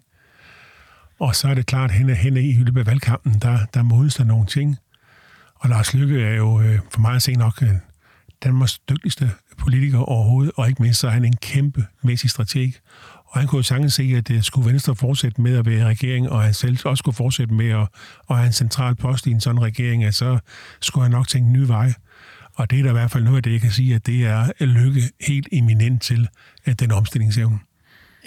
Og 1.19 1.35
så 1.35 1.47
er 1.47 1.53
det 1.53 1.65
klart, 1.65 1.89
at 1.89 1.97
hen, 1.97 2.09
hen 2.09 2.37
i 2.37 2.53
løbet 2.53 2.79
af 2.79 2.85
valgkampen, 2.85 3.39
der, 3.41 3.59
der 3.73 3.83
modes 3.83 4.15
der 4.15 4.23
nogle 4.23 4.45
ting. 4.45 4.77
Og 5.55 5.69
Lars 5.69 5.93
Lykke 5.93 6.21
er 6.21 6.35
jo 6.35 6.61
øh, 6.61 6.79
for 6.91 7.01
mig 7.01 7.15
at 7.15 7.21
se 7.21 7.33
nok 7.33 7.61
øh, 7.61 7.69
Danmarks 8.43 8.79
dygtigste 8.79 9.31
politiker 9.57 9.99
overhovedet, 9.99 10.51
og 10.55 10.69
ikke 10.69 10.81
mindst 10.81 10.99
så 10.99 11.07
er 11.07 11.11
han 11.11 11.25
en 11.25 11.35
kæmpe 11.35 11.85
mæssig 12.03 12.29
strateg. 12.29 12.73
Og 13.25 13.39
han 13.39 13.47
kunne 13.47 13.59
jo 13.59 13.63
sagtens 13.63 13.93
se, 13.93 14.13
at 14.17 14.27
det 14.27 14.45
skulle 14.45 14.71
Venstre 14.71 14.95
fortsætte 14.95 15.41
med 15.41 15.57
at 15.57 15.65
være 15.65 15.79
i 15.79 15.83
regering, 15.83 16.29
og 16.29 16.43
han 16.43 16.53
selv 16.53 16.77
også 16.85 17.01
skulle 17.01 17.15
fortsætte 17.15 17.53
med 17.53 17.69
at, 17.69 17.87
at 18.29 18.35
have 18.35 18.47
en 18.47 18.53
central 18.53 18.95
post 18.95 19.27
i 19.27 19.31
en 19.31 19.41
sådan 19.41 19.61
regering, 19.61 20.03
at 20.03 20.15
så 20.15 20.39
skulle 20.81 21.03
han 21.03 21.11
nok 21.11 21.27
tænke 21.27 21.49
nye 21.49 21.67
veje. 21.67 21.93
Og 22.59 22.71
det 22.71 22.79
er 22.79 22.83
der 22.83 22.89
i 22.89 22.93
hvert 22.93 23.11
fald 23.11 23.23
noget 23.23 23.37
af 23.37 23.43
det, 23.43 23.51
jeg 23.51 23.61
kan 23.61 23.71
sige, 23.71 23.95
at 23.95 24.05
det 24.05 24.25
er 24.25 24.65
lykke 24.65 25.01
helt 25.27 25.47
eminent 25.51 26.01
til 26.01 26.27
at 26.65 26.79
den 26.79 26.91
omstillingsevne. 26.91 27.59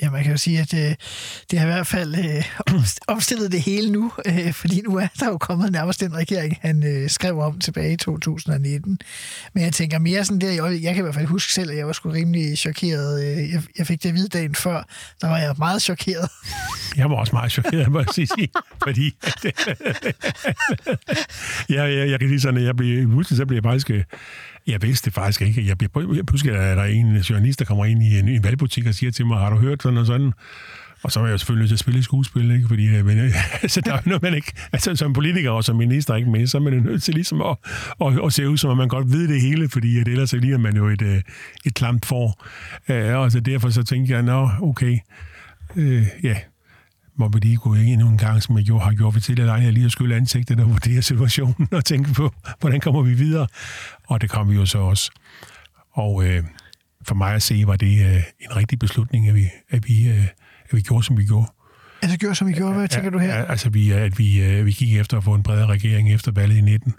Ja, 0.03 0.11
man 0.11 0.22
kan 0.22 0.32
jo 0.32 0.38
sige, 0.38 0.61
at 0.61 0.74
øh, 0.74 0.95
det 1.51 1.59
har 1.59 1.66
i 1.66 1.70
hvert 1.70 1.86
fald 1.86 2.14
øh, 2.14 2.45
omstillet 3.09 3.53
det 3.53 3.61
hele 3.62 3.93
nu, 3.93 4.12
øh, 4.26 4.53
fordi 4.53 4.80
nu 4.80 4.97
er 4.97 5.07
der 5.20 5.26
jo 5.26 5.38
kommet 5.38 5.72
nærmest 5.72 6.01
den 6.01 6.14
regering, 6.14 6.59
han 6.61 6.84
øh, 6.86 7.11
skrev 7.11 7.38
om 7.38 7.59
tilbage 7.59 7.93
i 7.93 7.97
2019. 7.97 8.99
Men 9.55 9.64
jeg 9.64 9.72
tænker 9.72 9.99
mere 9.99 10.24
sådan 10.24 10.40
der, 10.40 10.51
jeg, 10.51 10.82
jeg 10.82 10.95
kan 10.95 11.03
i 11.03 11.03
hvert 11.03 11.14
fald 11.14 11.26
huske 11.26 11.53
selv, 11.53 11.70
at 11.70 11.76
jeg 11.76 11.86
var 11.86 11.93
sgu 11.93 12.11
rimelig 12.11 12.59
chokeret. 12.59 13.24
Øh, 13.24 13.51
jeg, 13.51 13.62
jeg 13.78 13.86
fik 13.86 14.03
det 14.03 14.09
at 14.09 14.14
vide 14.14 14.28
dagen 14.28 14.55
før, 14.55 14.82
der 15.20 15.28
var 15.28 15.38
jeg 15.38 15.55
meget 15.59 15.82
chokeret. 15.82 16.30
Jeg 16.97 17.11
var 17.11 17.16
også 17.16 17.32
meget 17.32 17.53
chokeret, 17.53 17.93
må 17.93 17.99
jeg 17.99 18.09
sige, 18.14 18.49
fordi 18.82 19.14
jeg, 21.76 21.97
jeg, 21.97 22.11
jeg 22.11 22.20
kan 22.20 22.28
sige 22.28 22.40
sådan, 22.40 22.61
at 22.61 22.66
jeg 22.66 22.76
blev, 22.76 23.09
pludselig 23.09 23.36
så 23.36 23.47
blev 23.47 23.57
jeg 23.57 23.62
faktisk, 23.62 23.90
øh, 23.90 24.05
jeg 24.67 24.83
vidste 24.83 25.05
det 25.05 25.15
faktisk 25.15 25.43
ikke. 25.43 25.67
Jeg, 25.67 25.83
jeg, 25.83 25.89
jeg 25.97 26.25
husker, 26.31 26.53
er 26.53 26.75
der 26.75 26.83
er 26.83 26.87
en 26.87 27.17
journalist, 27.17 27.59
der 27.59 27.65
kommer 27.65 27.85
ind 27.85 28.03
i 28.03 28.19
en, 28.19 28.29
en 28.29 28.45
valgbutik 28.45 28.87
og 28.87 28.95
siger 28.95 29.13
til 29.13 29.27
mig, 29.27 29.39
har 29.39 29.51
du 29.51 29.57
hørt 29.57 29.83
sådan 29.83 29.99
og 29.99 30.07
sådan? 30.07 30.33
Og 31.03 31.13
så 31.13 31.21
var 31.21 31.29
jeg 31.29 31.41
selvfølgelig 31.41 31.63
nødt 31.63 31.69
til 31.69 31.75
at 31.75 31.79
spille 31.79 32.03
skuespil, 32.03 32.51
ikke? 32.51 32.69
Fordi 32.69 32.87
øh, 32.87 33.07
men, 33.07 33.19
altså, 33.63 33.81
der 33.81 33.93
er 33.93 34.01
noget, 34.07 34.23
man 34.23 34.35
ikke... 34.35 34.53
Altså, 34.73 34.97
som 34.97 35.13
politiker 35.13 35.51
og 35.51 35.65
som 35.65 35.77
minister, 35.77 36.15
ikke 36.15 36.31
med, 36.31 36.47
så 36.47 36.59
er 36.59 36.63
man 36.63 36.73
nødt 36.73 37.03
til 37.03 37.15
ligesom 37.15 37.43
at, 37.43 37.57
at, 38.01 38.21
at 38.27 38.33
se 38.33 38.49
ud, 38.49 38.57
som 38.57 38.71
om 38.71 38.77
man 38.77 38.89
godt 38.89 39.13
ved 39.13 39.29
det 39.29 39.41
hele, 39.41 39.69
fordi 39.69 40.01
at 40.01 40.09
ellers 40.09 40.33
lige 40.33 40.41
ligner 40.41 40.59
man 40.59 40.77
jo 40.77 40.89
et, 40.89 41.03
øh, 41.03 41.21
et 41.65 41.75
klamt 41.75 42.07
for. 42.07 42.45
Uh, 42.89 43.17
og 43.19 43.33
så 43.33 43.41
derfor 43.41 43.71
så 43.71 43.83
tænkte 43.83 44.15
jeg, 44.15 44.23
nå, 44.23 44.51
okay, 44.61 44.99
øh, 45.77 46.07
ja, 46.23 46.37
må 47.17 47.29
vi 47.29 47.39
lige 47.39 47.57
gå 47.57 47.75
endnu 47.75 48.09
en 48.09 48.19
gang, 48.19 48.43
som 48.43 48.59
jeg 48.59 48.69
jo 48.69 48.79
har 48.79 48.93
gjort 48.93 49.15
ved 49.15 49.21
tidligere 49.21 49.47
lejlighed, 49.47 49.73
lige 49.73 49.87
at 49.87 49.93
skylle 49.93 50.17
ansigtet 50.17 50.61
og 50.61 50.71
vurdere 50.71 51.03
situationen 51.03 51.69
og 51.73 51.85
tænke 51.85 52.15
på, 52.15 52.35
hvordan 52.61 52.81
kommer 52.81 53.03
vi 53.03 53.15
videre. 53.15 53.47
Og 54.07 54.21
det 54.21 54.31
kom 54.31 54.51
vi 54.51 54.55
jo 54.55 54.67
så 54.67 54.79
også. 54.79 55.11
Og 55.93 56.25
øh, 56.25 56.45
for 57.07 57.15
mig 57.15 57.35
at 57.35 57.43
se, 57.43 57.63
var 57.67 57.77
det 57.77 58.07
øh, 58.07 58.23
en 58.41 58.57
rigtig 58.57 58.79
beslutning, 58.79 59.29
at 59.29 59.35
vi, 59.35 59.49
at 59.71 59.89
vi, 59.89 60.09
øh, 60.09 60.25
at 60.65 60.73
vi 60.73 60.81
gjorde, 60.81 61.05
som 61.05 61.19
vi 61.19 61.25
gjorde. 61.25 61.47
Altså 62.03 62.19
gjorde, 62.19 62.35
som 62.35 62.49
I 62.49 62.53
gjorde, 62.53 62.75
hvad 62.75 62.89
tænker 62.89 63.11
du 63.11 63.19
her? 63.19 63.35
Altså, 63.35 63.71
vi, 63.71 63.91
at 63.91 64.19
vi, 64.19 64.43
øh, 64.43 64.67
vi 64.67 64.73
gik 64.73 64.97
efter 64.97 65.17
at 65.17 65.25
få 65.25 65.35
en 65.35 65.43
bredere 65.43 65.67
regering 65.67 66.13
efter 66.13 66.33
valget 66.33 66.57
i 66.57 66.61
19. 66.61 66.95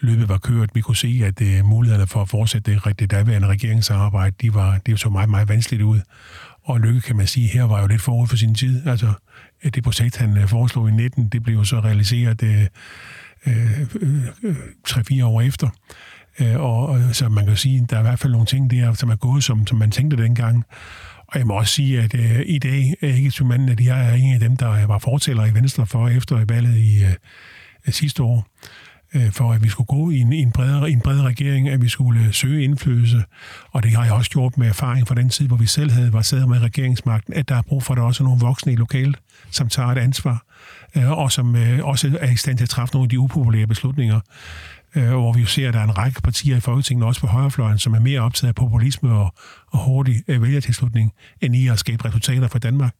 Løbet 0.00 0.28
var 0.28 0.38
kørt. 0.38 0.70
Vi 0.74 0.80
kunne 0.80 0.96
se, 0.96 1.20
at 1.24 1.42
øh, 1.42 1.64
mulighederne 1.64 2.06
for 2.06 2.22
at 2.22 2.28
fortsætte 2.28 2.74
det, 2.74 2.98
det 2.98 3.10
daværende 3.10 3.48
regeringssamarbejde, 3.48 4.36
de, 4.40 4.54
var, 4.54 4.78
de 4.78 4.96
så 4.96 5.08
meget, 5.08 5.28
meget 5.28 5.48
vanskeligt 5.48 5.82
ud. 5.82 6.00
Og 6.64 6.80
Lykke, 6.80 7.00
kan 7.00 7.16
man 7.16 7.26
sige, 7.26 7.48
her 7.48 7.64
var 7.64 7.80
jo 7.80 7.86
lidt 7.86 8.02
forud 8.02 8.28
for 8.28 8.36
sin 8.36 8.54
tid. 8.54 8.86
Altså, 8.86 9.12
Øh, 9.64 9.70
det 9.74 9.84
projekt, 9.84 10.16
han 10.16 10.36
øh, 10.36 10.48
foreslog 10.48 10.88
i 10.88 10.92
19, 10.92 11.28
det 11.28 11.42
blev 11.42 11.64
så 11.64 11.80
realiseret 11.80 12.42
øh, 12.42 12.66
øh, 13.46 13.80
øh, 14.42 14.56
3-4 14.88 15.24
år 15.24 15.40
efter. 15.40 15.68
Øh, 16.40 16.60
og, 16.60 16.86
og 16.86 17.00
så 17.12 17.28
man 17.28 17.46
kan 17.46 17.56
sige, 17.56 17.86
der 17.90 17.96
er 17.96 18.00
i 18.00 18.02
hvert 18.02 18.18
fald 18.18 18.32
nogle 18.32 18.46
ting 18.46 18.70
der, 18.70 18.94
som 18.94 19.10
er 19.10 19.16
gået, 19.16 19.44
som, 19.44 19.66
som 19.66 19.78
man 19.78 19.90
tænkte 19.90 20.16
dengang. 20.16 20.64
Og 21.28 21.38
jeg 21.38 21.46
må 21.46 21.54
også 21.54 21.72
sige, 21.72 22.02
at 22.02 22.14
øh, 22.14 22.42
i 22.46 22.58
dag 22.58 22.94
er 23.02 23.14
ikke 23.14 23.30
som 23.30 23.50
at 23.50 23.80
jeg 23.80 24.10
er 24.10 24.14
en 24.14 24.34
af 24.34 24.40
dem, 24.40 24.56
der 24.56 24.86
var 24.86 24.98
fortæller 24.98 25.44
i 25.44 25.54
Venstre 25.54 25.86
for 25.86 26.08
efter 26.08 26.44
valget 26.44 26.76
i 26.76 27.04
øh, 27.04 27.92
sidste 27.92 28.22
år, 28.22 28.46
øh, 29.14 29.30
for 29.30 29.52
at 29.52 29.64
vi 29.64 29.68
skulle 29.68 29.86
gå 29.86 30.10
i 30.10 30.18
en, 30.18 30.32
i 30.32 30.42
en, 30.42 30.52
bredere, 30.52 30.90
en 30.90 31.00
bredere 31.00 31.26
regering, 31.26 31.68
at 31.68 31.82
vi 31.82 31.88
skulle 31.88 32.32
søge 32.32 32.64
indflydelse. 32.64 33.24
Og 33.70 33.82
det 33.82 33.90
har 33.90 34.04
jeg 34.04 34.12
også 34.12 34.30
gjort 34.30 34.58
med 34.58 34.68
erfaring 34.68 35.08
fra 35.08 35.14
den 35.14 35.28
tid, 35.28 35.46
hvor 35.46 35.56
vi 35.56 35.66
selv 35.66 35.90
havde 35.90 36.12
var 36.12 36.22
sad 36.22 36.46
med 36.46 36.58
regeringsmagten, 36.58 37.34
at 37.34 37.48
der 37.48 37.54
er 37.54 37.62
brug 37.62 37.82
for, 37.82 37.94
at 37.94 37.98
der 37.98 38.04
også 38.04 38.22
er 38.22 38.26
nogle 38.26 38.40
voksne 38.40 38.72
i 38.72 38.76
lokalet, 38.76 39.16
som 39.54 39.68
tager 39.68 39.88
et 39.88 39.98
ansvar, 39.98 40.44
øh, 40.96 41.10
og 41.10 41.32
som 41.32 41.56
øh, 41.56 41.84
også 41.84 42.18
er 42.20 42.30
i 42.30 42.36
stand 42.36 42.56
til 42.56 42.64
at 42.64 42.70
træffe 42.70 42.94
nogle 42.94 43.04
af 43.04 43.08
de 43.08 43.18
upopulære 43.18 43.66
beslutninger 43.66 44.20
øh, 44.94 45.10
hvor 45.10 45.32
vi 45.32 45.40
jo 45.40 45.46
ser, 45.46 45.68
at 45.68 45.74
der 45.74 45.80
er 45.80 45.84
en 45.84 45.98
række 45.98 46.22
partier 46.22 46.56
i 46.56 46.60
Folketinget, 46.60 47.06
også 47.06 47.20
på 47.20 47.26
højrefløjen, 47.26 47.78
som 47.78 47.94
er 47.94 47.98
mere 47.98 48.20
optaget 48.20 48.48
af 48.48 48.54
populisme 48.54 49.12
og, 49.12 49.34
og 49.72 49.78
hurtig 49.78 50.22
vælgertilslutning, 50.28 51.12
end 51.40 51.56
i 51.56 51.68
at 51.68 51.78
skabe 51.78 52.04
resultater 52.04 52.48
for 52.48 52.58
Danmark. 52.58 52.94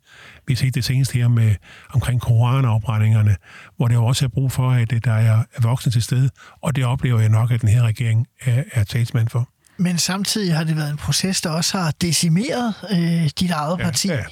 Vi 0.46 0.54
har 0.54 0.56
set 0.56 0.74
det 0.74 0.84
senest 0.84 1.12
her 1.12 1.28
med 1.28 1.54
omkring 1.92 2.20
koranafbrændingerne, 2.20 3.36
hvor 3.76 3.88
det 3.88 3.94
jo 3.94 4.04
også 4.04 4.24
er 4.24 4.28
brug 4.28 4.52
for, 4.52 4.70
at 4.70 5.04
der 5.04 5.12
er 5.12 5.44
voksne 5.62 5.92
til 5.92 6.02
stede, 6.02 6.30
og 6.62 6.76
det 6.76 6.84
oplever 6.84 7.20
jeg 7.20 7.28
nok, 7.28 7.50
at 7.50 7.60
den 7.60 7.68
her 7.68 7.82
regering 7.82 8.26
er, 8.40 8.62
er 8.72 8.84
talsmand 8.84 9.28
for. 9.28 9.48
Men 9.76 9.98
samtidig 9.98 10.56
har 10.56 10.64
det 10.64 10.76
været 10.76 10.90
en 10.90 10.96
proces, 10.96 11.40
der 11.40 11.50
også 11.50 11.78
har 11.78 11.90
decimeret 12.00 12.74
øh, 12.90 13.30
dit 13.40 13.50
eget 13.50 13.78
parti. 13.78 14.08
Ja, 14.08 14.14
ja. 14.14 14.24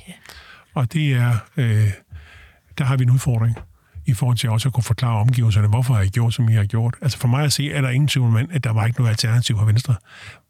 Og 0.74 0.92
det 0.92 1.12
er, 1.12 1.36
øh, 1.56 1.90
der 2.78 2.84
har 2.84 2.96
vi 2.96 3.02
en 3.02 3.10
udfordring 3.10 3.56
i 4.06 4.14
forhold 4.14 4.36
til 4.36 4.50
også 4.50 4.68
at 4.68 4.72
kunne 4.74 4.84
forklare 4.84 5.18
omgivelserne, 5.18 5.68
hvorfor 5.68 5.94
har 5.94 6.02
I 6.02 6.08
gjort, 6.08 6.34
som 6.34 6.48
I 6.48 6.52
har 6.52 6.64
gjort. 6.64 6.94
Altså 7.02 7.18
for 7.18 7.28
mig 7.28 7.44
at 7.44 7.52
se, 7.52 7.72
er 7.72 7.80
der 7.80 7.88
ingen 7.88 8.08
tvivl 8.08 8.26
om, 8.26 8.36
at 8.50 8.64
der 8.64 8.72
var 8.72 8.86
ikke 8.86 8.98
noget 8.98 9.10
alternativ 9.10 9.58
for 9.58 9.64
Venstre. 9.64 9.94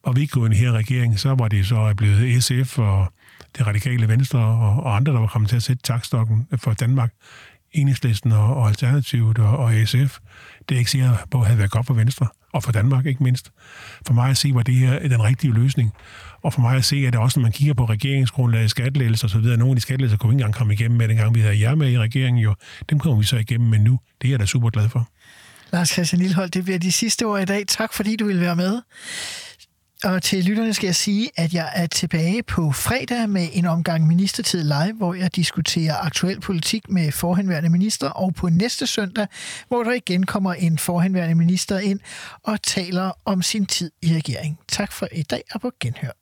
Og 0.02 0.16
vi 0.16 0.20
ikke 0.20 0.32
gået 0.32 0.52
i 0.52 0.56
her 0.56 0.72
regering, 0.72 1.18
så 1.18 1.34
var 1.34 1.48
det 1.48 1.66
så 1.66 1.94
blevet 1.96 2.44
SF 2.44 2.78
og 2.78 3.12
det 3.58 3.66
radikale 3.66 4.08
Venstre 4.08 4.38
og, 4.38 4.82
og 4.82 4.96
andre, 4.96 5.12
der 5.12 5.20
var 5.20 5.26
kommet 5.26 5.48
til 5.48 5.56
at 5.56 5.62
sætte 5.62 5.82
takstokken 5.82 6.46
for 6.56 6.72
Danmark. 6.72 7.12
Enhedslisten 7.72 8.32
og, 8.32 8.56
og 8.56 8.68
Alternativet 8.68 9.38
og, 9.38 9.56
og 9.58 9.72
SF. 9.86 10.18
Det 10.68 10.74
er 10.74 10.78
ikke 10.78 10.90
sikkert 10.90 11.24
på, 11.30 11.40
at 11.40 11.46
havde 11.46 11.58
været 11.58 11.70
godt 11.70 11.86
for 11.86 11.94
Venstre 11.94 12.26
og 12.52 12.62
for 12.62 12.72
Danmark 12.72 13.06
ikke 13.06 13.22
mindst. 13.22 13.50
For 14.06 14.14
mig 14.14 14.30
at 14.30 14.36
se, 14.36 14.54
var 14.54 14.62
det 14.62 14.74
her 14.74 15.08
den 15.08 15.22
rigtige 15.22 15.52
løsning. 15.52 15.92
Og 16.42 16.52
for 16.52 16.60
mig 16.60 16.76
at 16.76 16.84
se, 16.84 16.96
at 16.96 17.12
det 17.12 17.20
også, 17.20 17.40
når 17.40 17.42
man 17.42 17.52
kigger 17.52 17.74
på 17.74 17.84
regeringsgrundlaget, 17.84 18.70
skattelægelser 18.70 19.28
osv., 19.28 19.40
nogle 19.40 19.70
af 19.70 19.76
de 19.76 19.80
skattelægelser 19.80 20.18
kunne 20.18 20.30
vi 20.30 20.34
ikke 20.34 20.40
engang 20.40 20.54
komme 20.54 20.72
igennem 20.74 20.98
med, 20.98 21.08
dengang 21.08 21.34
vi 21.34 21.40
havde 21.40 21.60
jer 21.60 21.74
med 21.74 21.90
i 21.92 21.98
regeringen 21.98 22.42
jo. 22.42 22.54
Dem 22.90 22.98
kommer 22.98 23.18
vi 23.18 23.24
så 23.24 23.36
igennem 23.36 23.70
med 23.70 23.78
nu. 23.78 23.98
Det 24.22 24.28
er 24.28 24.32
jeg 24.32 24.40
da 24.40 24.46
super 24.46 24.70
glad 24.70 24.88
for. 24.88 25.08
Lars 25.72 25.88
Christian 25.88 26.20
Lillehold, 26.20 26.50
det 26.50 26.64
bliver 26.64 26.78
de 26.78 26.92
sidste 26.92 27.24
ord 27.24 27.42
i 27.42 27.44
dag. 27.44 27.64
Tak 27.68 27.92
fordi 27.92 28.16
du 28.16 28.26
vil 28.26 28.40
være 28.40 28.56
med. 28.56 28.80
Og 30.04 30.22
til 30.22 30.44
lytterne 30.44 30.74
skal 30.74 30.86
jeg 30.86 30.94
sige, 30.94 31.30
at 31.36 31.54
jeg 31.54 31.72
er 31.74 31.86
tilbage 31.86 32.42
på 32.42 32.72
fredag 32.72 33.28
med 33.28 33.48
en 33.52 33.66
omgang 33.66 34.06
Ministertid 34.06 34.62
Live, 34.62 34.92
hvor 34.92 35.14
jeg 35.14 35.36
diskuterer 35.36 35.96
aktuel 35.96 36.40
politik 36.40 36.90
med 36.90 37.12
forhenværende 37.12 37.68
minister, 37.68 38.08
og 38.08 38.34
på 38.34 38.48
næste 38.48 38.86
søndag, 38.86 39.26
hvor 39.68 39.82
der 39.82 39.92
igen 39.92 40.26
kommer 40.26 40.54
en 40.54 40.78
forhenværende 40.78 41.34
minister 41.34 41.78
ind 41.78 42.00
og 42.42 42.62
taler 42.62 43.10
om 43.24 43.42
sin 43.42 43.66
tid 43.66 43.90
i 44.02 44.14
regeringen. 44.14 44.58
Tak 44.68 44.92
for 44.92 45.08
i 45.12 45.22
dag 45.22 45.42
og 45.54 45.60
på 45.60 45.70
genhør. 45.80 46.21